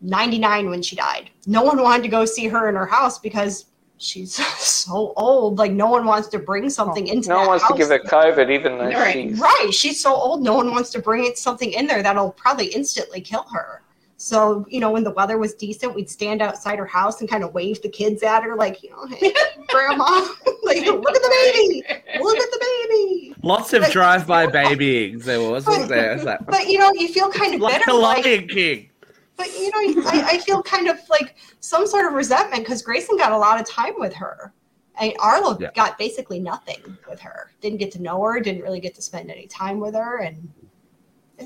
99 0.00 0.70
when 0.70 0.82
she 0.82 0.96
died. 0.96 1.30
No 1.46 1.62
one 1.62 1.82
wanted 1.82 2.04
to 2.04 2.08
go 2.08 2.24
see 2.24 2.46
her 2.48 2.68
in 2.68 2.74
her 2.74 2.86
house 2.86 3.18
because 3.18 3.66
she's 4.02 4.34
so 4.58 5.12
old. 5.16 5.58
Like 5.58 5.72
no 5.72 5.88
one 5.88 6.04
wants 6.04 6.28
to 6.28 6.38
bring 6.38 6.68
something 6.70 7.06
into 7.06 7.28
no 7.28 7.38
one 7.38 7.46
wants 7.48 7.62
to 7.64 7.68
house. 7.68 7.78
give 7.78 7.88
her 7.88 7.98
COVID, 8.00 8.50
even 8.50 8.78
though 8.78 8.88
Right. 8.90 9.12
she's 9.12 9.38
Right. 9.38 9.68
She's 9.72 10.00
so 10.00 10.14
old, 10.14 10.42
no 10.42 10.54
one 10.54 10.70
wants 10.72 10.90
to 10.90 10.98
bring 11.00 11.24
it, 11.24 11.38
something 11.38 11.72
in 11.72 11.86
there 11.86 12.02
that'll 12.02 12.32
probably 12.32 12.66
instantly 12.66 13.20
kill 13.20 13.44
her. 13.52 13.82
So, 14.18 14.64
you 14.68 14.78
know, 14.78 14.92
when 14.92 15.02
the 15.02 15.10
weather 15.10 15.36
was 15.36 15.52
decent, 15.54 15.96
we'd 15.96 16.08
stand 16.08 16.42
outside 16.42 16.78
her 16.78 16.86
house 16.86 17.20
and 17.20 17.28
kind 17.28 17.42
of 17.42 17.52
wave 17.54 17.82
the 17.82 17.88
kids 17.88 18.22
at 18.22 18.44
her, 18.44 18.54
like, 18.54 18.80
you 18.80 18.90
know, 18.90 19.04
hey, 19.16 19.34
grandma, 19.68 20.04
like, 20.62 20.86
look 20.86 21.16
at 21.16 21.22
the 21.22 21.52
baby, 21.52 21.82
look 22.22 22.38
at 22.38 22.50
the 22.52 22.58
baby. 22.88 23.34
Lots 23.42 23.72
of 23.72 23.82
But- 23.82 23.90
drive-by 23.90 24.46
babyings 24.46 25.24
there 25.24 25.40
was, 25.40 25.66
wasn't 25.66 25.88
there? 25.88 26.12
It's 26.12 26.22
like, 26.22 26.38
But, 26.46 26.68
you 26.68 26.78
know, 26.78 26.92
you 26.94 27.08
feel 27.08 27.30
kind 27.30 27.54
of 27.56 27.60
like 27.60 27.80
bitter. 27.80 27.90
a 27.90 27.94
Like, 27.94 28.24
Lion 28.24 28.46
King. 28.46 28.90
But, 29.36 29.46
you 29.58 29.70
know, 29.70 30.02
I, 30.10 30.24
I 30.32 30.38
feel 30.38 30.62
kind 30.62 30.88
of 30.88 30.98
like 31.08 31.36
some 31.60 31.86
sort 31.86 32.06
of 32.06 32.12
resentment 32.12 32.64
because 32.64 32.82
Grayson 32.82 33.16
got 33.16 33.32
a 33.32 33.38
lot 33.38 33.60
of 33.60 33.66
time 33.66 33.94
with 33.98 34.14
her. 34.14 34.52
And 35.00 35.12
Arlo 35.20 35.58
Yeah. 35.58 35.70
got 35.74 35.96
basically 35.98 36.38
nothing 36.38 36.98
with 37.08 37.18
her. 37.20 37.50
Didn't 37.60 37.78
get 37.78 37.90
to 37.92 38.02
know 38.02 38.22
her, 38.22 38.40
didn't 38.40 38.62
really 38.62 38.80
get 38.80 38.94
to 38.96 39.02
spend 39.02 39.30
any 39.30 39.46
time 39.46 39.80
with 39.80 39.94
her. 39.94 40.18
And 40.18 40.50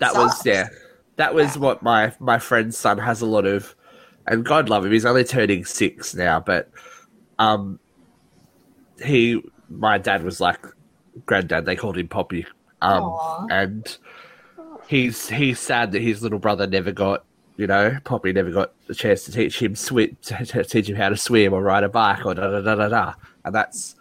that 0.01 0.15
was 0.15 0.45
yeah 0.45 0.69
that 1.17 1.35
was 1.35 1.55
Yeah. 1.55 1.63
what 1.63 1.83
my 1.83 2.13
my 2.21 2.39
friend's 2.39 2.77
son 2.77 2.99
has 2.99 3.21
a 3.21 3.27
lot 3.27 3.47
of 3.47 3.75
and 4.27 4.45
god 4.45 4.69
love 4.69 4.85
him 4.85 4.93
he's 4.93 5.07
only 5.07 5.25
turning 5.25 5.65
six 5.65 6.15
now 6.15 6.41
but 6.41 6.71
um 7.39 7.79
he 9.03 9.41
my 9.69 9.99
dad 9.99 10.23
was 10.23 10.41
like 10.41 10.67
granddad 11.25 11.65
they 11.65 11.77
called 11.77 11.97
him 11.97 12.09
poppy 12.09 12.47
um 12.83 13.03
Aw. 13.05 13.47
and 13.51 13.99
he's 14.89 15.29
he's 15.29 15.59
sad 15.59 15.93
that 15.93 16.03
his 16.03 16.23
little 16.23 16.39
brother 16.39 16.67
never 16.67 16.93
got 16.93 17.25
you 17.57 17.67
know 17.67 17.97
probably 18.05 18.33
never 18.33 18.51
got 18.51 18.73
the 18.87 18.95
chance 18.95 19.25
to 19.25 19.33
teach 19.33 19.61
him 19.61 19.75
swim 19.75 20.17
to, 20.23 20.45
to 20.45 20.65
teach 20.65 20.89
him 20.89 20.97
how 20.97 21.09
to 21.09 21.17
swim 21.17 21.53
or 21.53 21.63
ride 21.63 21.85
a 21.85 21.89
bike 21.89 22.25
or 22.27 22.35
da 22.35 22.49
da 22.51 22.61
da 22.61 22.75
da 22.75 22.89
da 22.89 23.15
and 23.45 23.55
that's 23.55 23.97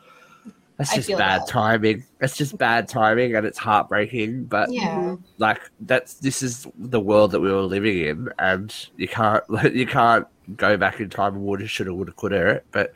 that's 0.77 0.93
just 0.93 1.09
bad 1.09 1.41
that. 1.41 1.47
timing. 1.47 2.03
It's 2.19 2.35
just 2.35 2.57
bad 2.57 2.89
timing, 2.89 3.35
and 3.35 3.45
it's 3.45 3.57
heartbreaking. 3.57 4.45
But 4.45 4.71
Yeah. 4.71 5.15
like 5.37 5.61
that's 5.79 6.15
this 6.15 6.43
is 6.43 6.67
the 6.77 6.99
world 6.99 7.31
that 7.31 7.39
we 7.39 7.51
were 7.51 7.61
living 7.61 7.99
in, 7.99 8.29
and 8.39 8.75
you 8.97 9.07
can't 9.07 9.43
you 9.73 9.85
can't 9.87 10.27
go 10.57 10.75
back 10.77 10.99
in 10.99 11.09
time 11.09 11.35
and 11.35 11.43
woulda, 11.43 11.67
shoulda, 11.67 11.93
woulda, 11.93 12.11
coulda 12.11 12.47
it. 12.47 12.65
But 12.71 12.91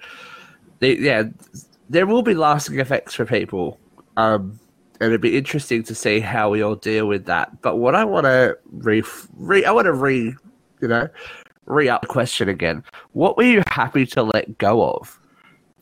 the, 0.80 0.98
yeah, 1.00 1.24
there 1.90 2.06
will 2.06 2.22
be 2.22 2.34
lasting 2.34 2.80
effects 2.80 3.14
for 3.14 3.26
people, 3.26 3.80
um, 4.18 4.60
and 5.00 5.08
it'd 5.08 5.22
be 5.22 5.38
interesting 5.38 5.84
to 5.84 5.96
see 5.96 6.20
how 6.20 6.50
we 6.50 6.62
all 6.62 6.76
deal 6.76 7.08
with 7.08 7.26
that. 7.26 7.62
But 7.62 7.78
what 7.78 7.96
I 7.96 8.04
want 8.04 8.26
to 8.26 8.58
re, 8.72 9.04
re 9.38 9.64
I 9.64 9.72
want 9.72 9.86
to 9.86 9.94
re, 9.94 10.36
you 10.82 10.88
know, 10.88 11.08
re 11.66 11.88
up 11.88 12.02
the 12.02 12.08
question 12.08 12.50
again. 12.50 12.84
What 13.14 13.38
were 13.38 13.44
you 13.44 13.64
happy 13.68 14.06
to 14.08 14.24
let 14.24 14.58
go 14.58 14.84
of 14.92 15.20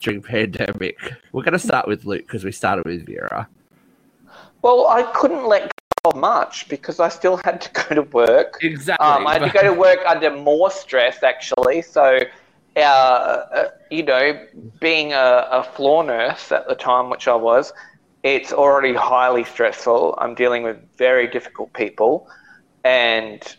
during 0.00 0.22
pandemic? 0.22 0.98
We're 1.32 1.42
going 1.42 1.52
to 1.52 1.58
start 1.58 1.88
with 1.88 2.04
Luke 2.04 2.26
because 2.26 2.44
we 2.44 2.52
started 2.52 2.84
with 2.84 3.06
Vera. 3.06 3.48
Well, 4.62 4.88
I 4.88 5.02
couldn't 5.14 5.46
let 5.46 5.70
go 6.04 6.10
of 6.10 6.16
much 6.16 6.68
because 6.68 7.00
I 7.00 7.08
still 7.08 7.40
had 7.44 7.60
to 7.60 7.70
go 7.88 7.94
to 7.96 8.02
work. 8.02 8.58
Exactly. 8.62 9.06
Um, 9.06 9.26
I 9.26 9.34
had 9.34 9.44
to 9.44 9.50
go 9.50 9.62
to 9.62 9.72
work 9.72 10.00
under 10.06 10.34
more 10.34 10.70
stress, 10.70 11.22
actually. 11.22 11.82
So, 11.82 12.18
uh, 12.76 12.80
uh, 12.80 13.68
you 13.90 14.02
know, 14.02 14.46
being 14.80 15.12
a, 15.12 15.48
a 15.50 15.62
floor 15.62 16.04
nurse 16.04 16.52
at 16.52 16.68
the 16.68 16.74
time, 16.74 17.10
which 17.10 17.28
I 17.28 17.34
was, 17.34 17.72
it's 18.22 18.52
already 18.52 18.94
highly 18.94 19.44
stressful. 19.44 20.16
I'm 20.18 20.34
dealing 20.34 20.64
with 20.64 20.76
very 20.96 21.28
difficult 21.28 21.72
people. 21.72 22.28
And 22.84 23.56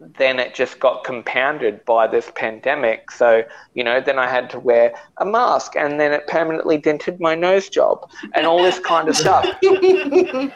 then 0.00 0.38
it 0.38 0.54
just 0.54 0.78
got 0.78 1.04
compounded 1.04 1.84
by 1.84 2.06
this 2.06 2.30
pandemic. 2.34 3.10
So, 3.10 3.42
you 3.74 3.82
know, 3.82 4.00
then 4.00 4.18
I 4.18 4.28
had 4.28 4.48
to 4.50 4.60
wear 4.60 4.94
a 5.18 5.26
mask 5.26 5.74
and 5.76 5.98
then 5.98 6.12
it 6.12 6.26
permanently 6.26 6.78
dented 6.78 7.20
my 7.20 7.34
nose 7.34 7.68
job 7.68 8.08
and 8.34 8.46
all 8.46 8.62
this 8.62 8.78
kind 8.78 9.08
of 9.08 9.16
stuff. 9.16 9.46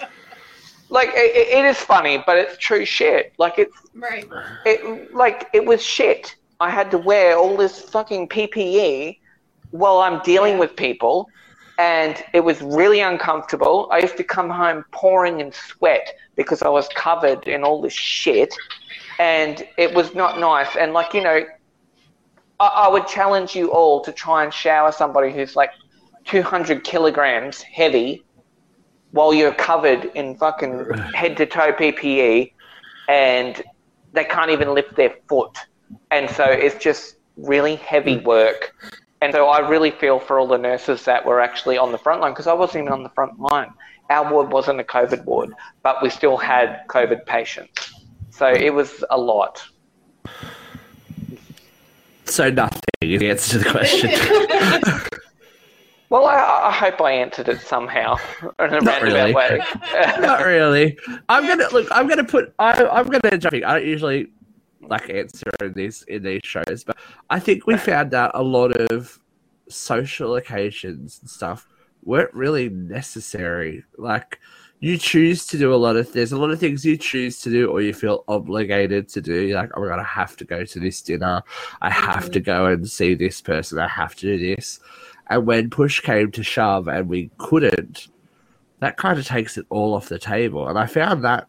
Like, 0.92 1.08
it, 1.14 1.48
it 1.48 1.64
is 1.64 1.78
funny, 1.78 2.22
but 2.26 2.36
it's 2.36 2.58
true 2.58 2.84
shit. 2.84 3.32
Like, 3.38 3.58
it's 3.58 3.74
Right. 3.94 4.28
it 4.66 5.14
like 5.14 5.48
it 5.54 5.64
was 5.64 5.82
shit. 5.82 6.36
I 6.60 6.68
had 6.68 6.90
to 6.90 6.98
wear 6.98 7.34
all 7.34 7.56
this 7.56 7.80
fucking 7.80 8.28
PPE 8.28 9.18
while 9.70 10.00
I'm 10.00 10.20
dealing 10.20 10.58
with 10.58 10.76
people, 10.76 11.28
and 11.78 12.22
it 12.34 12.40
was 12.40 12.60
really 12.60 13.00
uncomfortable. 13.00 13.88
I 13.90 14.00
used 14.00 14.18
to 14.18 14.24
come 14.24 14.50
home 14.50 14.84
pouring 14.92 15.40
in 15.40 15.50
sweat 15.50 16.12
because 16.36 16.60
I 16.60 16.68
was 16.68 16.88
covered 16.94 17.48
in 17.48 17.64
all 17.64 17.80
this 17.80 17.94
shit, 17.94 18.54
and 19.18 19.66
it 19.76 19.94
was 19.94 20.14
not 20.14 20.38
nice. 20.38 20.76
And 20.76 20.92
like 20.92 21.14
you 21.14 21.22
know, 21.22 21.44
I, 22.60 22.66
I 22.66 22.88
would 22.88 23.06
challenge 23.06 23.54
you 23.54 23.72
all 23.72 24.00
to 24.02 24.12
try 24.12 24.44
and 24.44 24.52
shower 24.52 24.92
somebody 24.92 25.32
who's 25.32 25.56
like 25.56 25.70
200 26.24 26.84
kilograms 26.84 27.62
heavy 27.62 28.24
while 29.10 29.34
you're 29.34 29.54
covered 29.54 30.06
in 30.14 30.36
fucking 30.36 30.86
head 31.14 31.36
to 31.36 31.46
toe 31.46 31.72
PPE 31.72 32.52
and 33.08 33.62
they 34.12 34.24
can't 34.24 34.50
even 34.50 34.74
lift 34.74 34.96
their 34.96 35.14
foot. 35.28 35.56
And 36.10 36.28
so 36.30 36.44
it's 36.44 36.82
just 36.82 37.16
really 37.36 37.76
heavy 37.76 38.16
mm. 38.16 38.24
work. 38.24 38.74
And 39.20 39.32
so 39.32 39.48
I 39.48 39.68
really 39.68 39.90
feel 39.90 40.18
for 40.18 40.38
all 40.38 40.48
the 40.48 40.58
nurses 40.58 41.04
that 41.04 41.24
were 41.24 41.40
actually 41.40 41.78
on 41.78 41.92
the 41.92 41.98
front 41.98 42.20
line 42.20 42.32
because 42.32 42.46
I 42.46 42.52
wasn't 42.52 42.84
even 42.84 42.92
on 42.92 43.02
the 43.02 43.08
front 43.10 43.38
line. 43.38 43.72
Our 44.10 44.30
ward 44.30 44.52
wasn't 44.52 44.80
a 44.80 44.84
COVID 44.84 45.24
ward, 45.24 45.54
but 45.82 46.02
we 46.02 46.10
still 46.10 46.36
had 46.36 46.82
COVID 46.88 47.24
patients. 47.24 47.91
So 48.42 48.48
it 48.48 48.74
was 48.74 49.04
a 49.08 49.16
lot. 49.16 49.62
So 52.24 52.50
nothing 52.50 52.80
is 53.00 53.20
the 53.20 53.30
answer 53.30 53.52
to 53.52 53.58
the 53.64 53.70
question. 53.70 54.10
Well, 56.10 56.26
I, 56.26 56.68
I 56.68 56.70
hope 56.70 57.00
I 57.00 57.12
answered 57.12 57.48
it 57.48 57.62
somehow 57.62 58.16
in 58.58 58.66
a 58.66 58.80
Not 58.82 59.00
roundabout 59.00 59.02
really. 59.02 59.32
way. 59.32 59.60
Not 60.20 60.44
really. 60.44 60.98
I'm 61.30 61.46
gonna 61.46 61.68
look. 61.72 61.88
I'm 61.90 62.06
gonna 62.06 62.22
put. 62.22 62.52
I, 62.58 62.84
I'm 62.84 63.08
gonna 63.08 63.38
jump 63.38 63.54
in. 63.54 63.64
I 63.64 63.78
don't 63.78 63.86
usually 63.86 64.26
like 64.82 65.08
answer 65.08 65.50
in 65.62 65.72
these 65.72 66.02
in 66.08 66.22
these 66.22 66.42
shows, 66.44 66.84
but 66.84 66.98
I 67.30 67.40
think 67.40 67.66
we 67.66 67.78
found 67.78 68.12
out 68.12 68.32
a 68.34 68.42
lot 68.42 68.72
of 68.76 69.18
social 69.70 70.36
occasions 70.36 71.18
and 71.22 71.30
stuff 71.30 71.66
weren't 72.04 72.34
really 72.34 72.68
necessary. 72.68 73.82
Like 73.96 74.38
you 74.82 74.98
choose 74.98 75.46
to 75.46 75.56
do 75.56 75.72
a 75.72 75.76
lot 75.76 75.94
of 75.94 76.12
there's 76.12 76.32
a 76.32 76.36
lot 76.36 76.50
of 76.50 76.58
things 76.58 76.84
you 76.84 76.96
choose 76.96 77.40
to 77.40 77.50
do 77.50 77.70
or 77.70 77.80
you 77.80 77.94
feel 77.94 78.24
obligated 78.26 79.08
to 79.10 79.20
do. 79.20 79.46
You're 79.46 79.56
like, 79.56 79.70
oh 79.76 79.80
my 79.80 79.86
god, 79.86 80.00
I 80.00 80.04
have 80.04 80.36
to 80.38 80.44
go 80.44 80.64
to 80.64 80.80
this 80.80 81.00
dinner. 81.00 81.40
I 81.80 81.88
have 81.88 82.32
to 82.32 82.40
mm-hmm. 82.40 82.50
go 82.50 82.66
and 82.66 82.90
see 82.90 83.14
this 83.14 83.40
person. 83.40 83.78
I 83.78 83.86
have 83.86 84.16
to 84.16 84.36
do 84.36 84.56
this. 84.56 84.80
And 85.28 85.46
when 85.46 85.70
push 85.70 86.00
came 86.00 86.32
to 86.32 86.42
shove 86.42 86.88
and 86.88 87.08
we 87.08 87.30
couldn't, 87.38 88.08
that 88.80 88.96
kind 88.96 89.20
of 89.20 89.24
takes 89.24 89.56
it 89.56 89.66
all 89.70 89.94
off 89.94 90.08
the 90.08 90.18
table. 90.18 90.66
And 90.66 90.76
I 90.76 90.86
found 90.86 91.22
that 91.22 91.46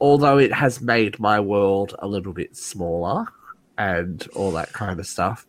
although 0.00 0.38
it 0.38 0.52
has 0.52 0.80
made 0.80 1.20
my 1.20 1.38
world 1.38 1.94
a 2.00 2.08
little 2.08 2.32
bit 2.32 2.56
smaller 2.56 3.26
and 3.78 4.26
all 4.34 4.50
that 4.50 4.72
kind 4.72 4.98
of 4.98 5.06
stuff, 5.06 5.46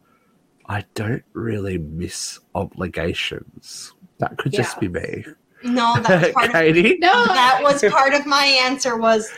I 0.67 0.85
don't 0.93 1.23
really 1.33 1.79
miss 1.79 2.37
obligations. 2.53 3.93
That 4.19 4.37
could 4.37 4.51
just 4.51 4.79
be 4.79 4.87
me. 4.87 5.25
No, 5.63 5.95
that 6.01 6.21
was 6.21 6.31
part 6.33 6.55
of 6.55 6.75
No, 6.99 7.25
that 7.27 7.59
was 7.61 7.83
part 7.85 8.13
of 8.13 8.25
my 8.25 8.45
answer 8.45 8.97
was 8.97 9.31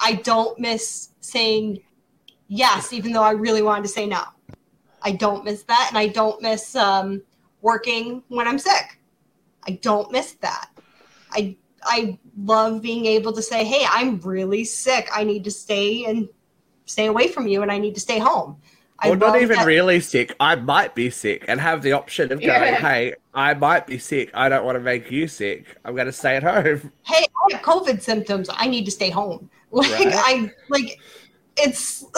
I 0.00 0.14
don't 0.14 0.58
miss 0.58 1.10
saying 1.20 1.82
yes, 2.48 2.92
even 2.92 3.12
though 3.12 3.22
I 3.22 3.32
really 3.32 3.62
wanted 3.62 3.82
to 3.82 3.88
say 3.88 4.06
no. 4.06 4.22
I 5.02 5.12
don't 5.12 5.44
miss 5.44 5.62
that, 5.64 5.86
and 5.88 5.98
I 5.98 6.08
don't 6.08 6.42
miss 6.42 6.76
um, 6.76 7.22
working 7.62 8.22
when 8.28 8.46
I'm 8.46 8.58
sick. 8.58 8.98
I 9.66 9.72
don't 9.82 10.10
miss 10.12 10.32
that. 10.42 10.70
I 11.32 11.56
I 11.82 12.18
love 12.36 12.82
being 12.82 13.06
able 13.06 13.32
to 13.32 13.42
say, 13.42 13.64
"Hey, 13.64 13.86
I'm 13.88 14.20
really 14.20 14.64
sick. 14.64 15.08
I 15.12 15.24
need 15.24 15.44
to 15.44 15.50
stay 15.50 16.04
and 16.04 16.28
stay 16.84 17.06
away 17.06 17.28
from 17.28 17.46
you, 17.46 17.62
and 17.62 17.72
I 17.72 17.78
need 17.78 17.94
to 17.94 18.00
stay 18.00 18.18
home." 18.18 18.56
Or 19.06 19.16
not 19.16 19.40
even 19.40 19.56
that- 19.58 19.66
really 19.66 20.00
sick. 20.00 20.34
I 20.40 20.56
might 20.56 20.94
be 20.94 21.10
sick 21.10 21.44
and 21.48 21.60
have 21.60 21.82
the 21.82 21.92
option 21.92 22.24
of 22.32 22.40
going, 22.40 22.42
Yeah. 22.50 22.74
hey, 22.76 23.14
I 23.34 23.54
might 23.54 23.86
be 23.86 23.98
sick. 23.98 24.30
I 24.34 24.48
don't 24.48 24.64
want 24.64 24.76
to 24.76 24.80
make 24.80 25.10
you 25.10 25.26
sick. 25.28 25.64
I'm 25.84 25.94
going 25.94 26.06
to 26.06 26.12
stay 26.12 26.36
at 26.36 26.42
home. 26.42 26.92
Hey, 27.04 27.24
I 27.50 27.56
have 27.56 27.62
COVID 27.62 28.02
symptoms. 28.02 28.48
I 28.52 28.66
need 28.68 28.84
to 28.84 28.90
stay 28.90 29.10
home. 29.10 29.48
Like 29.72 29.90
Right. 29.90 30.12
I 30.14 30.52
like 30.68 30.98
it's 31.56 32.04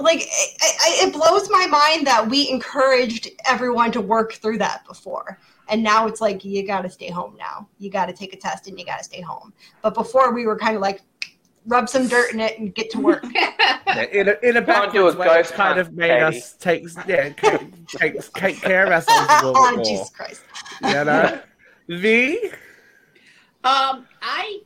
like 0.00 0.20
it 0.22 1.06
it 1.08 1.12
blows 1.12 1.48
my 1.50 1.66
mind 1.66 2.06
that 2.06 2.28
we 2.28 2.48
encouraged 2.48 3.28
everyone 3.46 3.90
to 3.92 4.00
work 4.00 4.32
through 4.34 4.58
that 4.58 4.84
before. 4.86 5.38
And 5.68 5.82
now 5.82 6.06
it's 6.06 6.20
like 6.20 6.44
you 6.44 6.66
got 6.66 6.82
to 6.82 6.90
stay 6.90 7.08
home 7.10 7.36
now. 7.38 7.68
You 7.78 7.90
got 7.90 8.06
to 8.06 8.12
take 8.12 8.32
a 8.32 8.36
test 8.36 8.66
and 8.68 8.78
you 8.78 8.84
got 8.84 8.98
to 8.98 9.04
stay 9.04 9.20
home. 9.20 9.52
But 9.82 9.94
before 9.94 10.32
we 10.32 10.46
were 10.46 10.56
kind 10.58 10.74
of 10.76 10.82
like 10.82 11.02
rub 11.68 11.88
some 11.88 12.08
dirt 12.08 12.32
in 12.32 12.40
it 12.40 12.58
and 12.58 12.74
get 12.74 12.90
to 12.90 13.00
work. 13.00 13.24
Yeah, 13.88 14.02
in 14.04 14.28
a, 14.28 14.34
in 14.42 14.56
a 14.58 14.60
Go 14.60 14.82
and 14.82 15.16
a 15.16 15.18
way, 15.18 15.40
it's 15.40 15.50
kind 15.50 15.78
of 15.80 15.94
made 15.94 16.10
Katie. 16.10 16.38
us 16.38 16.52
take, 16.52 16.84
yeah, 17.06 17.30
take, 17.30 17.86
take, 17.88 18.32
take 18.34 18.60
care 18.60 18.84
of 18.84 18.92
ourselves 18.92 19.30
a 19.30 19.46
little 19.46 19.52
oh 19.56 19.70
bit 19.70 19.76
more. 19.76 19.84
Jesus 19.84 20.10
Christ! 20.10 20.42
You 20.82 20.90
know? 20.90 21.40
V? 21.88 22.50
um, 23.64 24.06
I 24.20 24.60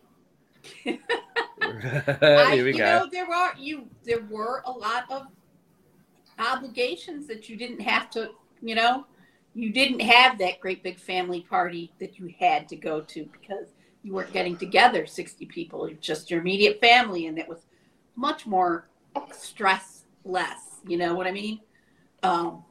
I, 0.87 2.51
Here 2.53 2.65
we 2.65 2.73
you 2.73 2.79
go. 2.79 2.85
know, 2.85 3.09
there 3.11 3.27
were 3.29 3.53
you 3.57 3.89
there 4.05 4.23
were 4.29 4.63
a 4.67 4.71
lot 4.73 5.05
of 5.09 5.29
obligations 6.39 7.27
that 7.29 7.49
you 7.49 7.57
didn't 7.57 7.81
have 7.81 8.11
to, 8.11 8.31
you 8.61 8.75
know, 8.75 9.07
you 9.55 9.71
didn't 9.73 10.01
have 10.01 10.39
that 10.39 10.61
great 10.61 10.83
big 10.83 10.99
family 10.99 11.43
party 11.43 11.93
that 12.01 12.19
you 12.19 12.35
had 12.39 12.69
to 12.71 12.77
go 12.77 13.01
to 13.03 13.25
because 13.27 13.69
you 14.03 14.13
weren't 14.13 14.33
getting 14.33 14.57
together 14.57 15.07
60 15.07 15.47
people, 15.47 15.89
just 16.01 16.31
your 16.31 16.41
immediate 16.41 16.81
family, 16.81 17.27
and 17.27 17.39
it 17.39 17.49
was 17.49 17.67
much 18.17 18.47
more 18.47 18.89
stress 19.33 20.05
less. 20.25 20.81
You 20.87 20.97
know 20.97 21.15
what 21.15 21.27
I 21.27 21.33
mean? 21.33 21.61
Um, 22.23 22.65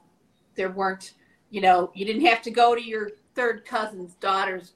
there 0.56 0.72
weren't, 0.72 1.14
you 1.50 1.62
know, 1.62 1.92
you 1.94 2.06
didn't 2.06 2.26
have 2.26 2.42
to 2.44 2.52
go 2.52 2.76
to 2.76 2.82
your 2.82 3.12
third 3.36 3.66
cousin's 3.66 4.16
daughter's 4.16 4.74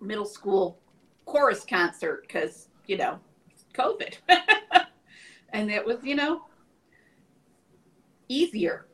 middle 0.00 0.24
school 0.24 0.78
chorus 1.24 1.64
concert 1.64 2.22
because 2.26 2.68
you 2.86 2.96
know 2.96 3.18
COVID, 3.74 4.14
and 5.52 5.70
it 5.70 5.84
was 5.84 5.98
you 6.02 6.14
know 6.14 6.44
easier. 8.28 8.86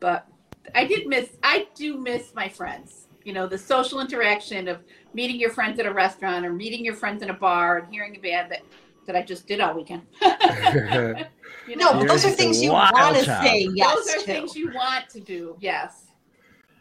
But 0.00 0.26
I 0.74 0.84
did 0.84 1.06
miss. 1.06 1.30
I 1.42 1.68
do 1.74 1.98
miss 1.98 2.34
my 2.34 2.48
friends. 2.48 3.06
You 3.24 3.32
know, 3.32 3.46
the 3.46 3.58
social 3.58 4.00
interaction 4.00 4.68
of 4.68 4.82
meeting 5.18 5.40
your 5.40 5.50
friends 5.50 5.80
at 5.80 5.86
a 5.86 5.92
restaurant 5.92 6.46
or 6.46 6.52
meeting 6.52 6.84
your 6.84 6.94
friends 6.94 7.24
in 7.24 7.30
a 7.30 7.34
bar 7.34 7.78
and 7.78 7.92
hearing 7.92 8.14
a 8.14 8.20
band 8.20 8.52
that 8.52 8.62
that 9.06 9.16
I 9.16 9.22
just 9.22 9.48
did 9.48 9.58
all 9.60 9.74
weekend. 9.74 10.02
you 10.22 11.74
No, 11.76 11.92
know, 11.92 11.98
but 11.98 12.08
those 12.08 12.24
are 12.24 12.30
things 12.30 12.62
you 12.62 12.70
want 12.70 13.16
to 13.16 13.24
say 13.24 13.68
yes 13.74 13.94
those 13.94 14.14
are 14.14 14.18
to. 14.20 14.24
things 14.24 14.54
you 14.54 14.70
want 14.72 15.08
to 15.10 15.18
do. 15.18 15.56
Yes, 15.58 16.12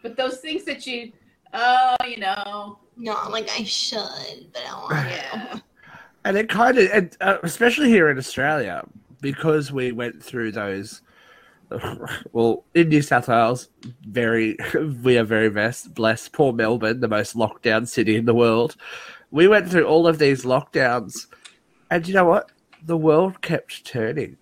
but 0.03 0.15
those 0.15 0.37
things 0.37 0.65
that 0.65 0.85
you, 0.85 1.13
oh, 1.53 1.95
you 2.07 2.17
know, 2.17 2.77
No, 2.95 3.15
I'm 3.17 3.31
like 3.31 3.49
I 3.59 3.63
should, 3.63 4.51
but 4.53 4.61
I 4.61 4.69
don't 4.69 4.81
want 4.83 5.09
yeah. 5.09 5.53
to. 5.53 5.63
And 6.25 6.37
it 6.37 6.47
kind 6.49 6.77
of, 6.77 6.89
and, 6.93 7.17
uh, 7.21 7.37
especially 7.41 7.87
here 7.89 8.09
in 8.09 8.17
Australia, 8.19 8.83
because 9.21 9.71
we 9.71 9.91
went 9.93 10.21
through 10.21 10.51
those. 10.51 11.01
Well, 12.31 12.65
in 12.73 12.89
New 12.89 13.01
South 13.01 13.27
Wales, 13.27 13.69
very 14.01 14.57
we 15.03 15.17
are 15.17 15.23
very 15.23 15.49
blessed. 15.49 15.93
Blessed, 15.93 16.33
poor 16.33 16.53
Melbourne, 16.53 16.99
the 16.99 17.07
most 17.07 17.35
locked 17.35 17.63
down 17.63 17.85
city 17.85 18.15
in 18.15 18.25
the 18.25 18.33
world. 18.33 18.75
We 19.31 19.47
went 19.47 19.69
through 19.69 19.85
all 19.85 20.07
of 20.07 20.19
these 20.19 20.43
lockdowns, 20.43 21.27
and 21.91 22.07
you 22.07 22.13
know 22.13 22.25
what? 22.25 22.51
The 22.83 22.97
world 22.97 23.41
kept 23.41 23.85
turning. 23.85 24.37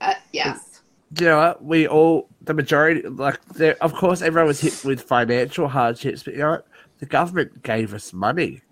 Uh, 0.00 0.14
yes. 0.32 0.82
You 1.18 1.26
know 1.26 1.38
what? 1.38 1.64
We 1.64 1.86
all, 1.86 2.28
the 2.40 2.54
majority, 2.54 3.02
like, 3.02 3.44
there, 3.46 3.76
of 3.82 3.92
course, 3.94 4.22
everyone 4.22 4.48
was 4.48 4.60
hit 4.60 4.82
with 4.84 5.02
financial 5.02 5.68
hardships, 5.68 6.22
but 6.22 6.34
you 6.34 6.40
know 6.40 6.50
what? 6.52 6.66
The 7.00 7.06
government 7.06 7.62
gave 7.62 7.92
us 7.92 8.12
money. 8.12 8.62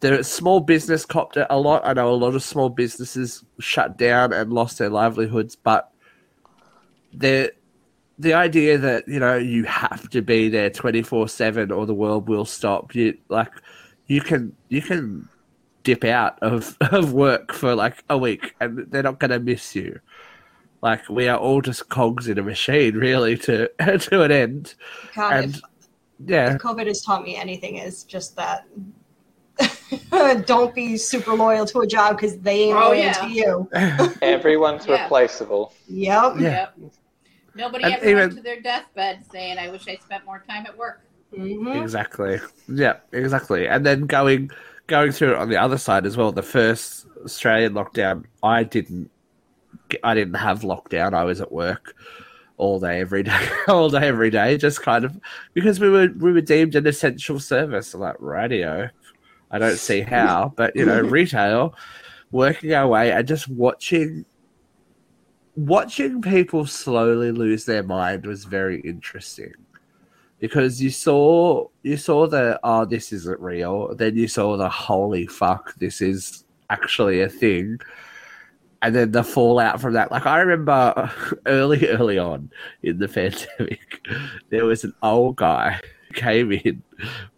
The 0.00 0.22
small 0.22 0.60
business 0.60 1.04
copped 1.04 1.36
it 1.36 1.46
a 1.50 1.58
lot. 1.58 1.82
I 1.84 1.92
know 1.92 2.08
a 2.08 2.14
lot 2.14 2.34
of 2.34 2.42
small 2.42 2.68
businesses 2.68 3.44
shut 3.58 3.98
down 3.98 4.32
and 4.32 4.52
lost 4.52 4.78
their 4.78 4.88
livelihoods, 4.88 5.56
but 5.56 5.90
the 7.12 7.52
the 8.18 8.34
idea 8.34 8.78
that 8.78 9.06
you 9.06 9.20
know 9.20 9.36
you 9.36 9.64
have 9.64 10.08
to 10.10 10.22
be 10.22 10.48
there 10.48 10.70
twenty 10.70 11.02
four 11.02 11.28
seven 11.28 11.70
or 11.70 11.86
the 11.86 11.94
world 11.94 12.28
will 12.28 12.44
stop. 12.44 12.94
You 12.94 13.16
like 13.28 13.52
you 14.06 14.20
can 14.20 14.54
you 14.68 14.82
can 14.82 15.28
dip 15.84 16.04
out 16.04 16.38
of, 16.42 16.76
of 16.92 17.12
work 17.12 17.52
for 17.52 17.74
like 17.74 18.04
a 18.10 18.18
week 18.18 18.54
and 18.60 18.86
they're 18.90 19.02
not 19.02 19.18
going 19.18 19.30
to 19.30 19.38
miss 19.38 19.74
you. 19.74 19.98
Like 20.82 21.08
we 21.08 21.28
are 21.28 21.38
all 21.38 21.60
just 21.60 21.88
cogs 21.88 22.28
in 22.28 22.38
a 22.38 22.42
machine, 22.42 22.94
really, 22.94 23.36
to 23.38 23.68
to 23.98 24.22
an 24.22 24.30
end. 24.30 24.74
And 25.16 25.54
if, 25.54 25.60
yeah, 26.24 26.54
if 26.54 26.60
COVID 26.60 26.86
has 26.86 27.02
taught 27.02 27.24
me 27.24 27.36
anything, 27.36 27.76
is 27.76 28.04
just 28.04 28.36
that 28.36 28.66
don't 30.46 30.74
be 30.74 30.96
super 30.96 31.34
loyal 31.34 31.66
to 31.66 31.80
a 31.80 31.86
job 31.86 32.16
because 32.16 32.38
they 32.38 32.64
ain't 32.64 32.76
Oh, 32.76 32.88
loyal 32.88 32.96
yeah. 32.96 33.12
to 33.12 33.28
you. 33.28 33.68
Everyone's 34.22 34.86
Yeah. 34.86 35.02
replaceable. 35.02 35.72
Yep. 35.88 36.34
Yeah. 36.38 36.40
Yep. 36.40 36.78
Nobody 37.54 37.84
And 37.84 37.94
ever 37.94 38.04
even- 38.08 38.18
went 38.28 38.36
to 38.36 38.42
their 38.42 38.60
deathbed 38.60 39.24
saying, 39.32 39.58
"I 39.58 39.68
wish 39.70 39.88
I 39.88 39.96
spent 39.96 40.24
more 40.24 40.42
time 40.48 40.64
at 40.66 40.76
work." 40.76 41.00
hmm 41.34 41.68
exactly. 41.68 42.40
Yeah, 42.68 42.96
exactly. 43.12 43.66
And 43.68 43.84
then 43.84 44.06
going 44.06 44.50
going 44.86 45.12
through 45.12 45.32
it 45.32 45.36
on 45.36 45.48
the 45.50 45.56
other 45.58 45.76
side 45.78 46.06
as 46.06 46.16
well. 46.16 46.32
The 46.32 46.42
first 46.42 47.06
Australian 47.24 47.74
lockdown, 47.74 48.24
I 48.42 48.62
didn't, 48.62 49.10
I 50.02 50.14
didn't 50.14 50.34
have 50.34 50.60
lockdown. 50.60 51.12
I 51.14 51.24
was 51.24 51.40
at 51.42 51.52
work 51.52 51.94
all 52.56 52.80
day, 52.80 53.00
every 53.00 53.22
day, 53.22 53.46
all 53.68 53.90
day, 53.90 54.06
every 54.08 54.30
day. 54.30 54.56
Just 54.56 54.80
kind 54.82 55.04
of 55.04 55.18
because 55.52 55.80
we 55.80 55.90
were 55.90 56.08
we 56.18 56.32
were 56.32 56.40
deemed 56.40 56.74
an 56.76 56.86
essential 56.86 57.38
service, 57.40 57.94
like 57.94 58.16
radio. 58.20 58.88
I 59.50 59.58
don't 59.58 59.78
see 59.78 60.00
how, 60.00 60.52
but 60.56 60.76
you 60.76 60.84
know, 60.84 61.00
retail, 61.00 61.74
working 62.30 62.74
our 62.74 62.86
way 62.88 63.12
and 63.12 63.26
just 63.26 63.48
watching. 63.48 64.24
Watching 65.56 66.22
people 66.22 66.66
slowly 66.66 67.32
lose 67.32 67.64
their 67.64 67.82
mind 67.82 68.24
was 68.24 68.44
very 68.44 68.80
interesting 68.82 69.54
because 70.38 70.80
you 70.80 70.90
saw 70.90 71.66
you 71.82 71.96
saw 71.96 72.26
the 72.26 72.58
oh 72.62 72.84
this 72.84 73.12
isn't 73.12 73.40
real 73.40 73.94
then 73.94 74.16
you 74.16 74.28
saw 74.28 74.56
the 74.56 74.68
holy 74.68 75.26
fuck 75.26 75.74
this 75.76 76.00
is 76.00 76.44
actually 76.70 77.20
a 77.20 77.28
thing 77.28 77.78
and 78.82 78.94
then 78.94 79.10
the 79.10 79.24
fallout 79.24 79.80
from 79.80 79.94
that 79.94 80.10
like 80.12 80.26
i 80.26 80.38
remember 80.38 81.10
early 81.46 81.88
early 81.88 82.18
on 82.18 82.50
in 82.82 82.98
the 82.98 83.08
pandemic 83.58 84.06
there 84.50 84.64
was 84.64 84.84
an 84.84 84.94
old 85.02 85.36
guy 85.36 85.80
who 86.08 86.14
came 86.14 86.52
in 86.52 86.82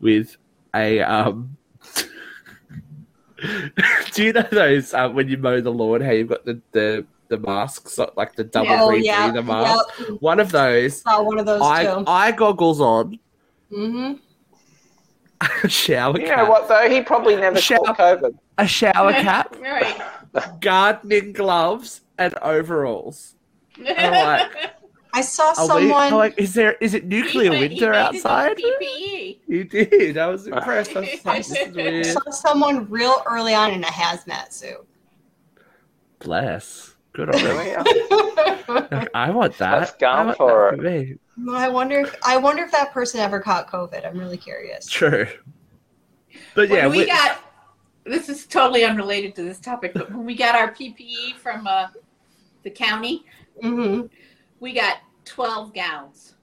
with 0.01 0.37
a 0.75 1.01
um 1.01 1.57
do 4.13 4.25
you 4.25 4.33
know 4.33 4.43
those 4.51 4.93
uh, 4.95 5.09
when 5.09 5.29
you 5.29 5.39
mow 5.39 5.61
the 5.61 5.71
lawn 5.73 6.01
how 6.01 6.11
you've 6.11 6.29
got 6.29 6.45
the 6.45 6.61
the, 6.73 7.07
the 7.29 7.39
masks 7.39 7.99
like 8.17 8.35
the 8.37 8.45
double 8.45 8.71
Oh 8.73 8.89
breathing 8.89 9.05
yeah. 9.05 9.31
the 9.31 9.43
mask 9.43 9.85
Yep. 9.99 10.09
one 10.21 10.41
of 10.41 10.53
those 10.53 11.03
Saw 11.03 11.23
one 11.23 11.39
of 11.39 11.47
those 11.47 11.63
eye, 11.63 11.85
too. 11.85 12.05
eye 12.07 12.33
goggles 12.33 12.81
on, 12.81 13.19
hmm 13.71 14.13
a 15.65 15.69
shower 15.69 16.19
You 16.21 16.27
cap, 16.27 16.39
know 16.45 16.51
what 16.51 16.69
though? 16.69 16.89
He 16.91 17.01
probably 17.01 17.35
never 17.37 17.59
Shut 17.59 17.83
caught. 17.83 17.97
COVID. 17.97 18.37
a 18.59 18.67
shower 18.67 19.13
cap, 19.25 19.57
right. 19.59 19.99
gardening 20.61 21.33
gloves, 21.33 22.03
and 22.19 22.35
overalls. 22.43 23.37
I'm 23.79 24.13
like, 24.13 24.51
I 25.13 25.23
saw 25.23 25.49
Are 25.49 25.63
we, 25.77 25.89
someone. 25.89 26.03
I'm 26.13 26.15
like, 26.15 26.39
is 26.39 26.55
there 26.55 26.73
is 26.75 26.95
it 26.95 27.05
nuclear 27.05 27.53
He 27.53 27.61
winter 27.69 27.91
made 27.93 28.13
his 28.15 28.25
own 28.25 28.33
outside? 28.33 28.57
PPE. 28.57 29.39
You 29.47 29.65
did. 29.65 30.19
I 30.19 30.27
was 30.29 30.47
impressed. 30.47 30.97
I 30.97 31.01
was 31.01 31.25
like, 31.25 31.47
this 31.47 31.77
is 31.77 32.17
I 32.17 32.21
saw 32.21 32.31
someone 32.31 32.89
real 32.89 33.23
early 33.27 33.55
on 33.55 33.73
in 33.73 33.83
a 33.83 33.89
hazmat 33.89 34.53
suit. 34.53 34.87
Bless. 36.21 36.95
Good 37.13 37.35
on 37.35 37.43
them. 37.43 37.57
Really? 37.57 39.09
I 39.15 39.31
want 39.31 39.59
that. 39.59 39.79
Let's 39.81 39.93
go 39.95 40.07
I 40.09 40.25
want 40.25 40.37
for 40.37 40.71
that 40.71 40.77
for 40.77 40.83
me. 40.83 41.17
I 41.51 41.69
wonder 41.69 42.01
if 42.01 42.15
I 42.25 42.37
wonder 42.37 42.63
if 42.63 42.71
that 42.73 42.93
person 42.93 43.21
ever 43.21 43.41
caught 43.41 43.69
COVID. 43.71 44.07
I'm 44.07 44.19
really 44.19 44.37
curious. 44.37 44.87
True. 44.87 45.27
But 46.55 46.69
When 46.69 46.79
yeah, 46.79 46.87
we 46.89 46.99
we- 46.99 47.07
got 47.07 47.43
this 48.05 48.29
is 48.29 48.47
totally 48.47 48.85
unrelated 48.85 49.35
to 49.37 49.43
this 49.43 49.59
topic, 49.61 49.93
but 49.95 50.11
when 50.11 50.25
we 50.25 50.35
got 50.35 50.55
our 50.55 50.73
PPE 50.73 51.35
from 51.37 51.67
uh, 51.67 51.89
the 52.63 52.71
county, 52.71 53.25
Mm 53.63 54.01
hmm 54.01 54.07
we 54.61 54.73
got 54.73 54.99
12 55.25 55.75
gowns 55.75 56.35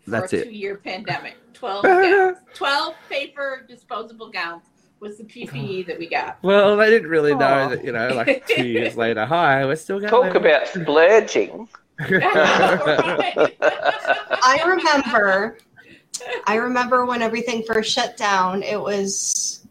for 0.00 0.10
That's 0.10 0.32
a 0.32 0.40
it. 0.40 0.44
two-year 0.44 0.78
pandemic. 0.78 1.36
12 1.54 1.82
gowns, 1.84 2.38
12 2.54 2.94
paper 3.08 3.66
disposable 3.68 4.30
gowns 4.30 4.62
was 5.00 5.18
the 5.18 5.24
PPE 5.24 5.80
oh. 5.80 5.86
that 5.88 5.98
we 5.98 6.08
got. 6.08 6.38
well, 6.42 6.76
they 6.76 6.88
didn't 6.88 7.08
really 7.08 7.34
know 7.34 7.68
that, 7.68 7.84
you 7.84 7.90
know, 7.92 8.08
like 8.08 8.46
two 8.46 8.64
years 8.66 8.96
later, 9.04 9.26
hi, 9.26 9.64
we're 9.64 9.74
still 9.76 9.98
going. 9.98 10.10
Talk 10.10 10.34
about 10.36 10.68
splurging. 10.68 11.68
I 12.00 13.42
remember. 14.64 15.58
I 16.46 16.54
remember 16.56 17.04
when 17.06 17.22
everything 17.22 17.64
first 17.64 17.92
shut 17.92 18.16
down. 18.16 18.62
It 18.62 18.80
was 18.80 19.66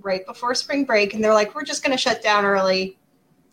right 0.00 0.24
before 0.24 0.54
spring 0.54 0.84
break, 0.84 1.14
and 1.14 1.24
they're 1.24 1.34
like, 1.34 1.54
"We're 1.56 1.64
just 1.64 1.82
going 1.82 1.90
to 1.90 1.98
shut 1.98 2.22
down 2.22 2.44
early." 2.44 2.96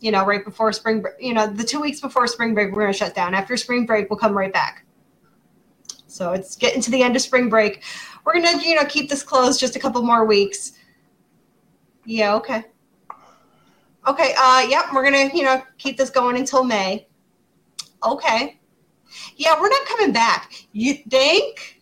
You 0.02 0.12
know, 0.12 0.26
right 0.26 0.44
before 0.44 0.74
spring 0.74 1.02
break. 1.02 1.14
You 1.20 1.34
know, 1.34 1.48
the 1.48 1.64
two 1.64 1.80
weeks 1.80 2.02
before 2.02 2.28
spring 2.28 2.54
break, 2.54 2.72
we're 2.74 2.82
going 2.82 2.92
to 2.92 2.98
shut 2.98 3.16
down. 3.16 3.34
After 3.34 3.56
spring 3.56 3.86
break, 3.86 4.10
we'll 4.10 4.20
come 4.20 4.38
right 4.38 4.52
back. 4.52 4.84
So 6.08 6.34
it's 6.34 6.58
getting 6.58 6.82
to 6.82 6.92
the 6.92 7.02
end 7.02 7.16
of 7.16 7.22
spring 7.22 7.48
break. 7.48 7.84
We're 8.26 8.34
going 8.34 8.60
to, 8.60 8.68
you 8.68 8.76
know, 8.76 8.84
keep 8.86 9.10
this 9.10 9.24
closed 9.24 9.60
just 9.60 9.76
a 9.76 9.80
couple 9.80 10.02
more 10.02 10.26
weeks. 10.26 10.74
Yeah, 12.04 12.36
okay. 12.36 12.66
Okay, 14.08 14.34
uh, 14.38 14.66
yep, 14.68 14.86
we're 14.94 15.10
going 15.10 15.30
to, 15.30 15.38
you 15.38 15.44
know, 15.44 15.64
keep 15.78 15.98
this 15.98 16.10
going 16.10 16.36
until 16.36 16.64
May. 16.64 17.08
Okay. 18.04 18.60
Yeah, 19.36 19.60
we're 19.62 19.70
not 19.70 19.86
coming 19.86 20.12
back. 20.12 20.66
You 20.72 20.96
think? 20.96 21.80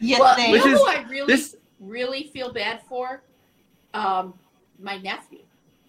You 0.00 0.18
well, 0.20 0.36
think? 0.36 0.52
you 0.52 0.58
know 0.58 0.64
Which 0.64 0.78
who 0.80 0.88
is- 0.88 0.96
I 0.96 1.02
really, 1.10 1.26
this- 1.26 1.56
really 1.80 2.30
feel 2.32 2.52
bad 2.52 2.82
for? 2.88 3.24
Um, 3.92 4.34
my 4.78 4.98
nephew. 4.98 5.40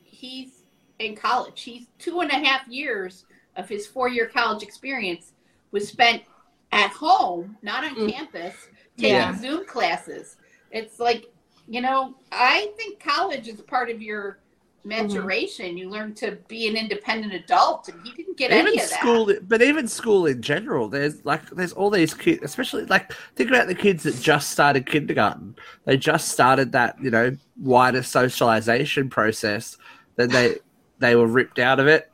He's 0.04 0.57
in 1.00 1.16
college. 1.16 1.62
He's 1.62 1.88
two 2.00 2.22
and 2.22 2.32
a 2.32 2.36
half 2.36 2.68
years 2.68 3.26
of 3.56 3.68
his 3.70 3.88
four-year 3.88 4.28
college 4.28 4.64
experience 4.64 5.34
was 5.72 5.88
spent 5.88 6.24
at 6.72 6.92
home, 6.92 7.58
not 7.62 7.84
on 7.84 7.96
Mm. 7.96 8.12
campus, 8.12 8.56
taking 8.98 9.16
Yeah. 9.16 9.38
Zoom 9.38 9.66
classes. 9.66 10.38
It's 10.72 11.00
like, 11.00 11.26
you 11.68 11.82
know, 11.82 12.16
I 12.32 12.72
think 12.78 13.00
college 13.00 13.48
is 13.48 13.62
part 13.62 13.90
of 13.90 14.02
your 14.02 14.40
maturation. 14.84 15.78
You 15.78 15.90
learn 15.90 16.14
to 16.16 16.38
be 16.48 16.68
an 16.68 16.76
independent 16.78 17.34
adult, 17.34 17.90
and 17.90 18.00
he 18.06 18.14
didn't 18.14 18.38
get 18.38 18.52
even 18.52 18.68
any 18.68 18.80
of 18.80 18.90
that. 18.90 19.00
school, 19.00 19.34
but 19.42 19.62
even 19.62 19.88
school 19.88 20.26
in 20.26 20.42
general, 20.42 20.88
there's 20.88 21.26
like 21.26 21.50
there's 21.52 21.74
all 21.74 21.90
these 21.90 22.14
kids, 22.14 22.42
especially 22.44 22.86
like 22.86 23.12
think 23.36 23.50
about 23.50 23.68
the 23.68 23.76
kids 23.76 24.04
that 24.04 24.20
just 24.22 24.50
started 24.52 24.86
kindergarten. 24.86 25.56
They 25.86 25.98
just 25.98 26.30
started 26.30 26.72
that 26.72 26.96
you 27.02 27.12
know 27.12 27.36
wider 27.58 28.02
socialization 28.04 29.10
process. 29.10 29.78
Then 30.16 30.30
they 30.30 30.58
they 31.00 31.16
were 31.16 31.28
ripped 31.28 31.60
out 31.60 31.80
of 31.80 31.88
it. 31.88 32.12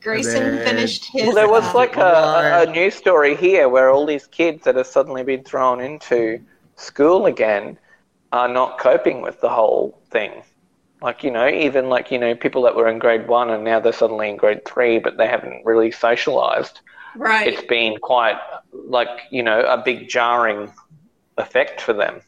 Grayson 0.00 0.56
then- 0.56 0.66
finished 0.66 1.04
his. 1.06 1.26
Well, 1.26 1.34
There 1.34 1.48
was 1.48 1.64
uh, 1.64 1.74
like 1.74 1.96
a, 1.96 2.00
a, 2.00 2.62
a 2.62 2.72
news 2.72 2.94
story 2.94 3.36
here 3.36 3.68
where 3.68 3.90
all 3.90 4.06
these 4.06 4.26
kids 4.26 4.64
that 4.64 4.76
have 4.76 4.86
suddenly 4.86 5.22
been 5.22 5.44
thrown 5.44 5.80
into 5.80 6.40
school 6.76 7.26
again 7.26 7.78
are 8.32 8.48
not 8.48 8.78
coping 8.78 9.20
with 9.20 9.40
the 9.40 9.50
whole 9.50 10.00
thing. 10.10 10.42
Like, 11.02 11.24
you 11.24 11.30
know, 11.30 11.48
even 11.48 11.88
like, 11.88 12.10
you 12.10 12.18
know, 12.18 12.34
people 12.34 12.62
that 12.62 12.76
were 12.76 12.88
in 12.88 12.98
grade 12.98 13.26
one 13.26 13.50
and 13.50 13.64
now 13.64 13.80
they're 13.80 13.92
suddenly 13.92 14.30
in 14.30 14.36
grade 14.36 14.64
three, 14.64 14.98
but 14.98 15.16
they 15.18 15.26
haven't 15.26 15.64
really 15.66 15.90
socialized. 15.90 16.80
right. 17.16 17.46
It's 17.48 17.66
been 17.66 17.98
quite 17.98 18.38
like, 18.72 19.08
you 19.30 19.42
know, 19.42 19.60
a 19.62 19.78
big 19.78 20.08
jarring 20.08 20.72
effect 21.38 21.80
for 21.80 21.92
them 21.92 22.20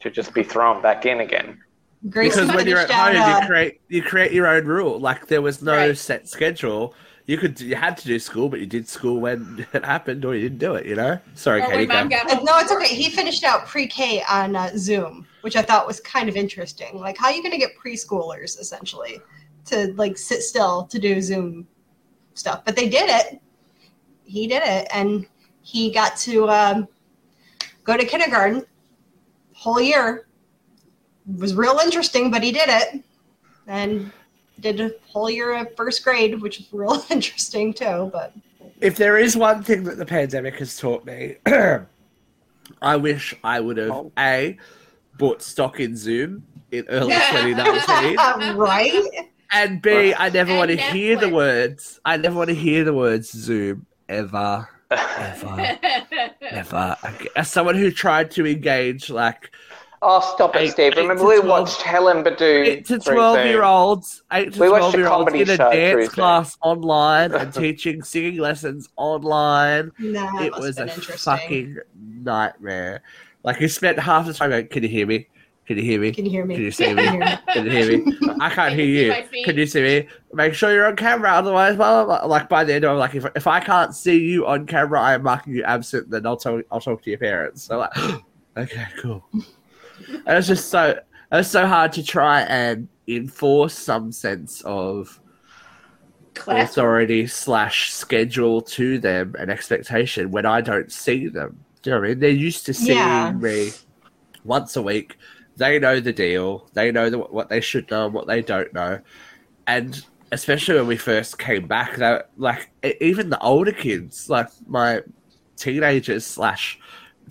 to 0.00 0.10
just 0.10 0.32
be 0.32 0.42
thrown 0.44 0.80
back 0.80 1.04
in 1.06 1.20
again. 1.20 1.58
Grayson 2.08 2.46
because 2.46 2.56
when 2.56 2.66
you're 2.66 2.78
at 2.78 2.90
home, 2.90 3.42
you 3.42 3.46
create 3.46 3.80
you 3.88 4.02
create 4.02 4.32
your 4.32 4.46
own 4.46 4.64
rule. 4.64 4.98
Like 4.98 5.26
there 5.26 5.42
was 5.42 5.60
no 5.62 5.74
Right. 5.76 5.96
set 5.98 6.28
schedule. 6.28 6.94
You 7.26 7.36
could 7.36 7.60
you 7.60 7.76
had 7.76 7.96
to 7.98 8.06
do 8.06 8.18
school, 8.18 8.48
but 8.48 8.58
you 8.60 8.66
did 8.66 8.88
school 8.88 9.20
when 9.20 9.66
it 9.72 9.84
happened, 9.84 10.24
or 10.24 10.34
you 10.34 10.42
didn't 10.48 10.58
do 10.58 10.74
it. 10.74 10.86
You 10.86 10.96
know. 10.96 11.18
Sorry, 11.34 11.60
Or 11.62 11.66
Katie. 11.66 11.86
go. 11.86 12.08
got 12.08 12.30
home 12.30 12.44
no, 12.44 12.58
it's 12.58 12.72
okay. 12.72 12.94
He 12.94 13.10
finished 13.10 13.44
out 13.44 13.66
pre-K 13.66 14.22
on 14.28 14.56
uh, 14.56 14.70
Zoom, 14.76 15.26
which 15.42 15.56
I 15.56 15.62
thought 15.62 15.86
was 15.86 16.00
kind 16.00 16.28
of 16.28 16.36
interesting. 16.36 16.98
Like, 16.98 17.18
how 17.18 17.26
are 17.26 17.32
you 17.32 17.42
going 17.42 17.52
to 17.52 17.58
get 17.58 17.70
preschoolers 17.76 18.58
essentially 18.58 19.20
to 19.66 19.92
like 19.96 20.16
sit 20.16 20.42
still 20.42 20.84
to 20.84 20.98
do 20.98 21.20
Zoom 21.20 21.68
stuff? 22.34 22.64
But 22.64 22.76
they 22.76 22.88
did 22.88 23.10
it. 23.10 23.40
He 24.24 24.46
did 24.46 24.62
it, 24.64 24.88
and 24.94 25.26
he 25.60 25.92
got 25.92 26.16
to 26.18 26.48
um, 26.48 26.88
go 27.84 27.96
to 27.96 28.04
kindergarten 28.06 28.64
whole 29.52 29.80
year. 29.80 30.26
It 31.34 31.40
was 31.40 31.54
real 31.54 31.78
interesting, 31.82 32.30
but 32.30 32.42
he 32.42 32.52
did 32.52 32.68
it, 32.68 33.02
and 33.66 34.10
did 34.60 34.80
a 34.80 34.90
whole 35.08 35.30
year 35.30 35.54
of 35.54 35.74
first 35.76 36.04
grade, 36.04 36.40
which 36.40 36.58
was 36.58 36.68
real 36.72 37.04
interesting 37.10 37.72
too. 37.72 38.10
But 38.12 38.32
If 38.80 38.96
there 38.96 39.16
is 39.18 39.36
one 39.36 39.62
thing 39.62 39.84
that 39.84 39.96
the 39.98 40.06
pandemic 40.06 40.56
has 40.58 40.76
taught 40.78 41.04
me, 41.04 41.36
I 42.82 42.96
wish 42.96 43.34
I 43.44 43.60
would 43.60 43.76
have 43.78 43.90
Oh. 43.90 44.12
a 44.18 44.56
bought 45.18 45.42
stock 45.42 45.80
in 45.80 45.96
Zoom 45.96 46.44
in 46.70 46.84
early 46.88 47.12
2019, 47.30 48.56
right? 48.56 49.02
and 49.52 49.82
b 49.82 50.14
I 50.14 50.28
never 50.30 50.50
And 50.52 50.58
want 50.58 50.70
to 50.70 50.76
hear 50.76 51.16
the 51.16 51.28
words. 51.28 52.00
I 52.04 52.16
never 52.16 52.36
want 52.36 52.48
to 52.48 52.54
hear 52.54 52.84
the 52.84 52.94
words 52.94 53.30
Zoom 53.32 53.86
ever, 54.08 54.68
ever, 54.90 55.78
ever. 56.42 56.96
As 57.36 57.50
someone 57.50 57.74
who 57.74 57.90
tried 57.90 58.30
to 58.32 58.46
engage 58.46 59.10
like 59.10 59.50
Oh, 60.02 60.20
stop 60.34 60.56
it, 60.56 60.60
Eight- 60.62 60.70
Steve. 60.70 60.92
eight 60.94 61.02
Remember 61.02 61.24
we 61.26 61.36
12 61.40 61.46
watched 61.46 61.82
Helen 61.82 62.24
Badu 62.24 62.66
eight 62.66 62.86
to 62.86 62.98
12 62.98 63.44
year 63.46 63.62
olds, 63.64 64.22
eight 64.32 64.54
to 64.54 64.60
We 64.60 64.70
watched 64.70 64.80
twelve 64.80 64.94
a 64.94 64.98
year 64.98 65.08
olds 65.08 65.34
in 65.34 65.40
a 65.42 65.56
show 65.56 65.70
through 65.70 65.80
dance 65.80 66.04
Zoom. 66.06 66.14
class 66.14 66.56
online 66.62 67.32
and 67.34 67.52
teaching 67.62 68.02
singing 68.02 68.38
lessons 68.38 68.88
online. 68.96 69.92
Nah, 69.98 70.42
it 70.42 70.52
was 70.58 70.78
a 70.78 70.88
fucking 70.88 71.76
nightmare. 72.22 73.02
Like 73.44 73.60
you 73.60 73.68
spent 73.68 73.98
half 73.98 74.26
the 74.26 74.32
time 74.32 74.50
going, 74.50 74.68
"Can 74.68 74.82
you 74.82 74.88
hear 74.88 75.06
me? 75.06 75.26
Can 75.66 75.76
you 75.76 75.84
hear 75.84 76.00
me? 76.00 76.12
Can 76.12 76.24
you 76.24 76.30
hear 76.30 76.44
me? 76.46 76.54
Can 76.54 76.64
you 76.64 76.70
see 76.80 76.94
me? 76.94 77.02
hear 77.02 77.18
me? 77.20 77.26
Can 77.52 77.64
you 77.66 77.70
hear 77.70 77.98
me? 77.98 78.18
I 78.40 78.50
can't 78.50 78.74
hear 78.74 78.84
you 78.86 78.96
see 78.96 79.04
you. 79.04 79.10
my 79.10 79.22
feet? 79.22 79.44
Can 79.44 79.56
you 79.58 79.66
see 79.66 79.82
me? 79.82 80.08
Make 80.32 80.54
sure 80.54 80.72
you're 80.72 80.86
on 80.86 80.96
camera, 80.96 81.30
otherwise, 81.32 81.76
blah, 81.76 82.04
blah, 82.04 82.20
blah. 82.20 82.26
like 82.26 82.48
by 82.48 82.64
the 82.64 82.74
end, 82.74 82.84
I'm 82.86 82.96
like, 82.96 83.14
if, 83.14 83.26
if 83.36 83.46
I 83.46 83.60
can't 83.60 83.94
see 83.94 84.18
you 84.18 84.46
on 84.46 84.66
camera, 84.66 84.98
I 85.00 85.12
am 85.14 85.22
marking 85.22 85.54
you 85.54 85.62
absent. 85.62 86.10
Then 86.10 86.26
I'll 86.26 86.36
tell 86.38 86.60
I'll 86.72 86.80
talk 86.80 87.02
to 87.02 87.10
your 87.10 87.18
parents. 87.18 87.62
So 87.64 87.78
like, 87.78 87.92
okay, 88.56 88.86
cool. 89.00 89.24
And 90.12 90.38
it's 90.38 90.46
just 90.48 90.68
so 90.70 90.98
it's 91.32 91.48
so 91.48 91.66
hard 91.66 91.92
to 91.92 92.02
try 92.02 92.42
and 92.42 92.88
enforce 93.06 93.74
some 93.74 94.12
sense 94.12 94.62
of 94.64 95.20
Class. 96.34 96.70
authority 96.70 97.26
slash 97.26 97.92
schedule 97.92 98.62
to 98.62 98.98
them 98.98 99.34
and 99.38 99.50
expectation 99.50 100.30
when 100.30 100.46
I 100.46 100.60
don't 100.60 100.90
see 100.90 101.28
them. 101.28 101.60
Do 101.82 101.90
you 101.90 101.94
know 101.96 102.00
what 102.00 102.06
I 102.06 102.08
mean? 102.10 102.20
They're 102.20 102.30
used 102.30 102.66
to 102.66 102.74
seeing 102.74 102.96
Yeah. 102.98 103.32
me 103.32 103.70
once 104.44 104.76
a 104.76 104.82
week. 104.82 105.16
They 105.56 105.78
know 105.78 106.00
the 106.00 106.12
deal. 106.12 106.68
They 106.72 106.90
know 106.92 107.10
the, 107.10 107.18
what 107.18 107.48
they 107.48 107.60
should 107.60 107.90
know 107.90 108.06
and 108.06 108.14
what 108.14 108.26
they 108.26 108.42
don't 108.42 108.72
know. 108.72 109.00
And 109.66 110.02
especially 110.32 110.76
when 110.76 110.86
we 110.86 110.96
first 110.96 111.38
came 111.38 111.66
back, 111.66 111.96
that 111.96 112.30
like 112.36 112.70
even 113.00 113.28
the 113.30 113.40
older 113.40 113.72
kids, 113.72 114.30
like 114.30 114.48
my 114.66 115.02
teenagers 115.56 116.24
slash 116.24 116.78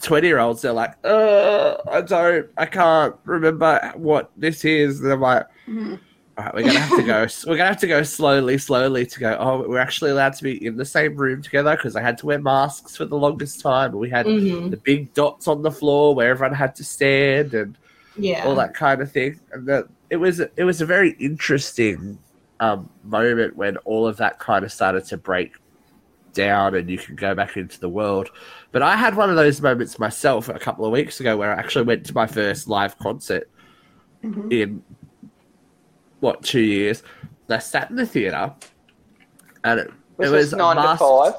twenty 0.02 0.28
year 0.28 0.40
olds, 0.40 0.62
they're 0.62 0.74
like, 0.74 0.96
"Uh, 1.04 1.76
I 1.90 2.02
don't, 2.02 2.48
I 2.58 2.66
can't 2.66 3.16
remember 3.26 3.92
what 3.96 4.32
this 4.38 4.66
is." 4.66 5.02
And 5.02 5.12
I'm 5.14 5.22
like, 5.22 5.46
Mhm. 5.68 6.00
all 6.38 6.46
right, 6.46 6.54
we're 6.56 6.62
gonna 6.64 6.80
have 6.80 6.98
to 6.98 7.04
go. 7.04 7.28
We're 7.48 7.58
gonna 7.58 7.70
have 7.70 7.80
to 7.82 7.88
go 7.88 8.04
slowly, 8.04 8.58
slowly 8.58 9.06
to 9.06 9.20
go. 9.20 9.38
Oh, 9.40 9.68
we're 9.68 9.80
actually 9.80 10.12
allowed 10.12 10.34
to 10.36 10.44
be 10.44 10.66
in 10.66 10.78
the 10.78 10.86
same 10.86 11.16
room 11.16 11.42
together 11.42 11.76
because 11.76 11.96
I 11.96 12.02
had 12.02 12.18
to 12.20 12.26
wear 12.26 12.40
masks 12.40 12.96
for 12.98 13.06
the 13.06 13.18
longest 13.18 13.62
time. 13.62 13.92
We 13.94 14.10
had 14.10 14.26
Mhm. 14.26 14.72
the 14.72 14.78
big 14.78 15.14
dots 15.14 15.48
on 15.48 15.62
the 15.64 15.72
floor 15.72 16.16
where 16.16 16.30
everyone 16.32 16.56
had 16.56 16.76
to 16.76 16.84
stand 16.84 17.54
and 17.54 17.78
Yeah. 18.18 18.46
all 18.46 18.56
that 18.56 18.74
kind 18.74 19.02
of 19.02 19.12
thing. 19.12 19.40
And 19.52 19.68
that 19.68 19.86
it 20.10 20.18
was 20.18 20.40
it 20.40 20.64
was 20.64 20.82
a 20.82 20.86
very 20.86 21.12
interesting 21.20 22.20
um, 22.62 22.90
moment 23.06 23.56
when 23.56 23.78
all 23.86 24.06
of 24.06 24.18
that 24.18 24.38
kind 24.38 24.66
of 24.66 24.72
started 24.74 25.06
to 25.06 25.16
break 25.16 25.54
down 26.34 26.76
and 26.76 26.90
you 26.90 26.98
can 26.98 27.16
go 27.16 27.34
back 27.34 27.56
into 27.56 27.80
the 27.80 27.88
world. 27.88 28.30
But 28.72 28.82
I 28.84 28.96
had 28.96 29.16
one 29.16 29.30
of 29.30 29.36
those 29.36 29.62
moments 29.62 29.98
myself 29.98 30.48
a 30.50 30.60
couple 30.60 30.86
of 30.86 30.92
weeks 30.92 31.20
ago 31.20 31.36
where 31.38 31.52
I 31.56 31.60
actually 31.60 31.86
went 31.86 32.06
to 32.08 32.14
my 32.14 32.28
first 32.28 32.68
live 32.68 32.98
concert 33.00 33.50
Mhm. 34.24 34.52
in 34.54 34.84
what 36.20 36.44
two 36.44 36.62
years. 36.62 37.04
And 37.48 37.56
I 37.56 37.60
sat 37.60 37.90
in 37.90 37.96
the 37.96 38.06
theater, 38.06 38.54
and 39.64 39.80
it, 39.80 39.92
Was 40.18 40.32
it 40.32 40.36
was 40.36 40.54
nine 40.54 40.76
masked- 40.76 41.00
to 41.00 41.32
five? 41.32 41.34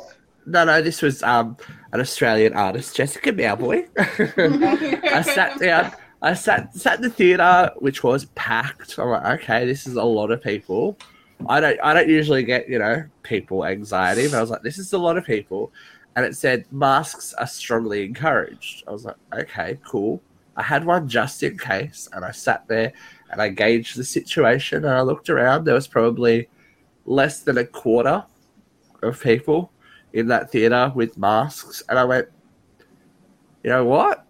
No, 0.47 0.65
no, 0.65 0.83
this 0.83 1.03
was 1.03 1.23
um 1.23 1.57
an 1.93 2.01
Australian 2.01 2.55
artist, 2.55 2.97
Jessica 2.97 3.33
Mauboy. 3.33 3.87
I 5.05 5.23
sat 5.23 5.59
down. 5.61 5.93
I 6.23 6.35
sat 6.35 6.75
sat 6.75 6.97
in 6.97 7.03
the 7.03 7.11
theater, 7.11 7.71
which 7.79 8.03
was 8.03 8.25
packed. 8.35 8.99
I'm 8.99 9.09
like, 9.09 9.41
okay, 9.43 9.67
this 9.67 9.87
is 9.87 9.95
a 9.97 10.03
lot 10.03 10.31
of 10.31 10.43
people. 10.43 10.99
I 11.49 11.61
don't 11.61 11.79
I 11.83 11.95
don't 11.95 12.09
usually 12.09 12.43
get 12.43 12.69
you 12.69 12.79
know 12.79 13.05
people 13.23 13.65
anxiety, 13.65 14.27
but 14.29 14.39
I 14.39 14.41
was 14.41 14.51
like, 14.51 14.63
this 14.63 14.79
is 14.79 14.93
a 14.93 14.99
lot 14.99 15.17
of 15.17 15.25
people, 15.25 15.73
and 16.17 16.25
it 16.25 16.37
said 16.37 16.71
masks 16.73 17.33
are 17.35 17.47
strongly 17.47 18.05
encouraged. 18.05 18.85
I 18.87 18.93
was 18.93 19.05
like, 19.05 19.17
okay, 19.33 19.79
cool. 19.85 20.21
I 20.57 20.63
had 20.63 20.85
one 20.85 21.09
just 21.09 21.43
in 21.43 21.57
case, 21.57 22.09
and 22.13 22.25
I 22.25 22.33
sat 22.33 22.67
there 22.69 22.93
and 23.31 23.41
I 23.41 23.49
gauged 23.49 23.97
the 23.97 24.05
situation, 24.05 24.85
and 24.85 24.93
I 24.93 25.03
looked 25.03 25.31
around. 25.31 25.65
There 25.65 25.75
was 25.75 25.87
probably 25.87 26.49
less 27.07 27.41
than 27.41 27.59
a 27.59 27.65
quarter 27.65 28.25
of 29.03 29.23
people 29.23 29.73
in 30.13 30.27
that 30.27 30.51
theater 30.51 30.93
with 30.95 31.17
masks, 31.17 31.83
and 31.89 31.99
I 31.99 32.05
went, 32.05 32.29
you 33.63 33.71
know 33.71 33.85
what? 33.85 34.27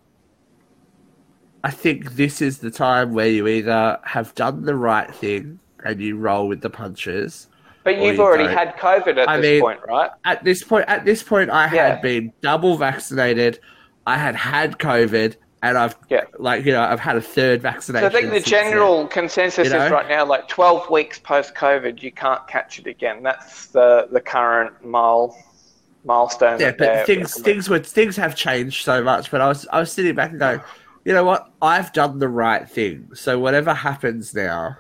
I 1.62 1.70
think 1.70 2.12
this 2.12 2.40
is 2.40 2.58
the 2.58 2.70
time 2.70 3.12
where 3.12 3.28
you 3.28 3.46
either 3.46 3.98
have 4.04 4.34
done 4.34 4.64
the 4.64 4.74
right 4.74 5.14
thing 5.14 5.58
and 5.84 6.00
you 6.00 6.16
roll 6.16 6.48
with 6.48 6.62
the 6.62 6.70
punches. 6.70 7.48
But 7.82 7.94
Or 7.94 7.98
you've 8.06 8.16
you 8.16 8.22
already 8.22 8.44
don't. 8.44 8.56
had 8.56 8.76
COVID 8.76 9.16
at 9.16 9.28
I 9.28 9.36
this 9.38 9.50
mean- 9.52 9.60
point, 9.62 9.80
right? 9.88 10.10
At 10.24 10.44
this 10.44 10.62
point, 10.62 10.84
at 10.88 11.04
this 11.04 11.22
point, 11.22 11.50
I 11.50 11.72
Yeah. 11.72 11.88
had 11.88 12.02
been 12.02 12.32
double 12.42 12.76
vaccinated. 12.76 13.58
I 14.06 14.16
had 14.16 14.34
had 14.36 14.78
COVID. 14.78 15.36
and 15.62 15.76
I've 15.76 15.94
Yeah. 16.08 16.22
like 16.38 16.64
you 16.64 16.72
know 16.72 16.80
I've 16.80 17.00
had 17.00 17.16
a 17.16 17.20
third 17.20 17.60
So 17.60 17.62
vaccination. 17.64 18.06
I 18.06 18.08
think 18.08 18.30
the 18.30 18.36
since 18.36 18.50
then. 18.50 18.64
general 18.70 19.06
consensus 19.08 19.66
You 19.68 19.74
know? 19.74 19.84
is 19.84 19.90
right 19.92 20.08
now, 20.08 20.24
like 20.24 20.48
12 20.48 20.88
weeks 20.88 21.18
post 21.18 21.54
COVID, 21.54 22.02
you 22.02 22.10
can't 22.12 22.40
catch 22.48 22.78
it 22.78 22.86
again. 22.86 23.22
That's 23.22 23.66
the, 23.66 24.08
the 24.10 24.22
current 24.22 24.82
mile 24.82 25.36
milestone. 26.04 26.58
yeah, 26.60 26.72
but 26.78 27.04
things 27.04 27.38
things 27.42 27.68
were 27.68 27.78
things 27.78 28.16
have 28.16 28.34
changed 28.34 28.84
so 28.86 29.02
much. 29.02 29.30
But 29.30 29.42
I 29.42 29.48
was 29.48 29.66
I 29.70 29.80
was 29.80 29.92
sitting 29.92 30.14
back 30.14 30.30
and 30.30 30.38
going, 30.40 30.62
you 31.04 31.12
know 31.12 31.24
what? 31.24 31.50
I've 31.60 31.92
done 31.92 32.18
the 32.18 32.28
right 32.30 32.66
thing. 32.66 33.08
So 33.12 33.38
whatever 33.38 33.74
happens 33.74 34.34
now 34.34 34.78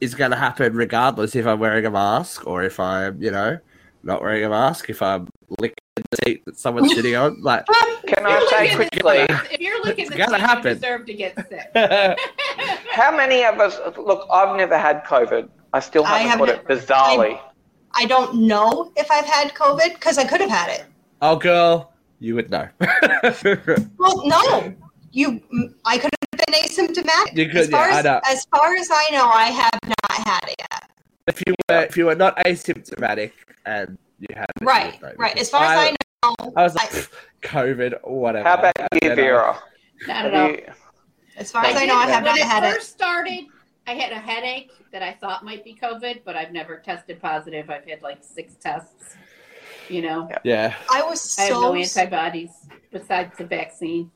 is 0.00 0.14
going 0.14 0.30
to 0.30 0.36
happen 0.36 0.74
regardless 0.74 1.34
if 1.34 1.46
I'm 1.46 1.58
wearing 1.58 1.86
a 1.86 1.90
mask 1.90 2.46
or 2.46 2.62
if 2.64 2.78
I'm 2.80 3.20
you 3.22 3.30
know 3.30 3.58
not 4.02 4.22
wearing 4.22 4.44
a 4.44 4.48
mask. 4.50 4.88
If 4.90 5.02
I'm 5.02 5.28
licking 5.58 5.76
the 5.96 6.18
seat 6.24 6.44
that 6.46 6.58
someone's 6.58 6.94
sitting 6.94 7.16
on, 7.16 7.40
like. 7.42 7.64
Can 7.66 8.18
If 8.18 8.20
you're 8.20 8.28
I 8.28 8.46
say 8.48 8.76
looking 8.76 8.86
at 8.86 8.90
quickly, 9.02 9.26
If 9.54 9.60
you're 9.60 9.84
looking 9.84 10.04
It's 10.06 10.12
at 10.12 10.18
gotta 10.18 10.32
the 10.32 10.38
happen. 10.38 10.68
you 10.68 10.74
deserve 10.74 11.06
to 11.06 11.14
get 11.14 11.34
sick. 11.48 11.70
how 12.92 13.16
many 13.16 13.44
of 13.44 13.58
us, 13.58 13.78
look, 13.98 14.26
I've 14.30 14.56
never 14.56 14.78
had 14.78 15.02
COVID. 15.04 15.48
I 15.72 15.80
still 15.80 16.04
haven't 16.04 16.38
got 16.38 16.48
haven't- 16.48 16.70
it, 16.70 16.86
bizarrely. 16.86 17.40
I 17.98 18.04
don't 18.04 18.46
know 18.46 18.92
if 18.96 19.10
I've 19.10 19.24
had 19.24 19.54
COVID 19.54 19.94
because 19.94 20.18
I 20.18 20.24
could 20.24 20.40
have 20.40 20.50
had 20.50 20.68
it. 20.70 20.84
oh, 21.22 21.36
girl, 21.36 21.92
you 22.20 22.34
would 22.36 22.50
know. 22.50 22.68
Well, 23.98 24.22
no, 24.26 24.74
you. 25.12 25.40
I 25.84 25.96
could 25.98 26.10
have 26.20 26.25
been 26.36 26.54
asymptomatic. 26.54 27.36
You 27.36 27.46
could, 27.48 27.56
as 27.56 27.70
far 27.70 27.88
yeah, 27.88 27.94
I 27.96 27.98
as, 27.98 28.04
know. 28.04 28.20
as 28.26 28.44
far 28.46 28.74
as 28.76 28.88
I 28.90 29.04
know, 29.12 29.28
I 29.28 29.44
have 29.46 29.80
not 29.84 30.26
had 30.28 30.48
it 30.48 30.56
yet. 30.70 30.90
if 31.28 31.42
you 31.46 31.54
were 31.68 31.82
if 31.84 31.96
you 31.96 32.06
were 32.06 32.14
not 32.14 32.36
asymptomatic 32.38 33.32
and 33.64 33.98
you 34.20 34.28
had 34.34 34.46
it, 34.60 34.64
Right, 34.64 35.00
would 35.02 35.18
right. 35.18 35.36
As 35.38 35.50
far 35.50 35.64
as 35.64 35.78
I 35.78 35.90
know, 36.24 36.52
I 36.56 36.62
was 36.62 36.74
like, 36.74 36.94
I- 36.94 37.06
COVID, 37.46 37.94
whatever. 38.04 38.48
How 38.48 38.54
about 38.56 38.72
you, 38.92 38.98
then 39.02 39.12
I- 39.12 39.14
Vera? 39.14 39.58
Not 40.06 40.16
Have 40.16 40.26
at 40.26 40.34
all. 40.34 40.56
as 41.36 41.50
far 41.50 41.64
as 41.64 41.76
I 41.76 41.80
did- 41.80 41.88
know, 41.88 41.96
I 41.96 42.06
have 42.06 42.22
when 42.24 42.32
not 42.34 42.38
it 42.38 42.44
had 42.46 42.64
it. 42.64 42.74
first 42.74 42.90
started, 42.92 43.44
I 43.86 43.92
had 43.94 44.12
a 44.12 44.18
headache 44.18 44.70
that 44.92 45.02
I 45.02 45.12
thought 45.12 45.44
might 45.44 45.64
be 45.64 45.74
COVID, 45.74 46.22
but 46.24 46.36
I've 46.36 46.52
never 46.52 46.78
tested 46.78 47.20
positive. 47.20 47.70
I've 47.70 47.84
had 47.86 48.02
like 48.02 48.18
six 48.22 48.54
tests. 48.54 49.16
You 49.88 50.02
know, 50.02 50.28
Yeah, 50.44 50.74
I 50.92 51.02
was 51.04 51.20
so 51.20 51.42
I 51.42 51.46
have 51.46 51.54
no 51.74 51.82
so. 51.84 52.00
antibodies 52.00 52.50
besides 52.90 53.36
the 53.38 53.44
vaccine. 53.44 54.10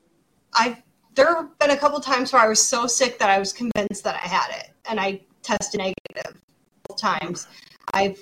I've 0.53 0.81
there 1.15 1.35
have 1.35 1.57
been 1.59 1.71
a 1.71 1.77
couple 1.77 1.99
times 1.99 2.31
where 2.33 2.41
I 2.41 2.47
was 2.47 2.61
so 2.61 2.87
sick 2.87 3.19
that 3.19 3.29
I 3.29 3.37
was 3.39 3.51
convinced 3.53 4.03
that 4.03 4.15
I 4.15 4.27
had 4.27 4.49
it, 4.59 4.71
and 4.89 4.99
I 4.99 5.21
tested 5.43 5.79
negative 5.79 6.41
both 6.87 6.99
times. 6.99 7.47
I've 7.93 8.17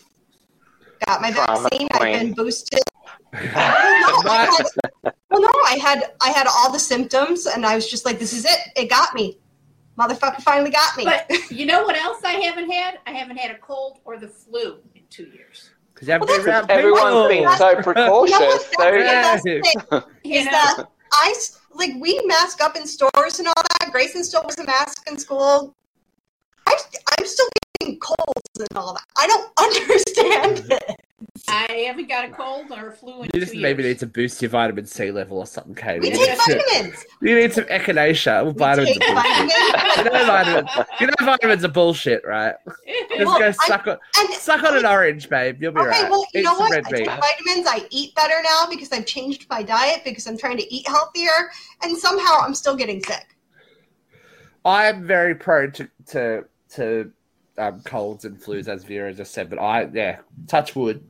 got 1.06 1.22
my 1.22 1.32
Trauma 1.32 1.62
vaccine. 1.70 1.88
I've 1.94 2.20
been 2.20 2.34
boosted. 2.34 2.80
Well, 3.32 3.42
no, 4.24 4.32
I 4.32 4.46
had, 4.58 5.14
well, 5.30 5.42
no, 5.42 5.52
I 5.66 5.78
had 5.82 6.14
I 6.22 6.30
had 6.30 6.48
all 6.48 6.72
the 6.72 6.80
symptoms, 6.80 7.46
and 7.46 7.66
I 7.66 7.76
was 7.76 7.90
just 7.90 8.06
like, 8.06 8.18
"This 8.20 8.34
is 8.34 8.46
it. 8.46 8.58
It 8.76 8.90
got 8.90 9.14
me. 9.14 9.38
Motherfucker 10.00 10.42
finally 10.42 10.72
got 10.72 10.98
me." 10.98 11.04
But 11.06 11.30
you 11.52 11.66
know 11.68 11.84
what 11.84 11.96
else 11.96 12.24
I 12.24 12.34
haven't 12.34 12.72
had? 12.72 13.00
I 13.06 13.12
haven't 13.12 13.38
had 13.38 13.52
a 13.52 13.58
cold 13.60 14.00
or 14.06 14.18
the 14.18 14.28
flu 14.30 14.80
in 14.96 15.04
two 15.12 15.26
years. 15.28 15.70
because 15.94 16.08
you 16.08 16.14
haven't 16.14 16.28
Well, 16.28 16.38
been 16.38 16.46
that's- 16.48 16.70
around 16.70 16.72
Everyone's 16.80 17.32
people. 17.34 17.50
been 17.50 17.58
so 17.58 17.70
You 17.70 17.76
know 17.76 17.82
precautious. 17.84 18.40
what? 18.40 18.50
That's 18.50 18.76
so- 18.78 18.92
the 18.92 18.98
Yeah. 19.00 19.22
best 19.22 19.44
thing, 19.44 19.64
You 20.24 20.40
is 20.40 20.46
know, 20.46 20.52
that 20.52 20.84
I 21.14 21.34
s- 21.36 21.59
like 21.74 21.92
we 22.00 22.20
mask 22.26 22.62
up 22.62 22.76
in 22.76 22.86
stores 22.86 23.40
and 23.40 23.48
all 23.48 23.54
that. 23.56 23.92
Grayson 23.92 24.24
still 24.24 24.42
wears 24.44 24.58
a 24.58 24.66
mask 24.66 25.10
in 25.10 25.18
school. 25.18 25.74
I, 26.68 26.78
I'm 27.18 27.26
still 27.26 27.48
getting 27.80 28.00
colds 28.00 28.60
and 28.60 28.78
all 28.78 28.94
that. 28.94 29.06
I 29.18 29.28
don't 29.28 29.52
understand 29.60 30.72
it. 30.72 30.96
I 31.48 31.86
haven't 31.88 32.08
got 32.10 32.26
a 32.26 32.30
cold 32.30 32.72
or 32.72 32.90
a 32.90 32.92
flu 32.92 33.24
in 33.24 33.30
You 33.34 33.40
just 33.40 33.54
two 33.54 33.60
maybe 33.62 33.84
years. 33.84 33.94
need 33.96 34.00
to 34.00 34.08
boost 34.08 34.42
your 34.42 34.50
vitamin 34.50 34.86
C 34.86 35.12
level 35.12 35.38
or 35.40 35.46
something, 35.48 35.76
Katie. 35.76 36.00
We 36.00 36.10
You 36.10 36.18
take 36.18 36.30
need 36.30 36.38
to- 36.38 36.64
vitamins. 36.66 37.06
You 37.22 37.36
need 37.36 37.54
some 37.54 37.64
echinacea. 37.66 38.26
Well, 38.44 38.46
We 38.54 38.60
vitamins. 38.60 38.98
take 38.98 39.10
are 39.10 39.14
bullshit. 39.16 39.98
You 39.98 40.04
know 40.04 40.26
vitamins. 40.26 40.28
vitamins. 40.28 40.88
You 41.02 41.08
know 41.08 41.14
vitamins 41.26 41.64
are 41.66 41.68
bullshit, 41.70 42.26
right? 42.26 42.56
Just 42.88 43.26
Well, 43.26 43.40
go 43.40 43.48
I- 43.48 43.52
suck 43.52 43.88
on 43.88 43.98
And 44.18 44.30
suck 44.34 44.64
on 44.64 44.78
an 44.78 44.86
orange, 44.86 45.30
babe. 45.30 45.62
You'll 45.62 45.72
be 45.74 45.80
okay, 45.82 45.90
right. 45.90 46.10
well, 46.10 46.26
you 46.34 46.42
Eat 46.42 46.44
know 46.44 46.54
what? 46.56 46.72
red 46.72 46.86
I 46.88 46.92
meat. 46.92 46.98
take 47.00 47.08
vitamins. 47.08 47.68
I 47.68 47.88
eat 47.90 48.16
better 48.16 48.36
now 48.44 48.66
because 48.70 48.92
I've 48.92 49.06
changed 49.06 49.46
my 49.50 49.64
diet 49.64 50.02
because 50.06 50.28
I'm 50.28 50.38
trying 50.38 50.58
to 50.58 50.74
eat 50.74 50.88
healthier, 50.88 51.52
and 51.84 51.98
somehow 51.98 52.40
I'm 52.42 52.54
still 52.56 52.76
getting 52.76 53.02
sick. 53.04 53.36
I'm 54.66 55.06
very 55.08 55.36
prone 55.36 55.72
to 55.74 55.90
to 56.08 56.46
to 56.76 57.12
um, 57.60 57.82
colds 57.82 58.26
and 58.26 58.40
flus, 58.42 58.68
as 58.68 58.84
Vera 58.84 59.14
just 59.14 59.34
said. 59.34 59.50
But 59.50 59.60
I, 59.60 59.90
yeah, 59.94 60.20
touch 60.48 60.76
wood. 60.76 61.04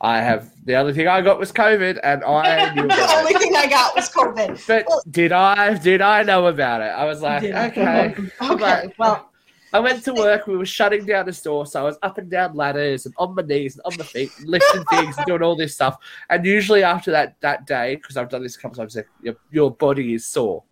I 0.00 0.18
have 0.20 0.50
the 0.66 0.74
only 0.76 0.92
thing 0.92 1.08
I 1.08 1.22
got 1.22 1.38
was 1.38 1.50
COVID, 1.52 1.98
and 2.02 2.22
I 2.22 2.74
knew 2.74 2.86
The 2.86 3.14
only 3.16 3.32
it. 3.32 3.40
thing 3.40 3.56
I 3.56 3.66
got 3.66 3.96
was 3.96 4.10
COVID. 4.10 4.66
But 4.66 4.84
Well- 4.88 5.02
did 5.10 5.32
I? 5.32 5.74
Did 5.78 6.02
I 6.02 6.22
know 6.22 6.46
about 6.46 6.82
it? 6.82 6.92
I 6.92 7.04
was 7.04 7.22
like, 7.22 7.42
okay. 7.44 8.14
Okay, 8.42 8.92
well, 8.98 9.30
I 9.72 9.80
went 9.80 10.04
to 10.04 10.14
work. 10.14 10.46
We 10.46 10.56
were 10.56 10.66
shutting 10.66 11.06
down 11.06 11.26
the 11.26 11.32
store, 11.32 11.66
so 11.66 11.80
I 11.80 11.82
was 11.84 11.98
up 12.02 12.18
and 12.18 12.30
down 12.30 12.54
ladders 12.54 13.06
and 13.06 13.14
on 13.18 13.34
my 13.34 13.42
knees 13.42 13.76
and 13.76 13.82
on 13.86 13.98
my 13.98 14.04
feet, 14.04 14.30
lifting 14.44 14.84
things, 14.84 15.16
and 15.16 15.26
doing 15.26 15.42
all 15.42 15.56
this 15.56 15.74
stuff. 15.74 15.96
And 16.30 16.44
usually 16.44 16.82
after 16.82 17.10
that 17.12 17.36
that 17.40 17.66
day, 17.66 17.96
because 17.96 18.16
I've 18.16 18.28
done 18.28 18.42
this 18.42 18.56
a 18.56 18.60
couple 18.60 18.76
times, 18.76 18.96
like, 18.96 19.08
your 19.22 19.34
your 19.50 19.70
body 19.70 20.14
is 20.14 20.26
sore. 20.26 20.62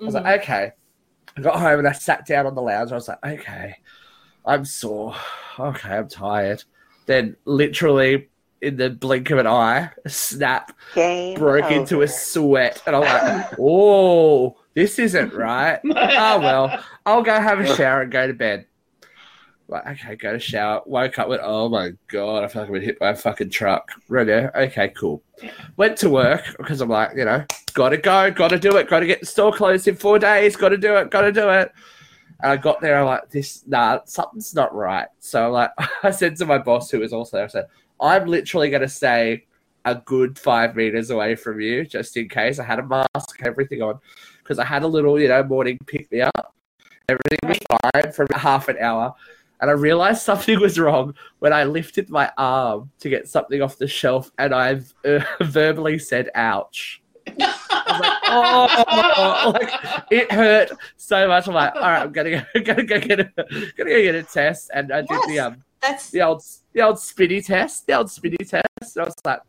I 0.00 0.04
was 0.04 0.14
mhm. 0.14 0.22
like, 0.24 0.42
okay. 0.42 0.72
I 1.36 1.40
got 1.40 1.58
home 1.58 1.80
and 1.80 1.88
I 1.88 1.92
sat 1.92 2.26
down 2.26 2.46
on 2.46 2.54
the 2.54 2.62
lounge. 2.62 2.92
I 2.92 2.94
was 2.94 3.08
like, 3.08 3.18
okay, 3.26 3.74
I'm 4.44 4.64
sore. 4.64 5.14
Okay, 5.58 5.90
I'm 5.90 6.08
tired. 6.08 6.64
Then, 7.06 7.36
literally, 7.44 8.28
in 8.60 8.76
the 8.76 8.90
blink 8.90 9.30
of 9.30 9.38
an 9.38 9.46
eye, 9.46 9.90
snap 10.06 10.76
Game 10.94 11.38
broke 11.38 11.70
into 11.70 12.02
a 12.02 12.08
sweat. 12.08 12.82
And 12.86 12.96
I'm 12.96 13.02
like, 13.02 13.54
oh, 13.60 14.56
this 14.74 14.98
isn't 14.98 15.32
right. 15.32 15.80
Oh, 15.84 16.40
well, 16.40 16.84
I'll 17.06 17.22
go 17.22 17.32
have 17.32 17.60
a 17.60 17.76
shower 17.76 18.02
and 18.02 18.12
go 18.12 18.26
to 18.26 18.32
bed. 18.32 18.66
Like, 19.68 19.86
okay, 19.86 20.16
go 20.16 20.32
to 20.32 20.38
shower. 20.38 20.82
Woke 20.84 21.18
up, 21.18 21.28
went, 21.28 21.42
oh 21.42 21.68
my 21.68 21.92
God, 22.08 22.44
I 22.44 22.48
feel 22.48 22.62
like 22.62 22.68
I've 22.68 22.74
been 22.74 22.82
hit 22.82 22.98
by 22.98 23.10
a 23.10 23.16
fucking 23.16 23.50
truck. 23.50 23.90
Radio, 24.08 24.50
okay, 24.54 24.88
cool. 24.88 25.22
Went 25.76 25.96
to 25.98 26.10
work 26.10 26.44
because 26.58 26.80
I'm 26.80 26.90
like, 26.90 27.16
you 27.16 27.24
know, 27.24 27.44
gotta 27.72 27.96
go, 27.96 28.30
gotta 28.30 28.58
do 28.58 28.76
it, 28.76 28.88
gotta 28.88 29.06
get 29.06 29.20
the 29.20 29.26
store 29.26 29.52
closed 29.52 29.88
in 29.88 29.96
four 29.96 30.18
days, 30.18 30.56
gotta 30.56 30.76
do 30.76 30.96
it, 30.96 31.10
gotta 31.10 31.32
do 31.32 31.48
it. 31.48 31.72
And 32.44 32.52
I 32.52 32.58
got 32.58 32.82
there, 32.82 32.98
I'm 32.98 33.06
like, 33.06 33.30
this, 33.30 33.64
nah, 33.66 34.00
something's 34.04 34.54
not 34.54 34.74
right. 34.74 35.08
So, 35.18 35.50
like, 35.50 35.70
I 36.02 36.10
said 36.10 36.36
to 36.36 36.44
my 36.44 36.58
boss, 36.58 36.90
who 36.90 37.00
was 37.00 37.14
also 37.14 37.38
there, 37.38 37.46
I 37.46 37.48
said, 37.48 37.68
I'm 37.98 38.26
literally 38.26 38.68
gonna 38.68 38.86
stay 38.86 39.46
a 39.86 39.94
good 39.94 40.38
five 40.38 40.76
meters 40.76 41.08
away 41.08 41.36
from 41.36 41.62
you, 41.62 41.86
just 41.86 42.18
in 42.18 42.28
case. 42.28 42.58
I 42.58 42.64
had 42.64 42.80
a 42.80 42.86
mask, 42.86 43.40
everything 43.42 43.80
on, 43.80 43.98
because 44.42 44.58
I 44.58 44.66
had 44.66 44.82
a 44.82 44.86
little, 44.86 45.18
you 45.18 45.28
know, 45.28 45.42
morning 45.42 45.78
pick 45.86 46.12
me 46.12 46.20
up. 46.20 46.54
Everything 47.08 47.38
was 47.44 47.58
fine 47.94 48.12
for 48.12 48.26
half 48.36 48.68
an 48.68 48.76
hour. 48.78 49.14
And 49.62 49.70
I 49.70 49.72
realized 49.72 50.20
something 50.22 50.60
was 50.60 50.78
wrong 50.78 51.14
when 51.38 51.54
I 51.54 51.64
lifted 51.64 52.10
my 52.10 52.30
arm 52.36 52.90
to 53.00 53.08
get 53.08 53.26
something 53.26 53.62
off 53.62 53.78
the 53.78 53.88
shelf 53.88 54.30
and 54.36 54.54
I 54.54 54.82
uh, 55.06 55.24
verbally 55.40 55.98
said, 55.98 56.28
ouch. 56.34 57.00
Oh, 58.26 59.52
like 59.54 59.70
it 60.10 60.30
hurt 60.32 60.70
so 60.96 61.28
much. 61.28 61.46
I'm 61.48 61.54
like, 61.54 61.74
all 61.74 61.80
right, 61.82 62.02
I'm 62.02 62.12
gonna 62.12 62.30
go, 62.30 62.60
gonna 62.62 62.82
go 62.84 62.98
get 63.00 63.20
a, 63.20 63.24
gonna 63.76 63.90
go 63.90 64.02
get 64.02 64.14
a 64.14 64.22
test, 64.22 64.70
and 64.74 64.92
I 64.92 65.02
did 65.02 65.20
the 65.26 65.38
um, 65.40 65.62
that's 65.80 66.10
the 66.10 66.22
old, 66.22 66.42
the 66.72 66.82
old 66.82 66.98
spinny 66.98 67.40
test, 67.42 67.86
the 67.86 67.94
old 67.94 68.10
spinny 68.10 68.36
test. 68.38 68.64
And 68.96 69.02
I 69.02 69.04
was 69.04 69.14
like, 69.24 69.40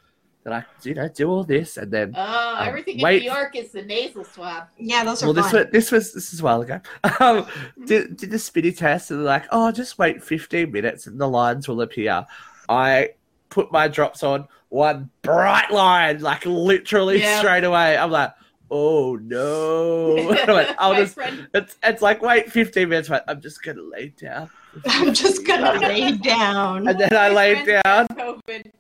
did 0.44 0.54
I, 0.54 0.66
you 0.84 0.94
know, 0.94 1.08
do 1.08 1.30
all 1.30 1.44
this, 1.44 1.78
and 1.78 1.92
then 1.92 2.14
Oh, 2.16 2.56
Um, 2.60 2.68
everything 2.68 3.00
wait. 3.02 3.18
in 3.24 3.28
New 3.28 3.32
York 3.34 3.56
is 3.56 3.72
the 3.72 3.82
nasal 3.82 4.24
swab. 4.26 4.66
yeah, 4.78 5.04
those 5.04 5.24
are 5.24 5.28
well, 5.28 5.34
this 5.34 5.52
was 5.54 5.66
this 5.72 5.92
was 5.92 6.14
this 6.14 6.34
is 6.34 6.42
a 6.42 6.44
while 6.44 6.62
ago. 6.62 6.82
Um, 7.20 7.48
did 7.86 8.18
did 8.18 8.32
the 8.32 8.40
spinny 8.40 8.72
test, 8.72 9.12
and 9.12 9.20
they're 9.20 9.26
like, 9.26 9.46
oh, 9.52 9.72
just 9.72 9.98
wait 9.98 10.24
15 10.24 10.72
minutes, 10.72 11.08
and 11.08 11.20
the 11.20 11.28
lines 11.28 11.68
will 11.68 11.82
appear. 11.82 12.26
I 12.68 13.10
put 13.50 13.72
my 13.72 13.88
drops 13.88 14.22
on 14.24 14.48
one 14.70 15.10
bright 15.22 15.72
line, 15.72 16.20
like 16.20 16.46
literally 16.46 17.22
Yeah. 17.22 17.40
straight 17.40 17.64
away. 17.64 17.96
I'm 17.98 18.12
like, 18.12 18.34
oh 18.72 19.16
no! 19.22 20.18
I 20.48 20.52
went, 20.52 20.76
I'll 20.80 20.96
just. 20.96 21.14
friend, 21.16 21.48
It's, 21.54 21.76
it's 21.84 22.02
like 22.02 22.22
wait 22.22 22.52
15 22.52 22.90
minutes. 22.90 23.10
But 23.10 23.24
I'm 23.28 23.42
just 23.42 23.64
gonna 23.64 23.82
lay 23.82 24.10
down, 24.10 24.50
I'm 24.88 25.14
just 25.14 25.46
gonna 25.46 25.80
lay 25.88 26.12
down. 26.18 26.88
and 26.88 27.00
then 27.00 27.14
I 27.16 27.30
my 27.30 27.36
laid 27.36 27.66
down. 27.66 28.08
COVID, 28.08 28.72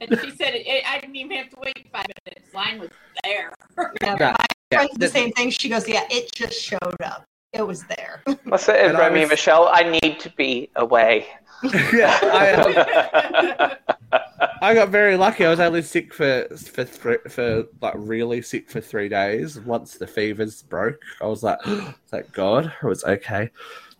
and 0.00 0.20
she 0.20 0.30
said 0.30 0.54
it, 0.54 0.66
it, 0.66 0.84
I 0.88 0.98
didn't 1.00 1.16
even 1.16 1.36
have 1.36 1.50
to 1.50 1.56
wait 1.60 1.88
five 1.92 2.06
minutes. 2.26 2.54
Line 2.54 2.80
was 2.80 2.90
there. 3.24 3.52
Yeah, 3.78 3.88
Yeah, 4.00 4.16
my 4.18 4.36
yeah, 4.70 4.78
friend's 4.78 4.92
the 4.94 4.98
that- 5.00 5.10
same 5.12 5.32
thing. 5.32 5.50
She 5.50 5.68
goes, 5.68 5.86
"Yeah, 5.88 6.04
it 6.10 6.32
just 6.34 6.60
showed 6.60 6.96
up. 7.04 7.24
It 7.52 7.66
was 7.66 7.84
there." 7.84 8.22
What's 8.44 8.68
it, 8.68 8.76
And 8.76 8.96
Remy 8.98 9.20
was- 9.22 9.30
Michelle? 9.30 9.68
I 9.72 9.82
need 9.82 10.18
to 10.20 10.30
be 10.36 10.70
away. 10.76 11.26
yeah, 11.92 12.18
I, 12.22 12.52
um, 12.52 13.72
I 14.62 14.74
got 14.74 14.88
very 14.88 15.16
lucky. 15.16 15.44
I 15.44 15.50
was 15.50 15.60
only 15.60 15.82
sick 15.82 16.12
for 16.12 16.46
for 16.56 16.84
for, 16.84 17.18
for 17.28 17.64
like 17.80 17.94
really 17.96 18.42
sick 18.42 18.70
for 18.70 18.80
three 18.80 19.08
days. 19.08 19.58
Once 19.60 19.94
the 19.94 20.06
fevers 20.06 20.62
broke, 20.62 21.00
I 21.20 21.26
was 21.26 21.42
like, 21.42 21.60
thank 22.08 22.32
God, 22.32 22.72
it 22.82 22.86
was 22.86 23.04
okay. 23.04 23.50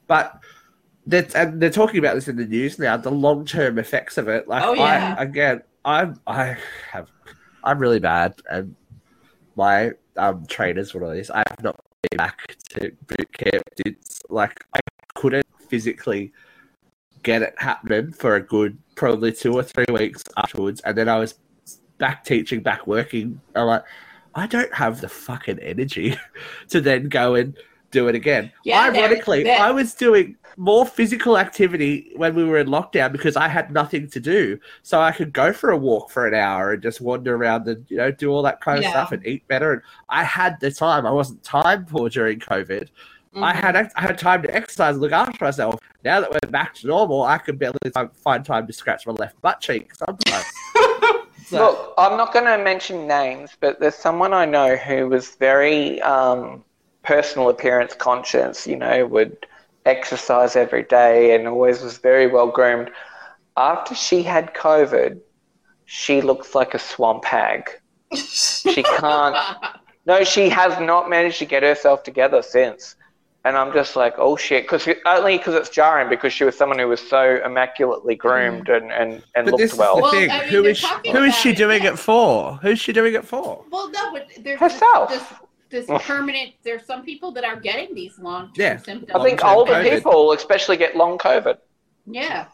But 0.06 0.38
they're, 1.06 1.26
and 1.34 1.60
they're 1.60 1.70
talking 1.70 1.98
about 1.98 2.14
this 2.14 2.28
in 2.28 2.36
the 2.36 2.46
news 2.46 2.78
now. 2.78 2.96
The 2.96 3.10
long 3.10 3.44
term 3.44 3.78
effects 3.78 4.18
of 4.18 4.28
it. 4.28 4.48
Like, 4.48 4.62
Oh, 4.64 4.74
yeah. 4.74 5.14
I 5.18 5.22
again, 5.22 5.62
I'm 5.84 6.20
I 6.26 6.56
have 6.90 7.08
I'm 7.64 7.78
really 7.78 8.00
bad, 8.00 8.34
and 8.50 8.74
my 9.56 9.92
um, 10.16 10.46
trainers 10.46 10.94
would 10.94 11.02
all 11.02 11.10
this. 11.10 11.30
I 11.30 11.44
have 11.48 11.62
not 11.62 11.76
been 12.10 12.18
back 12.18 12.56
to 12.70 12.90
boot 13.06 13.32
camp. 13.32 13.62
It's 13.84 14.20
like 14.28 14.64
I 14.74 14.80
couldn't 15.14 15.46
physically 15.68 16.32
get 17.22 17.42
it 17.42 17.54
happening 17.58 18.12
for 18.12 18.36
a 18.36 18.40
good 18.40 18.76
probably 18.94 19.32
two 19.32 19.52
or 19.54 19.62
three 19.62 19.86
weeks 19.90 20.22
afterwards, 20.36 20.80
and 20.82 20.96
then 20.96 21.08
I 21.08 21.18
was 21.18 21.34
back 21.98 22.24
teaching, 22.24 22.60
back 22.62 22.86
working. 22.86 23.40
I'm 23.54 23.66
like, 23.66 23.84
I 24.34 24.46
don't 24.46 24.72
have 24.74 25.00
the 25.00 25.08
fucking 25.08 25.58
energy 25.60 26.16
to 26.68 26.80
then 26.80 27.08
go 27.08 27.34
and 27.34 27.56
do 27.90 28.08
it 28.08 28.14
again. 28.14 28.50
Yeah, 28.64 28.82
Ironically, 28.84 29.42
there- 29.44 29.60
I 29.60 29.70
was 29.70 29.94
doing 29.94 30.36
more 30.58 30.84
physical 30.84 31.38
activity 31.38 32.12
when 32.16 32.34
we 32.34 32.44
were 32.44 32.58
in 32.58 32.66
lockdown 32.66 33.10
because 33.12 33.36
I 33.36 33.48
had 33.48 33.70
nothing 33.72 34.08
to 34.10 34.20
do. 34.20 34.58
So 34.82 35.00
I 35.00 35.10
could 35.12 35.32
go 35.32 35.52
for 35.52 35.70
a 35.70 35.76
walk 35.76 36.10
for 36.10 36.26
an 36.26 36.34
hour 36.34 36.72
and 36.72 36.82
just 36.82 37.00
wander 37.00 37.34
around 37.36 37.66
and, 37.68 37.86
you 37.88 37.96
know, 37.96 38.10
do 38.10 38.30
all 38.30 38.42
that 38.42 38.60
kind 38.60 38.78
of 38.78 38.84
Yeah. 38.84 38.90
stuff 38.90 39.12
and 39.12 39.26
eat 39.26 39.46
better. 39.48 39.72
And 39.72 39.82
I 40.10 40.24
had 40.24 40.60
the 40.60 40.70
time. 40.70 41.06
I 41.06 41.10
wasn't 41.10 41.42
time 41.42 41.86
poor 41.86 42.10
during 42.10 42.38
COVID. 42.40 42.88
I 43.34 43.54
had 43.54 43.76
I 43.76 44.00
had 44.00 44.18
time 44.18 44.42
to 44.42 44.54
exercise 44.54 44.94
and 44.94 45.00
look 45.02 45.12
after 45.12 45.44
myself. 45.44 45.78
Now 46.04 46.20
that 46.20 46.30
we're 46.30 46.50
back 46.50 46.74
to 46.76 46.86
normal, 46.86 47.22
I 47.22 47.38
can 47.38 47.56
barely 47.56 47.78
fi- 47.94 48.08
find 48.22 48.44
time 48.44 48.66
to 48.66 48.72
scratch 48.72 49.06
my 49.06 49.12
left 49.12 49.40
butt 49.40 49.60
cheek 49.60 49.94
sometimes. 49.94 50.44
So- 51.46 51.58
Look, 51.58 51.94
I'm 51.98 52.16
not 52.16 52.32
going 52.32 52.46
to 52.46 52.62
mention 52.64 53.06
names, 53.06 53.50
but 53.60 53.78
there's 53.78 53.94
someone 53.96 54.32
I 54.32 54.46
know 54.46 54.74
who 54.76 55.08
was 55.08 55.34
very 55.34 56.00
um, 56.00 56.64
personal 57.02 57.50
appearance 57.50 57.92
conscious, 57.94 58.66
you 58.66 58.76
know, 58.76 59.04
would 59.06 59.44
exercise 59.84 60.56
every 60.56 60.84
day 60.84 61.34
and 61.34 61.46
always 61.46 61.82
was 61.82 61.98
very 61.98 62.26
well 62.26 62.46
groomed. 62.46 62.90
After 63.58 63.94
she 63.94 64.22
had 64.22 64.54
COVID, 64.54 65.20
she 65.84 66.22
looks 66.22 66.54
like 66.54 66.72
a 66.72 66.78
swamp 66.78 67.24
hag. 67.26 67.68
She 68.16 68.82
can't. 68.82 69.36
No, 70.06 70.24
she 70.24 70.48
has 70.48 70.80
not 70.80 71.08
managed 71.08 71.38
to 71.38 71.44
get 71.44 71.62
herself 71.62 72.02
together 72.02 72.42
since. 72.42 72.96
And 73.44 73.56
I'm 73.56 73.72
just 73.72 73.96
like, 73.96 74.14
oh 74.18 74.36
shit, 74.36 74.64
because 74.64 74.88
only 75.04 75.36
because 75.36 75.54
it's 75.56 75.68
jarring 75.68 76.08
because 76.08 76.32
she 76.32 76.44
was 76.44 76.56
someone 76.56 76.78
who 76.78 76.86
was 76.86 77.00
so 77.00 77.40
immaculately 77.44 78.14
groomed 78.14 78.68
and, 78.68 78.92
and, 78.92 79.22
and 79.34 79.46
but 79.50 79.56
this 79.56 79.72
looked 79.72 79.72
is 79.72 79.78
well. 79.78 79.96
the 79.96 80.02
Well, 80.02 80.10
thing. 80.12 80.30
I 80.30 80.40
mean, 80.42 80.48
who 80.48 80.62
they're 80.62 80.70
is 80.70 80.78
she, 80.78 80.86
talking 80.86 81.12
who 81.16 81.22
is 81.24 81.34
she 81.34 81.50
it, 81.50 81.56
doing 81.56 81.82
yeah. 81.82 81.92
it 81.92 81.98
for? 81.98 82.54
Who's 82.62 82.78
she 82.78 82.92
doing 82.92 83.14
it 83.14 83.24
for? 83.24 83.64
Well, 83.70 83.90
no, 83.90 84.12
but 84.12 84.28
there's 84.44 84.60
Herself. 84.60 85.10
This, 85.10 85.24
this 85.70 86.02
permanent. 86.06 86.52
There's 86.62 86.86
some 86.86 87.04
people 87.04 87.32
that 87.32 87.42
are 87.44 87.58
getting 87.58 87.94
these 87.96 88.16
long-term 88.20 88.52
Yeah. 88.56 88.76
symptoms. 88.76 89.10
I 89.12 89.24
think 89.24 89.44
older 89.44 89.72
COVID. 89.72 89.90
people 89.96 90.32
especially 90.32 90.76
get 90.76 90.96
long 90.96 91.18
COVID. 91.18 91.58
Yeah, 92.06 92.46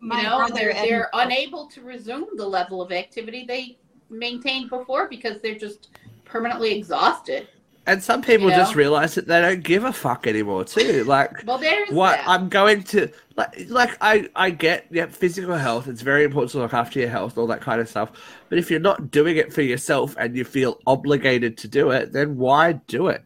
My 0.00 0.16
you 0.18 0.22
know, 0.24 0.48
they're 0.52 0.70
and- 0.74 0.78
they're 0.78 1.10
unable 1.14 1.68
to 1.68 1.80
resume 1.82 2.26
the 2.36 2.46
level 2.46 2.82
of 2.82 2.90
activity 2.90 3.44
they 3.46 3.78
maintained 4.10 4.68
before 4.68 5.08
because 5.08 5.40
they're 5.42 5.54
just 5.58 5.90
permanently 6.24 6.76
exhausted. 6.76 7.46
And 7.86 8.02
some 8.02 8.22
people 8.22 8.48
You 8.48 8.56
just 8.56 8.74
realize 8.74 9.14
that 9.14 9.26
they 9.26 9.40
don't 9.42 9.62
give 9.62 9.84
a 9.84 9.92
fuck 9.92 10.26
anymore 10.26 10.64
too. 10.64 11.04
Like 11.04 11.44
Well, 11.46 11.58
there's 11.58 11.90
what 11.90 12.16
that. 12.16 12.26
I'm 12.28 12.48
going 12.48 12.82
to 12.84 13.10
like 13.36 13.68
like 13.68 13.96
I 14.00 14.28
I 14.34 14.50
get 14.50 14.86
yeah 14.90 15.06
physical 15.06 15.54
health 15.56 15.86
it's 15.88 16.00
very 16.00 16.24
important 16.24 16.52
to 16.52 16.58
look 16.58 16.72
after 16.72 16.98
your 17.00 17.08
health 17.10 17.36
all 17.36 17.46
that 17.48 17.60
kind 17.60 17.80
of 17.80 17.88
stuff 17.88 18.12
but 18.48 18.58
if 18.58 18.70
you're 18.70 18.80
not 18.80 19.10
doing 19.10 19.36
it 19.36 19.52
for 19.52 19.60
yourself 19.62 20.14
and 20.18 20.36
you 20.36 20.44
feel 20.44 20.78
obligated 20.86 21.58
to 21.58 21.68
do 21.68 21.90
it 21.90 22.12
then 22.12 22.36
why 22.38 22.72
do 22.86 23.08
it 23.08 23.22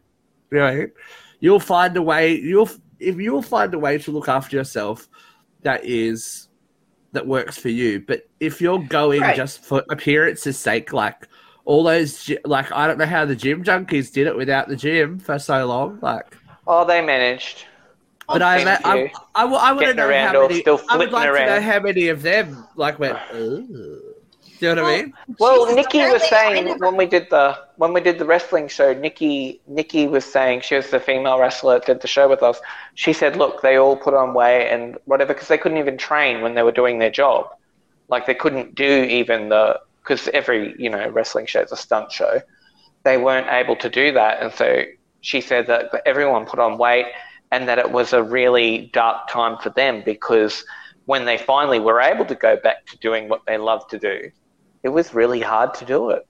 you 0.51 0.59
know 0.59 0.87
you'll 1.41 1.61
find 1.61 1.97
a 1.97 2.03
way 2.03 2.35
you'll 2.35 2.71
if 2.99 3.17
you'll 3.17 3.43
find 3.43 3.73
a 3.75 3.79
way 3.79 3.99
to 3.99 4.11
look 4.11 4.29
after 4.29 4.57
yourself 4.57 5.09
that 5.63 5.85
is 5.85 6.49
that 7.13 7.27
works 7.27 7.57
for 7.59 7.69
you 7.69 8.01
but 8.01 8.23
if 8.41 8.61
you're 8.63 8.79
going 8.85 9.21
Right. 9.21 9.37
just 9.37 9.63
for 9.63 9.85
appearance's 9.91 10.59
sake 10.59 10.93
like 10.93 11.29
all 11.69 11.83
those 11.83 12.31
like 12.47 12.73
I 12.73 12.87
don't 12.87 12.97
know 12.99 13.05
how 13.05 13.27
the 13.27 13.37
gym 13.37 13.63
junkies 13.63 14.11
did 14.11 14.27
it 14.27 14.35
without 14.35 14.69
the 14.69 14.77
gym 14.77 15.19
for 15.19 15.39
so 15.39 15.67
long 15.67 15.99
like 16.01 16.35
Oh, 16.67 16.85
they 16.87 17.01
managed. 17.03 17.65
but 18.27 18.43
I, 18.43 18.65
thank 18.65 18.87
I, 18.87 18.97
you. 18.97 19.11
I, 19.35 19.43
I, 19.43 19.73
want 19.73 19.87
to 19.87 19.95
know 19.95 20.13
how 20.13 20.49
many. 20.49 20.61
still 20.61 20.81
I 20.91 20.97
would 20.97 21.11
flitting 21.11 21.13
like 21.35 21.47
to 21.47 21.47
know 21.47 21.61
how 21.61 21.81
many 21.81 22.09
of 22.09 22.21
them 22.23 22.67
like 22.77 22.99
went. 22.99 23.19
Ooh. 23.35 23.67
Do 24.61 24.67
you 24.67 24.75
know 24.75 24.83
what 24.83 24.93
I 24.93 25.03
mean? 25.03 25.15
Well, 25.39 25.67
Jesus, 25.67 25.77
Nikki 25.77 25.99
was 26.11 26.29
saying 26.29 26.65
never- 26.65 26.87
when 26.87 26.97
we 26.97 27.07
did 27.07 27.29
the 27.31 27.59
when 27.77 27.93
we 27.93 28.01
did 28.01 28.19
the 28.19 28.25
wrestling 28.27 28.69
show, 28.69 28.93
Nikki 28.95 29.61
Nikki 29.67 30.07
was 30.09 30.25
saying 30.25 30.63
she 30.63 30.75
was 30.75 30.91
the 30.91 31.01
female 31.01 31.39
wrestler 31.39 31.75
that 31.79 31.87
did 31.87 32.01
the 32.01 32.09
show 32.09 32.29
with 32.29 32.43
us. 32.43 32.61
She 32.95 33.13
said, 33.13 33.37
"Look, 33.37 33.63
they 33.63 33.77
all 33.77 33.97
put 33.97 34.15
on 34.15 34.35
weight 34.35 34.69
and 34.71 34.97
whatever 35.05 35.33
because 35.35 35.49
they 35.49 35.59
couldn't 35.59 35.79
even 35.79 35.97
train 35.99 36.41
when 36.41 36.55
they 36.55 36.63
were 36.63 36.73
doing 36.73 36.99
their 36.99 37.11
job. 37.11 37.51
Like 38.09 38.27
they 38.27 38.35
couldn't 38.35 38.75
do 38.75 39.05
even 39.05 39.49
the 39.51 39.81
because 40.09 40.29
every 40.29 40.75
you 40.79 40.89
know 40.89 41.09
wrestling 41.11 41.47
show 41.47 41.61
is 41.61 41.73
a 41.73 41.77
stunt 41.77 42.11
show. 42.11 42.41
They 43.05 43.19
weren't 43.19 43.49
able 43.49 43.77
to 43.77 43.91
do 43.91 44.13
that, 44.13 44.43
and 44.43 44.53
so 44.53 44.85
she 45.21 45.41
said 45.41 45.67
that 45.67 45.91
everyone 46.07 46.47
put 46.47 46.59
on 46.59 46.79
weight 46.79 47.07
and 47.51 47.69
that 47.69 47.79
it 47.79 47.91
was 47.91 48.13
a 48.13 48.23
really 48.23 48.91
dark 48.93 49.29
time 49.29 49.59
for 49.59 49.71
them 49.71 50.03
because 50.05 50.65
when 51.07 51.25
they 51.25 51.39
finally 51.39 51.81
were 51.81 52.01
able 52.01 52.25
to 52.27 52.35
go 52.35 52.57
back 52.63 52.87
to 52.87 52.99
doing 52.99 53.29
what 53.29 53.41
they 53.47 53.57
love 53.57 53.87
to 53.89 53.99
do, 53.99 54.31
it 54.83 54.91
was 54.91 55.15
really 55.15 55.41
hard 55.41 55.73
to 55.75 55.85
do 55.85 56.11
it. 56.11 56.27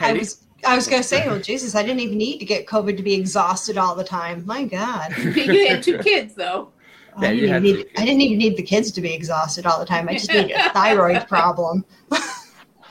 I 0.00 0.12
was 0.12 0.46
I 0.64 0.76
was 0.76 0.86
gonna 0.86 1.02
say, 1.02 1.26
well, 1.26 1.40
Jesus, 1.40 1.74
I 1.74 1.82
didn't 1.82 2.00
even 2.00 2.18
need 2.18 2.38
to 2.38 2.44
get 2.44 2.66
COVID 2.66 2.96
to 2.96 3.02
be 3.02 3.14
exhausted 3.14 3.76
all 3.76 3.94
the 3.94 4.04
time. 4.04 4.44
My 4.46 4.64
God, 4.64 5.16
you 5.18 5.68
had 5.68 5.82
two 5.82 5.98
kids 5.98 6.34
though. 6.34 6.72
I, 7.16 7.34
didn't 7.34 7.48
had 7.50 7.64
even 7.64 7.76
to- 7.76 7.84
need, 7.84 7.92
I 7.96 8.04
didn't 8.04 8.20
even 8.22 8.38
need 8.38 8.56
the 8.56 8.62
kids 8.62 8.90
to 8.92 9.00
be 9.00 9.12
exhausted 9.12 9.66
all 9.66 9.78
the 9.78 9.86
time. 9.86 10.08
I 10.08 10.14
just 10.14 10.30
need 10.30 10.50
a 10.50 10.70
thyroid 10.74 11.26
problem. 11.28 11.84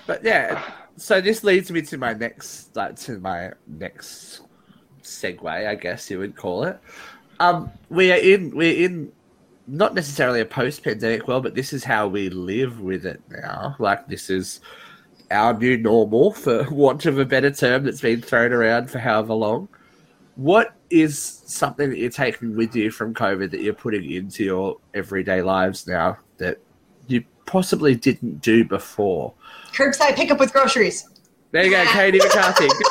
But 0.07 0.23
yeah, 0.23 0.61
so 0.97 1.21
this 1.21 1.43
leads 1.43 1.71
me 1.71 1.81
to 1.83 1.97
my 1.97 2.13
next, 2.13 2.75
like, 2.75 2.95
to 3.01 3.19
my 3.19 3.51
next 3.67 4.41
segue, 5.03 5.45
I 5.45 5.75
guess 5.75 6.09
you 6.09 6.19
would 6.19 6.35
call 6.35 6.63
it. 6.63 6.79
Um, 7.39 7.71
we 7.89 8.11
are 8.11 8.17
in, 8.17 8.55
we're 8.55 8.85
in, 8.85 9.11
not 9.67 9.95
necessarily 9.95 10.41
a 10.41 10.45
post-pandemic 10.45 11.27
world, 11.27 11.43
but 11.43 11.55
this 11.55 11.71
is 11.71 11.83
how 11.83 12.07
we 12.07 12.29
live 12.29 12.81
with 12.81 13.05
it 13.05 13.21
now. 13.29 13.75
Like 13.79 14.07
this 14.07 14.29
is 14.29 14.59
our 15.29 15.57
new 15.57 15.77
normal, 15.77 16.33
for 16.33 16.69
want 16.71 17.05
of 17.05 17.17
a 17.17 17.25
better 17.25 17.51
term, 17.51 17.85
that's 17.85 18.01
been 18.01 18.21
thrown 18.21 18.51
around 18.51 18.89
for 18.89 18.99
however 18.99 19.33
long. 19.33 19.69
What 20.41 20.73
is 20.89 21.19
something 21.45 21.91
that 21.91 21.99
you're 21.99 22.09
taking 22.09 22.55
with 22.55 22.75
you 22.75 22.89
from 22.89 23.13
COVID 23.13 23.51
that 23.51 23.61
you're 23.61 23.75
putting 23.75 24.09
into 24.09 24.43
your 24.43 24.77
everyday 24.95 25.43
lives 25.43 25.85
now 25.85 26.17
that 26.37 26.57
you 27.05 27.23
possibly 27.45 27.93
didn't 27.93 28.41
do 28.41 28.65
before? 28.65 29.35
Curbside 29.71 30.15
pickup 30.15 30.39
with 30.39 30.51
groceries. 30.51 31.07
There 31.51 31.63
you 31.63 31.69
go, 31.69 31.85
Katie 31.91 32.17
McCarthy. 32.23 32.65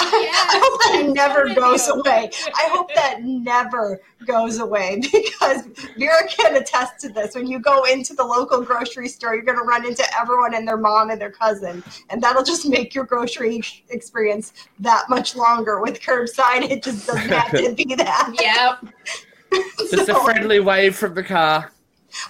I 0.00 0.60
hope 0.62 0.80
that 0.82 0.92
Yes, 0.94 1.07
never 1.18 1.54
goes 1.54 1.86
you. 1.86 1.94
away. 1.94 2.30
I 2.46 2.68
hope 2.72 2.94
that 2.94 3.22
never 3.22 4.00
goes 4.26 4.58
away 4.58 5.00
because 5.12 5.66
Vera 5.98 6.26
can 6.28 6.56
attest 6.56 7.00
to 7.00 7.08
this. 7.08 7.34
When 7.34 7.46
you 7.46 7.58
go 7.58 7.84
into 7.84 8.14
the 8.14 8.24
local 8.24 8.60
grocery 8.62 9.08
store, 9.08 9.34
you're 9.34 9.44
going 9.44 9.58
to 9.58 9.64
run 9.64 9.86
into 9.86 10.04
everyone 10.18 10.54
and 10.54 10.66
their 10.66 10.76
mom 10.76 11.10
and 11.10 11.20
their 11.20 11.30
cousin, 11.30 11.82
and 12.10 12.22
that'll 12.22 12.44
just 12.44 12.68
make 12.68 12.94
your 12.94 13.04
grocery 13.04 13.62
experience 13.90 14.52
that 14.80 15.04
much 15.08 15.36
longer. 15.36 15.80
With 15.80 16.00
curbside, 16.00 16.70
it 16.70 16.82
just 16.82 17.06
doesn't 17.06 17.28
have 17.30 17.50
to 17.50 17.74
be 17.74 17.94
that. 17.94 18.34
Yep. 18.40 18.94
Just 19.78 20.10
a 20.10 20.14
friendly 20.24 20.60
wave 20.60 20.94
from 20.94 21.14
the 21.14 21.22
car. 21.22 21.72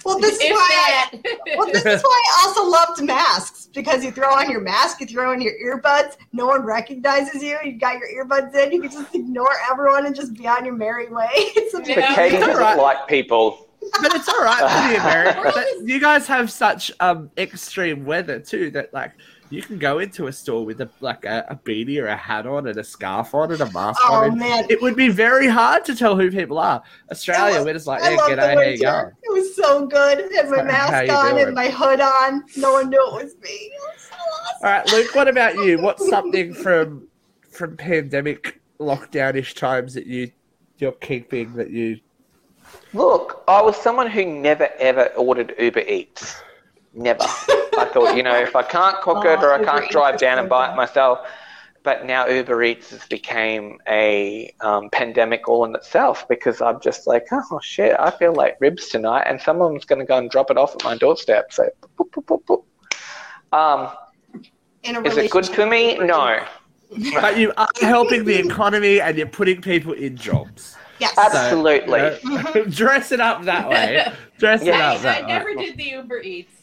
Well, 0.05 0.19
this 0.19 0.35
is 0.35 0.41
If 0.41 0.51
why. 0.51 0.69
I, 1.13 1.55
well, 1.57 1.67
this 1.71 1.85
is 1.85 2.01
why 2.01 2.23
I 2.37 2.43
also 2.47 2.65
loved 2.69 3.01
masks 3.03 3.69
because 3.73 4.03
you 4.03 4.11
throw 4.11 4.29
on 4.29 4.49
your 4.49 4.61
mask, 4.61 4.99
you 5.01 5.07
throw 5.07 5.31
on 5.31 5.41
your 5.41 5.53
earbuds, 5.63 6.17
no 6.33 6.47
one 6.47 6.63
recognizes 6.63 7.41
you. 7.43 7.57
You 7.63 7.73
got 7.79 7.97
your 7.99 8.25
earbuds 8.25 8.55
in, 8.55 8.71
you 8.71 8.81
can 8.81 8.91
just 8.91 9.13
ignore 9.13 9.55
everyone 9.71 10.05
and 10.05 10.15
just 10.15 10.33
be 10.33 10.47
on 10.47 10.65
your 10.65 10.75
merry 10.75 11.09
way. 11.09 11.27
It's 11.33 11.73
a 11.73 11.83
Yeah. 11.83 12.07
But 12.07 12.15
Katie 12.15 12.37
doesn't 12.37 12.55
alright. 12.55 12.77
like 12.77 13.07
people. 13.07 13.67
But 14.01 14.13
it's 14.15 14.27
all 14.27 14.41
right 14.43 14.59
for 14.59 14.93
the 14.93 15.01
Americans. 15.01 15.65
You 15.89 15.99
guys 15.99 16.27
have 16.27 16.51
such 16.51 16.91
um 16.99 17.31
extreme 17.37 18.05
weather 18.05 18.39
too 18.39 18.69
that 18.71 18.93
like 18.93 19.13
you 19.49 19.61
can 19.61 19.79
go 19.79 19.99
into 19.99 20.27
a 20.27 20.31
store 20.33 20.63
with 20.63 20.79
a 20.81 20.89
like 20.99 21.25
a, 21.25 21.45
a 21.49 21.55
beanie 21.55 22.01
or 22.01 22.07
a 22.07 22.15
hat 22.15 22.45
on 22.45 22.67
and 22.67 22.77
a 22.77 22.83
scarf 22.83 23.33
on 23.33 23.51
and 23.51 23.61
a 23.61 23.71
mask 23.71 23.99
Oh 24.05 24.13
on. 24.15 24.29
And 24.29 24.39
man, 24.39 24.65
it 24.69 24.81
would 24.81 24.95
be 24.95 25.09
very 25.09 25.47
hard 25.47 25.85
to 25.85 25.95
tell 25.95 26.15
who 26.15 26.29
people 26.31 26.59
are. 26.59 26.83
Australia, 27.11 27.63
we're 27.63 27.73
just 27.73 27.87
like, 27.87 28.01
I 28.01 28.11
hey, 28.11 28.17
love 28.17 28.29
g'day, 28.29 28.35
the 28.35 28.41
how 28.41 28.61
you 28.61 28.67
winter. 28.71 28.83
going? 28.85 29.13
It 29.23 29.33
was 29.33 29.55
so 29.55 29.85
good. 29.87 30.31
Had 30.35 30.49
my 30.49 30.57
How 30.57 30.63
mask 30.63 31.11
on 31.11 31.31
doing? 31.31 31.45
and 31.47 31.55
my 31.55 31.69
hood 31.69 31.99
on. 32.01 32.43
No 32.57 32.73
one 32.73 32.89
knew 32.89 33.01
it 33.07 33.23
was 33.23 33.35
me. 33.41 33.49
It 33.49 33.71
was 33.81 34.01
so 34.01 34.15
awesome. 34.15 34.67
All 34.67 34.71
right, 34.71 34.91
Luke. 34.91 35.15
What 35.15 35.27
about 35.27 35.55
you? 35.55 35.77
What's 35.81 36.07
something 36.09 36.53
from 36.53 37.07
from 37.49 37.75
pandemic 37.75 38.61
lockdownish 38.79 39.55
times 39.55 39.93
that 39.95 40.05
you 40.05 40.31
you're 40.77 40.91
keeping 40.93 41.53
that 41.53 41.71
you 41.71 41.99
Look, 42.93 43.43
I 43.47 43.61
was 43.61 43.75
someone 43.77 44.07
who 44.09 44.25
never 44.25 44.69
ever 44.79 45.05
ordered 45.17 45.53
Uber 45.59 45.81
Eats. 45.81 46.41
Never. 46.99 47.23
I 47.23 47.89
thought, 47.93 48.17
you 48.17 48.23
know, 48.23 48.35
if 48.35 48.57
I 48.57 48.63
can't 48.63 48.99
cook 49.01 49.23
it 49.23 49.39
Oh, 49.39 49.45
or 49.45 49.53
I 49.53 49.63
can't 49.63 49.85
Eats 49.85 49.93
drive 49.93 50.17
down 50.17 50.37
and 50.37 50.49
buy 50.49 50.69
it 50.71 50.75
myself. 50.75 51.19
But 51.81 52.05
now 52.05 52.27
Uber 52.27 52.61
Eats 52.61 52.89
has 52.89 53.05
became 53.07 53.79
a 53.87 54.53
um, 54.59 54.89
pandemic 54.89 55.47
all 55.47 55.63
in 55.63 55.73
itself 55.75 56.27
because 56.27 56.61
I'm 56.61 56.81
just 56.81 57.07
like, 57.07 57.27
oh 57.31 57.59
shit, 57.63 57.95
I 57.97 58.11
feel 58.11 58.33
like 58.33 58.57
ribs 58.59 58.89
tonight, 58.89 59.23
and 59.27 59.39
someone's 59.39 59.85
going 59.85 59.99
to 59.99 60.05
go 60.05 60.17
and 60.17 60.29
drop 60.29 60.51
it 60.51 60.57
off 60.57 60.75
at 60.75 60.83
my 60.83 60.97
doorstep. 60.97 61.53
So, 61.53 61.69
boop, 61.97 62.09
boop, 62.11 62.25
boop, 62.25 62.63
boop. 63.53 63.57
Um, 63.57 65.05
Is 65.05 65.15
it 65.15 65.31
good 65.31 65.47
for 65.47 65.65
me? 65.65 65.97
No. 65.97 66.43
But 67.13 67.37
you 67.37 67.53
are 67.55 67.67
helping 67.81 68.25
the 68.25 68.39
economy 68.39 68.99
and 68.99 69.15
you're 69.15 69.27
putting 69.27 69.61
people 69.61 69.93
in 69.93 70.17
jobs. 70.17 70.75
Yes. 70.99 71.13
So, 71.13 71.21
Absolutely. 71.21 72.17
you 72.23 72.41
know, 72.43 72.65
dress 72.69 73.11
it 73.11 73.19
up 73.19 73.43
that 73.43 73.69
way. 73.69 74.11
Dress 74.39 74.63
it 74.63 74.69
up 74.69 74.95
I, 74.95 75.03
that 75.03 75.23
I 75.25 75.27
never 75.27 75.55
way. 75.55 75.65
did 75.65 75.77
the 75.77 75.83
Uber 75.83 76.21
Eats. 76.21 76.58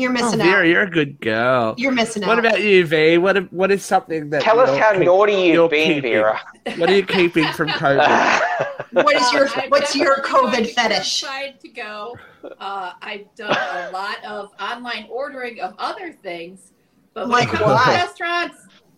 You're 0.00 0.10
Oh, 0.10 0.14
missing 0.14 0.38
Vera, 0.38 0.60
out. 0.60 0.66
you're 0.66 0.82
a 0.82 0.90
good 0.90 1.20
girl. 1.20 1.74
You're 1.76 1.92
missing 1.92 2.22
What 2.22 2.38
out. 2.38 2.44
What 2.44 2.46
about 2.52 2.62
you, 2.62 2.86
V? 2.86 3.18
What 3.18 3.52
what 3.52 3.70
is 3.70 3.84
something 3.84 4.30
that 4.30 4.42
Tell 4.42 4.58
us 4.58 4.76
how 4.78 4.92
keep- 4.92 5.02
naughty 5.04 5.32
you've 5.34 5.54
you're 5.54 5.68
been, 5.68 5.94
keeping? 5.96 6.12
Vera. 6.12 6.40
What 6.76 6.88
are 6.90 6.94
you 6.96 7.04
keeping 7.04 7.46
from 7.52 7.68
COVID? 7.68 8.40
what 8.92 9.14
is 9.14 9.32
your 9.32 9.46
Uh, 9.46 9.62
what's 9.68 9.94
your 9.94 10.16
COVID 10.22 10.72
fetish? 10.74 11.20
Tried 11.20 11.60
to 11.60 11.68
go. 11.68 12.16
Uh, 12.58 12.92
I've 13.02 13.32
done 13.34 13.50
a 13.50 13.90
lot 13.92 14.24
of 14.24 14.50
online 14.60 15.06
ordering 15.10 15.60
of 15.60 15.74
other 15.78 16.12
things, 16.12 16.72
but 17.14 17.24
when 17.28 17.32
Like 17.32 17.48
it 17.48 17.56
comes 17.56 17.60
to 17.60 17.66
what? 17.74 17.86
restaurants, 17.88 18.56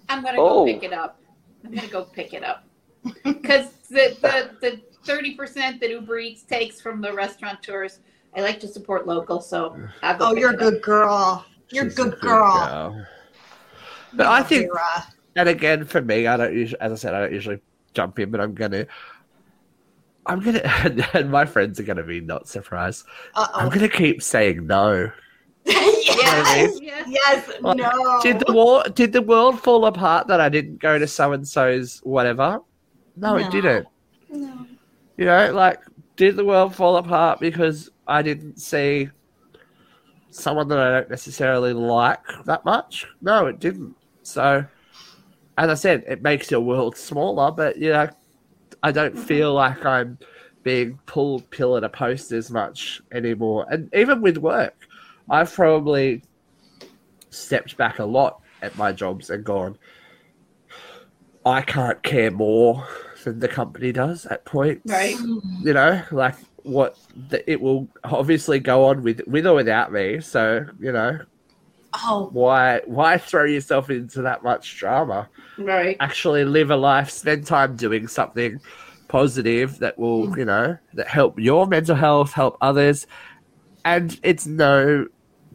I'm 0.09 0.23
gonna 0.23 0.39
Oh. 0.41 0.65
go 0.65 0.73
pick 0.73 0.83
it 0.85 0.93
up. 0.93 1.19
I'm 1.65 1.73
gonna 1.75 1.89
go 1.89 2.05
pick 2.05 2.33
it 2.35 2.45
up 2.45 2.65
because 3.25 3.73
the 3.91 4.17
the 4.21 4.51
the 4.61 4.81
thirty 5.05 5.35
percent 5.35 5.81
that 5.81 5.91
Uber 5.91 6.19
Eats 6.21 6.43
takes 6.45 6.81
from 6.81 7.01
the 7.01 7.13
restaurateurs, 7.13 7.99
I 8.37 8.41
like 8.41 8.61
to 8.61 8.69
support 8.69 9.07
local, 9.07 9.41
so 9.41 9.77
I'll 10.03 10.17
go. 10.19 10.29
Oh, 10.31 10.35
you're 10.35 10.51
a 10.51 10.55
it 10.55 10.63
up. 10.63 10.71
good 10.73 10.83
girl. 10.83 11.45
You're 11.71 11.87
a 11.87 11.91
She's 11.91 11.99
a 11.99 12.03
good 12.03 12.21
girl. 12.21 13.07
But 14.15 14.27
I 14.27 14.43
think, 14.43 14.71
Vera. 14.73 15.07
and 15.37 15.49
again, 15.49 15.85
for 15.85 16.01
me, 16.03 16.27
I 16.27 16.37
don't 16.37 16.53
usually, 16.55 16.81
as 16.81 16.93
I 16.93 16.95
said, 16.97 17.15
I 17.15 17.21
don't 17.21 17.33
usually 17.33 17.61
jump 17.95 18.19
in, 18.19 18.31
but 18.31 18.41
I'm 18.41 18.55
gonna. 18.55 18.87
I'm 20.27 20.41
gonna, 20.41 20.61
and 21.15 21.31
my 21.31 21.45
friends 21.45 21.81
are 21.81 21.83
gonna 21.83 22.05
be 22.05 22.21
not 22.21 22.47
surprised. 22.49 23.05
I'm 23.35 23.69
gonna 23.71 23.89
keep 23.89 24.23
saying 24.23 24.67
no. 24.67 25.11
yes. 25.65 26.79
Yes. 26.81 27.07
Yes. 27.09 27.51
Like, 27.61 27.77
No. 27.79 28.21
Did 28.23 28.41
the 28.41 28.53
war? 28.53 28.83
Did 28.95 29.13
the 29.13 29.23
world 29.23 29.61
fall 29.61 29.87
apart 29.87 30.27
that 30.29 30.41
I 30.41 30.49
didn't 30.49 30.79
go 30.79 30.99
to 30.99 31.07
so 31.07 31.33
and 31.33 31.47
so's 31.47 32.01
whatever? 32.05 32.61
No, 33.17 33.37
No. 33.37 33.37
it 33.37 33.51
didn't. 33.51 33.87
No. 34.31 34.67
You 35.17 35.25
know, 35.27 35.53
like, 35.53 35.81
did 36.17 36.37
the 36.37 36.45
world 36.45 36.75
fall 36.75 36.97
apart 36.97 37.39
because 37.39 37.91
I 38.07 38.23
didn't 38.23 38.59
see 38.59 39.11
someone 40.31 40.69
that 40.69 40.79
I 40.79 40.91
don't 40.91 41.11
necessarily 41.11 41.73
like 41.73 42.21
that 42.47 42.65
much? 42.65 43.07
No, 43.21 43.47
it 43.47 43.61
didn't. 43.61 43.95
So, 44.23 44.65
as 45.59 45.71
I 45.71 45.75
said, 45.75 46.05
it 46.09 46.23
makes 46.23 46.51
your 46.51 46.61
world 46.61 46.97
smaller, 46.97 47.51
but, 47.51 47.77
you 47.77 47.91
know, 47.91 48.09
I 48.83 48.93
don't 48.93 49.19
feel 49.19 49.55
like 49.55 49.85
I'm 49.85 50.19
being 50.63 50.99
pulled 51.07 51.49
pillar 51.51 51.81
to 51.81 51.89
post 51.89 52.33
as 52.33 52.51
much 52.51 53.03
anymore. 53.13 53.67
And 53.71 53.93
even 53.95 54.21
with 54.21 54.39
work, 54.39 54.75
I've 55.29 55.53
probably 55.53 56.23
stepped 57.31 57.77
back 57.77 57.99
a 57.99 58.05
lot 58.05 58.41
at 58.63 58.77
my 58.77 58.93
jobs 58.93 59.31
and 59.31 59.45
gone, 59.45 59.77
I 61.45 61.63
can't 61.63 62.03
care 62.03 62.31
more 62.31 62.87
than 63.25 63.41
the 63.41 63.49
company 63.49 63.93
does 63.93 64.27
at 64.27 64.45
points 64.45 64.91
Right. 64.91 65.17
you 65.63 65.73
know, 65.73 66.03
like 66.13 66.37
what 66.65 66.97
the, 67.29 67.51
it 67.51 67.61
will 67.61 67.89
obviously 68.05 68.59
go 68.59 68.87
on 68.87 69.03
with 69.03 69.21
with 69.27 69.47
or 69.47 69.55
without 69.55 69.93
me. 69.93 70.21
So 70.21 70.67
you 70.79 70.93
know, 70.93 71.19
Oh, 71.95 72.31
why 72.33 72.81
why 72.87 73.19
throw 73.19 73.45
yourself 73.45 73.91
into 73.91 74.23
that 74.23 74.43
much 74.43 74.79
drama? 74.79 75.29
Right. 75.59 75.97
Actually, 76.01 76.45
live 76.45 76.71
a 76.71 76.77
life, 76.77 77.11
spend 77.11 77.47
time 77.47 77.77
doing 77.77 78.09
something 78.09 78.61
positive 79.09 79.79
that 79.81 79.99
will 79.99 80.29
hmm. 80.29 80.39
you 80.39 80.45
know 80.47 80.79
that 80.95 81.09
help 81.09 81.39
your 81.39 81.67
mental 81.67 81.97
health, 81.97 82.33
help 82.33 82.57
others, 82.61 83.07
and 83.85 84.19
it's 84.23 84.47
no 84.47 85.07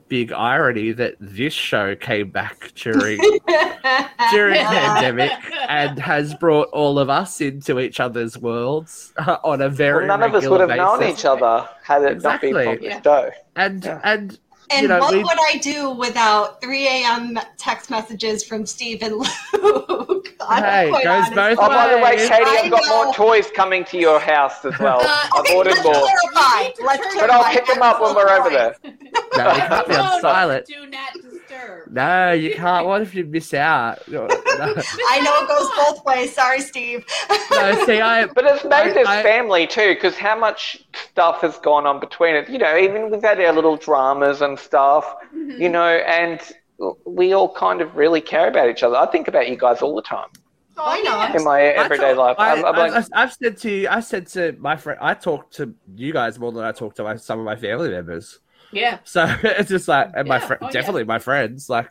big 0.08 0.32
irony 0.32 0.91
that 0.93 1.16
this 1.20 1.53
show 1.53 1.95
came 1.95 2.30
back 2.30 2.72
during 2.76 3.18
during 4.32 4.55
Yeah. 4.55 4.70
pandemic 4.99 5.32
and 5.68 5.99
has 5.99 6.34
brought 6.36 6.70
all 6.70 6.99
of 6.99 7.10
us 7.10 7.41
into 7.41 7.80
each 7.80 7.99
other's 7.99 8.38
worlds 8.38 9.14
on 9.43 9.62
a 9.62 9.70
very 9.70 10.08
Well, 10.08 10.18
none 10.18 10.24
of 10.30 10.36
us 10.36 10.47
would 10.47 10.60
regular 10.62 10.86
have 10.89 10.99
known 10.99 11.10
each 11.10 11.26
other 11.26 11.68
had 11.84 12.03
it 12.03 12.12
Exactly. 12.14 12.51
not 12.51 12.64
been 12.66 12.78
for 12.78 12.84
Yeah. 12.84 13.01
show. 13.01 13.32
and 13.55 13.84
Yeah. 13.86 13.99
and 14.03 14.39
And 14.70 14.82
you 14.82 14.88
know, 14.89 14.99
what 14.99 15.14
we- 15.14 15.24
would 15.24 15.39
I 15.53 15.60
do 15.62 15.91
without 15.91 16.60
3 16.62 16.88
a.m. 16.88 17.39
text 17.58 17.89
messages 17.89 18.43
from 18.43 18.66
Steve 18.66 19.01
and 19.01 19.16
Luke? 19.16 20.28
I'm 20.49 20.64
Hey, 20.64 20.91
goes 20.91 21.05
honest. 21.05 21.36
both 21.36 21.58
Oh, 21.62 21.68
by 21.70 21.88
the 21.89 21.95
way, 21.97 22.16
ways. 22.18 22.30
Katie, 22.30 22.43
I 22.45 22.62
I've 22.66 22.72
got 22.72 22.88
more 22.89 23.14
toys 23.14 23.49
coming 23.51 23.84
to 23.86 23.97
your 23.97 24.20
house 24.20 24.64
as 24.66 24.78
well. 24.80 24.99
Uh, 25.01 25.08
I've 25.08 25.39
Okay, 25.39 25.55
ordered 25.55 25.72
let's 25.72 25.84
more. 25.84 25.93
clarify. 25.93 26.62
You 26.62 26.68
need 26.68 26.76
to 26.76 26.84
Let's 26.86 27.03
turn 27.08 27.18
But 27.22 27.30
I'll 27.32 27.51
pick 27.53 27.66
them 27.66 27.82
up 27.82 28.01
when 28.01 28.14
we're 28.16 28.30
over 28.30 28.49
there. 28.49 28.76
No, 29.38 29.54
you 29.54 29.60
can't 29.62 29.88
be 29.88 29.96
on 29.96 30.22
silent. 30.22 30.66
Do 30.66 30.86
not 30.88 31.14
disturb. 31.14 31.92
No, 31.92 32.32
you 32.34 32.54
can't. 32.56 32.86
What 32.86 33.02
if 33.02 33.14
you 33.16 33.26
miss 33.26 33.54
out? 33.54 34.00
No, 34.10 34.26
I 34.28 35.20
know 35.22 35.44
it 35.44 35.48
goes 35.48 35.70
both 35.78 36.04
ways. 36.06 36.34
Sorry, 36.34 36.62
Steve. 36.62 37.06
no 37.52 37.86
see, 37.86 38.02
I 38.02 38.26
But 38.26 38.46
it's 38.46 38.64
made 38.64 38.74
I- 38.74 38.94
this 38.94 39.08
I- 39.08 39.22
family 39.22 39.68
too, 39.68 39.94
because 39.94 40.16
how 40.18 40.36
much 40.38 40.84
stuff 41.12 41.42
has 41.42 41.58
gone 41.60 41.86
on 41.86 42.00
between 42.00 42.36
it. 42.36 42.50
You 42.50 42.58
know, 42.58 42.76
even 42.76 43.12
we've 43.12 43.22
had 43.22 43.40
our 43.40 43.54
little 43.54 43.78
dramas 43.78 44.42
and 44.42 44.58
stuff. 44.58 45.06
Mhm. 45.36 45.60
You 45.60 45.70
know, 45.70 45.86
and 45.86 46.42
we 47.06 47.34
all 47.34 47.54
kind 47.54 47.82
of 47.82 47.96
really 47.96 48.22
care 48.22 48.48
about 48.48 48.70
each 48.70 48.82
other. 48.84 48.96
I 48.96 49.06
think 49.08 49.28
about 49.28 49.48
you 49.50 49.58
guys 49.58 49.82
all 49.84 49.96
the 49.96 50.02
time 50.02 50.30
Oh, 50.78 50.84
I 50.86 51.02
know. 51.02 51.36
in 51.38 51.44
my 51.44 51.62
everyday 51.62 52.10
I 52.12 52.14
life. 52.14 52.36
I, 52.40 52.54
I'm, 52.54 52.66
I'm 52.66 52.76
like, 52.76 53.08
I, 53.14 53.20
have 53.22 53.34
said 53.34 53.58
to 53.58 53.72
you, 53.72 53.88
I 53.90 54.00
said 54.00 54.28
to 54.30 54.56
my 54.60 54.76
friend, 54.76 55.00
I 55.02 55.14
talk 55.16 55.50
to 55.54 55.74
you 55.96 56.14
guys 56.14 56.38
more 56.40 56.52
than 56.52 56.64
I 56.64 56.72
talk 56.72 56.96
to 56.96 57.04
my, 57.04 57.16
some 57.16 57.40
of 57.40 57.46
my 57.46 57.56
family 57.56 57.90
members. 57.90 58.40
Yeah. 58.72 58.99
So 59.03 59.26
it's 59.43 59.70
just 59.70 59.88
like, 59.88 60.11
and 60.15 60.28
my 60.28 60.38
Yeah. 60.38 60.45
friend, 60.47 60.59
Oh, 60.63 60.65
yeah. 60.68 60.72
definitely 60.72 61.03
my 61.05 61.20
friends, 61.20 61.70
like, 61.70 61.89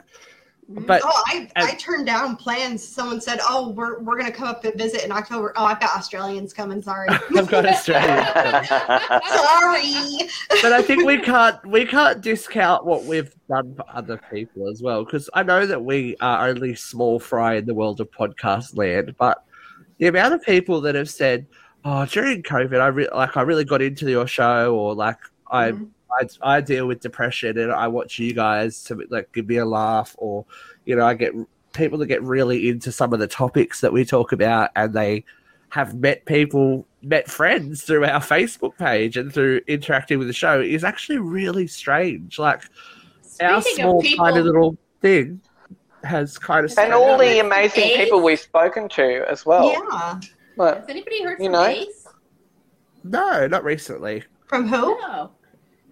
Mhm. 0.71 0.85
but 0.85 1.01
Oh, 1.05 1.23
I, 1.29 1.49
And- 1.55 1.69
I 1.69 1.75
turned 1.77 2.07
down 2.07 2.35
plans. 2.37 2.83
Someone 2.87 3.21
said, 3.21 3.39
"Oh, 3.49 3.69
we're, 3.71 4.01
we're 4.01 4.19
gonna 4.19 4.33
come 4.33 4.49
up 4.49 4.65
and 4.65 4.75
visit 4.75 5.05
in 5.05 5.13
October." 5.13 5.53
Oh, 5.57 5.65
I've 5.65 5.79
got 5.79 5.97
Australians 5.97 6.53
coming. 6.53 6.83
Sorry, 6.83 7.09
I've 7.37 7.47
got 7.47 7.65
Australian. 7.67 8.25
sorry. 8.67 10.29
but 10.63 10.73
I 10.73 10.83
think 10.83 11.05
we 11.05 11.19
can't 11.19 11.65
we 11.67 11.85
can't 11.87 12.21
discount 12.21 12.85
what 12.85 13.05
we've 13.05 13.33
done 13.49 13.75
for 13.77 13.85
other 13.93 14.21
people 14.33 14.69
as 14.69 14.83
well 14.83 15.05
because 15.05 15.31
I 15.35 15.43
know 15.45 15.67
that 15.67 15.85
we 15.85 16.17
are 16.21 16.49
only 16.49 16.75
small 16.75 17.21
fry 17.21 17.55
in 17.55 17.67
the 17.67 17.75
world 17.75 18.01
of 18.01 18.11
podcast 18.11 18.77
land, 18.77 19.15
but 19.19 19.45
the 19.99 20.09
amount 20.09 20.35
of 20.35 20.43
people 20.43 20.81
that 20.83 20.95
have 20.97 21.09
said, 21.09 21.47
"Oh, 21.85 22.07
during 22.07 22.43
COVID, 22.43 22.81
I 22.81 22.89
re- 22.89 23.09
like 23.15 23.37
I 23.37 23.43
really 23.43 23.65
got 23.65 23.83
into 23.83 24.11
your 24.11 24.27
show," 24.27 24.75
or 24.75 24.95
like 24.95 25.19
I, 25.51 25.71
Mhm. 25.73 25.89
I 26.11 26.29
I 26.43 26.61
deal 26.61 26.87
with 26.87 27.01
depression 27.01 27.59
and 27.59 27.73
I 27.73 27.89
watch 27.89 28.19
you 28.19 28.33
guys 28.33 28.83
to 28.85 29.07
like 29.11 29.33
give 29.33 29.49
me 29.49 29.57
a 29.57 29.67
laugh, 29.67 30.15
or 30.19 30.45
you 30.85 30.97
know 30.97 31.07
I 31.07 31.15
get 31.15 31.33
people 31.73 31.99
that 31.99 32.07
get 32.07 32.23
really 32.23 32.69
into 32.69 32.91
some 32.91 33.13
of 33.13 33.19
the 33.19 33.27
topics 33.27 33.81
that 33.83 33.93
we 33.93 34.05
talk 34.05 34.33
about 34.33 34.71
and 34.77 34.95
they 34.95 35.25
have 35.71 35.95
met 35.95 36.25
people, 36.25 36.87
met 37.03 37.29
friends 37.29 37.83
through 37.83 38.05
our 38.05 38.21
Facebook 38.21 38.77
page 38.79 39.17
and 39.17 39.33
through 39.33 39.61
interacting 39.67 40.19
with 40.19 40.27
the 40.29 40.33
show 40.33 40.61
is 40.61 40.85
actually 40.85 41.19
really 41.19 41.67
strange. 41.67 42.39
Like 42.39 42.63
our 43.41 43.61
small 43.61 44.01
people, 44.01 44.25
tiny 44.25 44.41
little 44.41 44.77
thing 45.03 45.41
has 46.05 46.39
kind 46.39 46.65
of 46.65 46.73
and 46.79 46.95
all 46.95 47.19
the 47.19 47.25
Ace? 47.25 47.43
amazing 47.43 47.97
people 47.97 48.23
we've 48.23 48.39
spoken 48.41 48.89
to 48.91 49.29
as 49.29 49.45
well. 49.45 49.73
Yeah. 49.73 50.21
But 50.57 50.79
has 50.79 50.89
anybody 50.89 51.23
heard 51.23 51.39
You 51.39 51.47
from 51.47 51.53
know. 51.53 51.65
Ace? 51.67 52.07
no, 53.05 53.47
not 53.47 53.65
recently. 53.65 54.25
From 54.47 54.69
who? 54.69 54.99
No. 55.01 55.31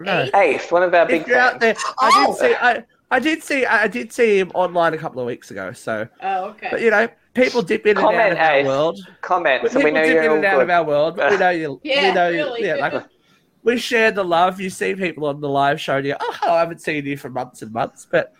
No. 0.04 0.22
Ace? 0.22 0.30
Ace, 0.34 0.72
one 0.72 0.82
of 0.82 0.94
our 0.94 1.06
big 1.06 1.22
If 1.22 1.30
out 1.34 1.60
fans. 1.60 1.60
there, 1.60 1.74
I 1.98 2.10
Oh. 2.14 2.26
did 2.26 2.36
see. 2.38 2.54
I, 2.54 2.84
I 3.10 3.18
did 3.18 3.42
see. 3.42 3.66
I 3.66 3.86
did 3.88 4.12
see 4.12 4.38
him 4.38 4.50
online 4.54 4.94
a 4.94 4.98
couple 4.98 5.20
of 5.20 5.26
weeks 5.26 5.50
ago. 5.50 5.72
So, 5.72 6.08
Oh, 6.22 6.44
okay. 6.46 6.68
but 6.70 6.80
you 6.80 6.90
know, 6.90 7.08
people 7.34 7.62
dip 7.62 7.86
in 7.86 7.96
and 7.96 8.06
out 8.06 8.10
Comment, 8.12 8.32
of 8.32 8.38
our 8.38 8.64
world. 8.64 8.98
Comment, 9.20 9.70
so 9.70 9.80
we 9.80 9.90
know 9.90 10.02
dip 10.02 10.12
you're 10.14 10.22
in 10.24 10.32
and 10.32 10.44
out 10.44 10.60
of 10.60 10.66
good. 10.66 10.72
our 10.72 10.84
world. 10.84 11.16
But 11.16 11.30
we 11.32 11.36
know 11.38 11.50
you. 11.50 11.80
yeah, 11.84 12.08
we 12.08 12.14
know 12.14 12.30
really. 12.30 12.66
Yeah, 12.66 12.74
like 12.76 13.04
we 13.62 13.78
share 13.78 14.10
the 14.10 14.24
love. 14.24 14.60
You 14.60 14.70
see 14.70 14.94
people 14.94 15.26
on 15.26 15.40
the 15.40 15.48
live 15.48 15.80
show, 15.80 15.96
and 15.98 16.06
you 16.06 16.12
go, 16.12 16.18
"Oh, 16.20 16.52
I 16.54 16.58
haven't 16.60 16.80
seen 16.80 17.04
you 17.06 17.16
for 17.16 17.30
months 17.30 17.62
and 17.62 17.72
months." 17.72 18.06
But 18.10 18.32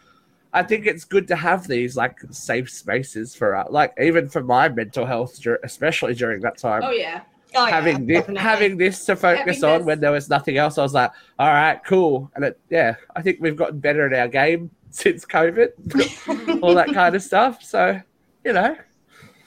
I 0.53 0.62
think 0.62 0.87
it's 0.87 1.05
good 1.05 1.29
to 1.29 1.37
have 1.37 1.67
these 1.69 1.97
like 1.97 2.19
safe 2.31 2.71
spaces 2.71 3.35
for 3.35 3.55
uh, 3.55 3.65
like 3.71 3.93
even 4.01 4.29
for 4.29 4.43
my 4.43 4.69
mental 4.69 5.07
health, 5.07 5.41
dur- 5.41 5.61
especially 5.62 6.15
during 6.15 6.41
that 6.43 6.59
time. 6.59 6.83
oh 6.85 6.91
yeah. 6.91 7.21
Oh, 7.57 7.67
yeah, 7.67 7.71
having 7.71 8.07
this, 8.07 8.19
definitely. 8.19 8.41
having 8.43 8.77
this 8.77 9.05
to 9.07 9.17
focus 9.17 9.61
Having 9.61 9.65
on 9.65 9.79
this. 9.81 9.87
when 9.87 10.01
there 10.01 10.13
was 10.13 10.29
nothing 10.29 10.57
else, 10.59 10.77
I 10.79 10.83
was 10.83 10.95
like, 10.95 11.13
"All 11.39 11.49
right, 11.53 11.81
cool." 11.85 12.31
And 12.35 12.45
it, 12.45 12.59
yeah, 12.71 12.97
I 13.15 13.23
think 13.23 13.39
we've 13.41 13.57
gotten 13.57 13.79
better 13.81 14.07
at 14.07 14.19
our 14.19 14.29
game 14.29 14.71
since 14.91 15.25
COVID, 15.25 16.61
all 16.63 16.75
that 16.75 16.93
kind 16.93 17.15
of 17.15 17.23
stuff. 17.23 17.63
So, 17.63 18.01
you 18.45 18.53
know, 18.53 18.77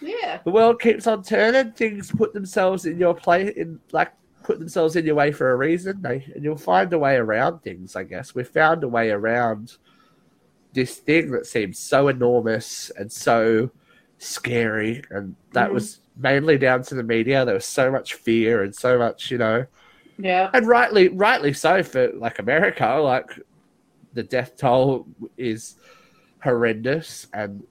Yeah. 0.02 0.40
the 0.44 0.52
world 0.52 0.80
keeps 0.82 1.08
on 1.08 1.24
turning. 1.24 1.72
Things 1.74 2.12
put 2.12 2.34
themselves 2.34 2.86
in 2.86 2.98
your 3.00 3.14
play, 3.14 3.50
in 3.56 3.80
like 3.92 4.12
put 4.44 4.60
themselves 4.60 4.96
in 4.96 5.06
your 5.06 5.16
way 5.16 5.32
for 5.32 5.52
a 5.52 5.56
reason. 5.56 6.02
They, 6.02 6.26
and 6.34 6.44
you'll 6.44 6.58
find 6.58 6.92
a 6.94 7.00
way 7.00 7.16
around 7.18 7.60
things. 7.64 7.96
I 7.96 8.04
guess 8.04 8.34
we 8.36 8.44
found 8.44 8.84
a 8.84 8.88
way 8.88 9.10
around 9.12 9.76
this 10.74 10.98
thing 10.98 11.32
that 11.32 11.46
seems 11.46 11.80
so 11.80 12.08
enormous 12.08 12.92
and 12.98 13.12
so 13.12 13.72
scary, 14.18 15.04
and 15.10 15.36
that 15.54 15.70
Mhm. 15.70 15.74
was 15.74 16.00
mainly 16.18 16.58
down 16.58 16.82
to 16.84 16.96
the 16.96 17.04
media. 17.04 17.46
There 17.46 17.54
was 17.54 17.66
so 17.66 17.92
much 17.92 18.16
fear 18.16 18.64
and 18.64 18.74
so 18.76 18.98
much, 18.98 19.30
you 19.32 19.38
know, 19.38 19.66
Yeah. 20.18 20.50
and 20.54 20.68
rightly, 20.68 21.10
rightly 21.10 21.54
so 21.54 21.84
for 21.84 22.12
like 22.14 22.40
America. 22.40 22.86
Like 23.02 23.40
the 24.14 24.24
death 24.24 24.58
toll 24.58 25.08
is 25.38 25.76
horrendous, 26.44 27.28
and 27.34 27.64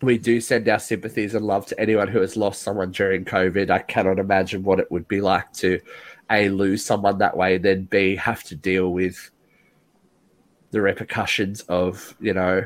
we 0.00 0.18
do 0.18 0.40
send 0.40 0.68
our 0.68 0.78
sympathies 0.78 1.34
and 1.34 1.44
love 1.44 1.66
to 1.66 1.78
anyone 1.80 2.08
who 2.08 2.20
has 2.20 2.36
lost 2.36 2.62
someone 2.62 2.90
during 2.92 3.24
COVID. 3.24 3.70
I 3.70 3.78
cannot 3.80 4.18
imagine 4.18 4.62
what 4.62 4.80
it 4.80 4.90
would 4.90 5.08
be 5.08 5.20
like 5.20 5.52
to 5.54 5.80
a 6.30 6.48
lose 6.48 6.84
someone 6.84 7.18
that 7.18 7.36
way, 7.36 7.58
then 7.58 7.84
b 7.84 8.16
have 8.16 8.42
to 8.44 8.54
deal 8.56 8.92
with 8.92 9.30
the 10.70 10.80
repercussions 10.80 11.60
of 11.62 12.16
you 12.20 12.32
know 12.32 12.64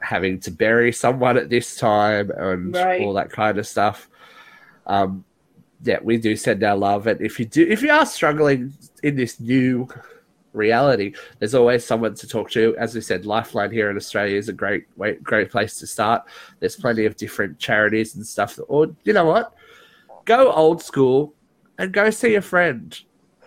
having 0.00 0.38
to 0.40 0.50
bury 0.50 0.92
someone 0.92 1.36
at 1.36 1.48
this 1.50 1.76
time 1.76 2.30
and 2.30 2.74
Right. 2.74 3.02
all 3.02 3.12
that 3.14 3.30
kind 3.30 3.58
of 3.58 3.66
stuff. 3.66 4.08
Um, 4.86 5.24
yeah, 5.82 5.98
we 6.02 6.18
do 6.18 6.34
send 6.36 6.62
our 6.64 6.76
love, 6.76 7.06
and 7.06 7.20
if 7.20 7.38
you 7.38 7.44
do, 7.46 7.66
if 7.68 7.82
you 7.82 7.90
are 7.90 8.06
struggling 8.06 8.72
in 9.02 9.14
this 9.16 9.38
new 9.38 9.86
reality, 10.52 11.14
there's 11.38 11.54
always 11.54 11.84
someone 11.84 12.14
to 12.14 12.26
talk 12.26 12.50
to. 12.50 12.76
As 12.78 12.94
we 12.94 13.00
said, 13.00 13.26
Lifeline 13.26 13.70
here 13.70 13.90
in 13.90 13.96
Australia 13.96 14.36
is 14.36 14.48
a 14.48 14.52
great, 14.52 14.86
way, 14.96 15.14
great 15.22 15.50
place 15.50 15.78
to 15.78 15.86
start. 15.86 16.24
There's 16.58 16.74
plenty 16.74 17.04
of 17.04 17.16
different 17.16 17.58
charities 17.58 18.16
and 18.16 18.26
stuff. 18.26 18.56
That, 18.56 18.64
or 18.64 18.88
you 19.04 19.12
know 19.12 19.26
what, 19.26 19.54
go 20.24 20.50
old 20.52 20.82
school 20.82 21.34
and 21.78 21.92
go 21.92 22.10
see 22.10 22.34
a 22.34 22.42
friend. 22.42 22.98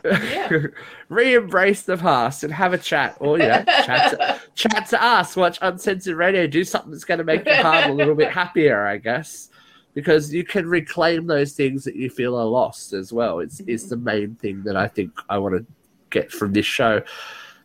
Yeah. 0.04 0.58
Re-embrace 1.10 1.84
the 1.84 1.98
past 1.98 2.44
and 2.44 2.54
have 2.54 2.74
a 2.74 2.78
chat, 2.78 3.18
or 3.20 3.38
you 3.38 3.48
know, 3.48 3.64
chat 3.64 4.12
to, 4.12 4.42
chat 4.56 4.90
to 4.90 5.04
us. 5.04 5.36
Watch 5.36 5.60
uncensored 5.62 6.18
radio. 6.18 6.48
Do 6.48 6.64
something 6.64 6.92
that's 6.92 7.04
going 7.04 7.20
to 7.20 7.24
make 7.24 7.46
your 7.46 7.56
heart 7.56 7.90
a 7.90 7.94
little 7.94 8.16
bit 8.16 8.32
happier, 8.32 8.86
I 8.86 8.98
guess, 8.98 9.50
because 9.94 10.34
you 10.34 10.44
can 10.44 10.68
reclaim 10.68 11.28
those 11.28 11.54
things 11.54 11.84
that 11.84 11.96
you 11.96 12.10
feel 12.10 12.36
are 12.36 12.46
lost 12.46 12.94
as 12.94 13.12
well. 13.12 13.40
It's 13.40 13.62
mm-hmm. 13.62 13.70
is 13.70 13.90
the 13.90 13.98
main 13.98 14.36
thing 14.36 14.64
that 14.64 14.76
I 14.76 14.88
think 14.88 15.12
I 15.30 15.38
want 15.38 15.56
to 15.56 15.66
get 16.10 16.32
from 16.32 16.54
this 16.54 16.66
show. 16.66 17.02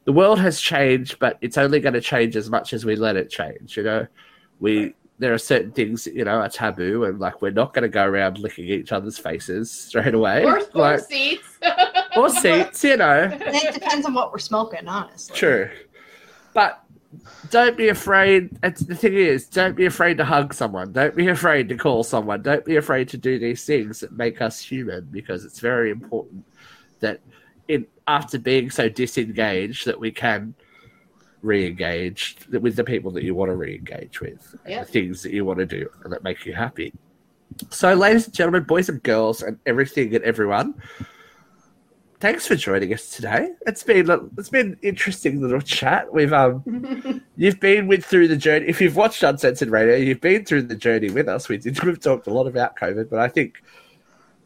The 0.05 0.13
world 0.13 0.39
has 0.39 0.61
changed, 0.61 1.19
but 1.19 1.37
it's 1.41 1.59
only 1.59 1.81
going 1.81 1.95
to 1.95 2.01
change 2.01 2.37
as 2.37 2.49
much 2.49 2.73
as 2.73 2.85
we 2.85 2.95
let 2.97 3.17
it 3.17 3.29
change. 3.29 3.77
You 3.77 3.83
know, 3.83 4.07
we 4.61 4.95
there 5.19 5.33
are 5.33 5.39
certain 5.39 5.73
things 5.73 6.05
that 6.05 6.15
you 6.15 6.25
know 6.25 6.39
are 6.41 6.49
taboo, 6.49 7.05
and 7.05 7.19
like 7.19 7.41
we're 7.41 7.51
not 7.51 7.73
going 7.73 7.83
to 7.83 7.89
go 7.89 8.05
around 8.05 8.39
licking 8.39 8.67
each 8.67 8.93
other's 8.93 9.19
faces 9.19 9.71
straight 9.71 10.15
away. 10.15 10.45
Or, 10.45 10.59
or 10.59 10.65
like, 10.75 11.01
seats. 11.01 11.59
Or 12.17 12.31
seats, 12.31 12.85
you 12.85 12.97
know. 12.97 13.31
it 13.33 13.75
depends 13.75 14.07
on 14.07 14.15
what 14.15 14.33
we're 14.33 14.39
smoking, 14.39 14.87
honestly. 14.89 15.37
True. 15.37 15.71
But 16.55 16.83
don't 17.51 17.77
be 17.77 17.89
afraid. 17.89 18.59
It's, 18.63 18.81
the 18.81 18.95
thing 18.95 19.15
is, 19.15 19.47
don't 19.47 19.77
be 19.77 19.87
afraid 19.87 20.17
to 20.19 20.25
hug 20.25 20.55
someone. 20.55 20.93
Don't 20.93 21.15
be 21.15 21.29
afraid 21.29 21.69
to 21.69 21.77
call 21.77 22.03
someone. 22.03 22.43
Don't 22.43 22.65
be 22.65 22.77
afraid 22.77 23.09
to 23.11 23.17
do 23.17 23.39
these 23.39 23.65
things 23.65 24.01
that 24.01 24.13
make 24.13 24.41
us 24.41 24.61
human 24.61 25.07
because 25.11 25.45
it's 25.45 25.61
very 25.61 25.91
important 25.91 26.45
that 27.01 27.21
in 27.69 27.87
after 28.09 28.39
being 28.39 28.71
so 28.71 28.89
disengaged 28.89 29.87
that 29.87 29.99
we 29.99 30.11
can 30.11 30.55
re-engage 31.43 32.37
with 32.51 32.77
the 32.77 32.85
people 32.85 33.11
that 33.11 33.23
you 33.23 33.35
want 33.35 33.51
to 33.51 33.57
re-engage 33.57 34.21
with 34.21 34.55
and 34.65 34.81
the 34.81 34.85
things 34.85 35.23
that 35.23 35.33
you 35.33 35.45
want 35.45 35.59
to 35.59 35.67
do 35.67 35.89
and 36.05 36.13
that 36.13 36.23
make 36.23 36.47
you 36.47 36.55
happy. 36.55 36.93
So, 37.71 37.95
ladies 37.95 38.27
and 38.27 38.35
gentlemen, 38.35 38.65
boys 38.65 38.89
and 38.89 39.03
girls, 39.03 39.43
and 39.43 39.59
everything 39.67 40.15
and 40.15 40.25
everyone, 40.25 40.75
thanks 42.21 42.47
for 42.47 42.57
joining 42.57 42.93
us 42.95 43.11
today. 43.11 43.51
It's 43.67 43.83
been 43.83 44.31
it's 44.37 44.49
been 44.49 44.77
interesting 44.83 45.41
little 45.41 45.61
chat. 45.61 46.13
We've 46.13 46.33
um 46.33 47.23
you've 47.37 47.61
been 47.61 47.87
with 47.87 48.05
through 48.05 48.29
the 48.29 48.37
journey. 48.37 48.67
If 48.69 48.81
you've 48.81 48.97
watched 48.97 49.23
Uncensored 49.23 49.71
Radio, 49.71 49.97
you've 49.97 50.21
been 50.21 50.45
through 50.45 50.63
the 50.63 50.77
journey 50.77 51.11
with 51.11 51.29
us. 51.29 51.49
We 51.49 51.59
did 51.59 51.83
we've 51.83 52.01
talked 52.01 52.27
a 52.27 52.33
lot 52.33 52.47
about 52.47 52.77
COVID, 52.77 53.11
but 53.11 53.19
I 53.19 53.29
think 53.29 53.63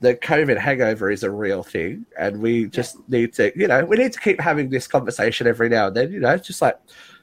the 0.01 0.15
COVID 0.15 0.57
hangover 0.59 1.11
is 1.11 1.23
a 1.23 1.31
real 1.31 1.63
thing, 1.63 2.07
and 2.19 2.41
we 2.41 2.67
just 2.67 2.97
need 3.09 3.33
to 3.35 3.53
you 3.59 3.69
know 3.69 3.85
we 3.85 3.97
need 3.97 4.13
to 4.13 4.21
keep 4.21 4.41
having 4.41 4.71
this 4.71 4.87
conversation 4.87 5.47
every 5.47 5.69
now 5.69 5.89
and 5.89 5.97
then. 5.97 6.13
You 6.13 6.21
know, 6.21 6.37
just 6.37 6.63
like 6.63 6.79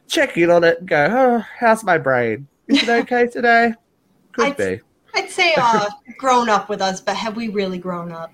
check 0.08 0.38
in 0.38 0.50
on 0.50 0.64
it 0.64 0.80
and 0.80 0.88
go, 0.88 1.08
oh, 1.12 1.46
how's 1.60 1.84
my 1.84 1.98
brain? 1.98 2.48
Is 2.68 2.84
it 2.84 2.90
okay 2.90 3.28
today? 3.28 3.74
Could 4.34 4.46
I'd- 4.46 4.58
be. 4.78 4.82
I'd 5.16 5.32
say 5.32 5.56
uh, 5.58 5.90
grown 6.20 6.48
up 6.48 6.70
with 6.70 6.80
us, 6.80 7.02
but 7.02 7.16
have 7.16 7.36
we 7.36 7.48
really 7.48 7.80
grown 7.80 8.12
up? 8.12 8.32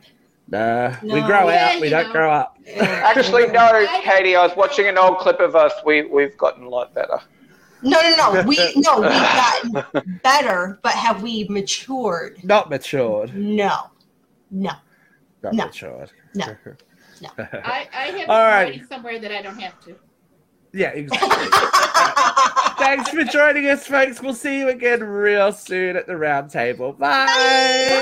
Nah, 0.53 0.95
we 1.01 1.19
grow 1.21 1.49
Yeah, 1.49 1.71
out. 1.73 1.81
We 1.81 1.89
don't 1.89 2.05
know. 2.05 2.11
grow 2.11 2.31
up. 2.31 2.57
Actually, 2.77 3.47
no, 3.47 3.87
Katie. 4.03 4.35
I 4.35 4.45
was 4.45 4.55
watching 4.55 4.87
an 4.87 4.99
old 4.99 5.17
clip 5.17 5.39
of 5.39 5.55
us. 5.55 5.73
We 5.83 6.03
we've 6.03 6.37
gotten 6.37 6.63
a 6.63 6.69
lot 6.69 6.93
better. 6.93 7.19
No, 7.81 7.99
no, 8.01 8.15
no. 8.15 8.43
We 8.43 8.57
no, 8.75 9.01
we've 9.01 9.09
gotten 9.09 9.81
better, 10.21 10.77
but 10.83 10.91
have 10.93 11.23
we 11.23 11.47
matured? 11.49 12.43
Not 12.43 12.69
matured. 12.69 13.35
No, 13.35 13.89
no. 14.51 14.73
Not 15.41 15.53
No. 15.55 15.65
matured. 15.65 16.11
No. 16.35 16.45
I, 17.39 17.87
I 17.91 18.03
have 18.19 18.29
All 18.29 18.37
right. 18.43 18.65
money 18.75 18.83
somewhere 18.87 19.17
that 19.19 19.31
I 19.31 19.41
don't 19.41 19.57
have 19.59 19.79
to. 19.85 19.95
Yeah, 20.71 20.89
exactly. 20.89 21.47
Thanks 22.85 23.09
for 23.09 23.23
joining 23.23 23.67
us, 23.69 23.87
folks. 23.87 24.21
We'll 24.21 24.33
see 24.35 24.59
you 24.59 24.69
again 24.69 25.03
real 25.03 25.51
soon 25.51 25.95
at 25.97 26.05
the 26.05 26.15
round 26.17 26.51
table. 26.51 26.93
Bye. 26.93 28.01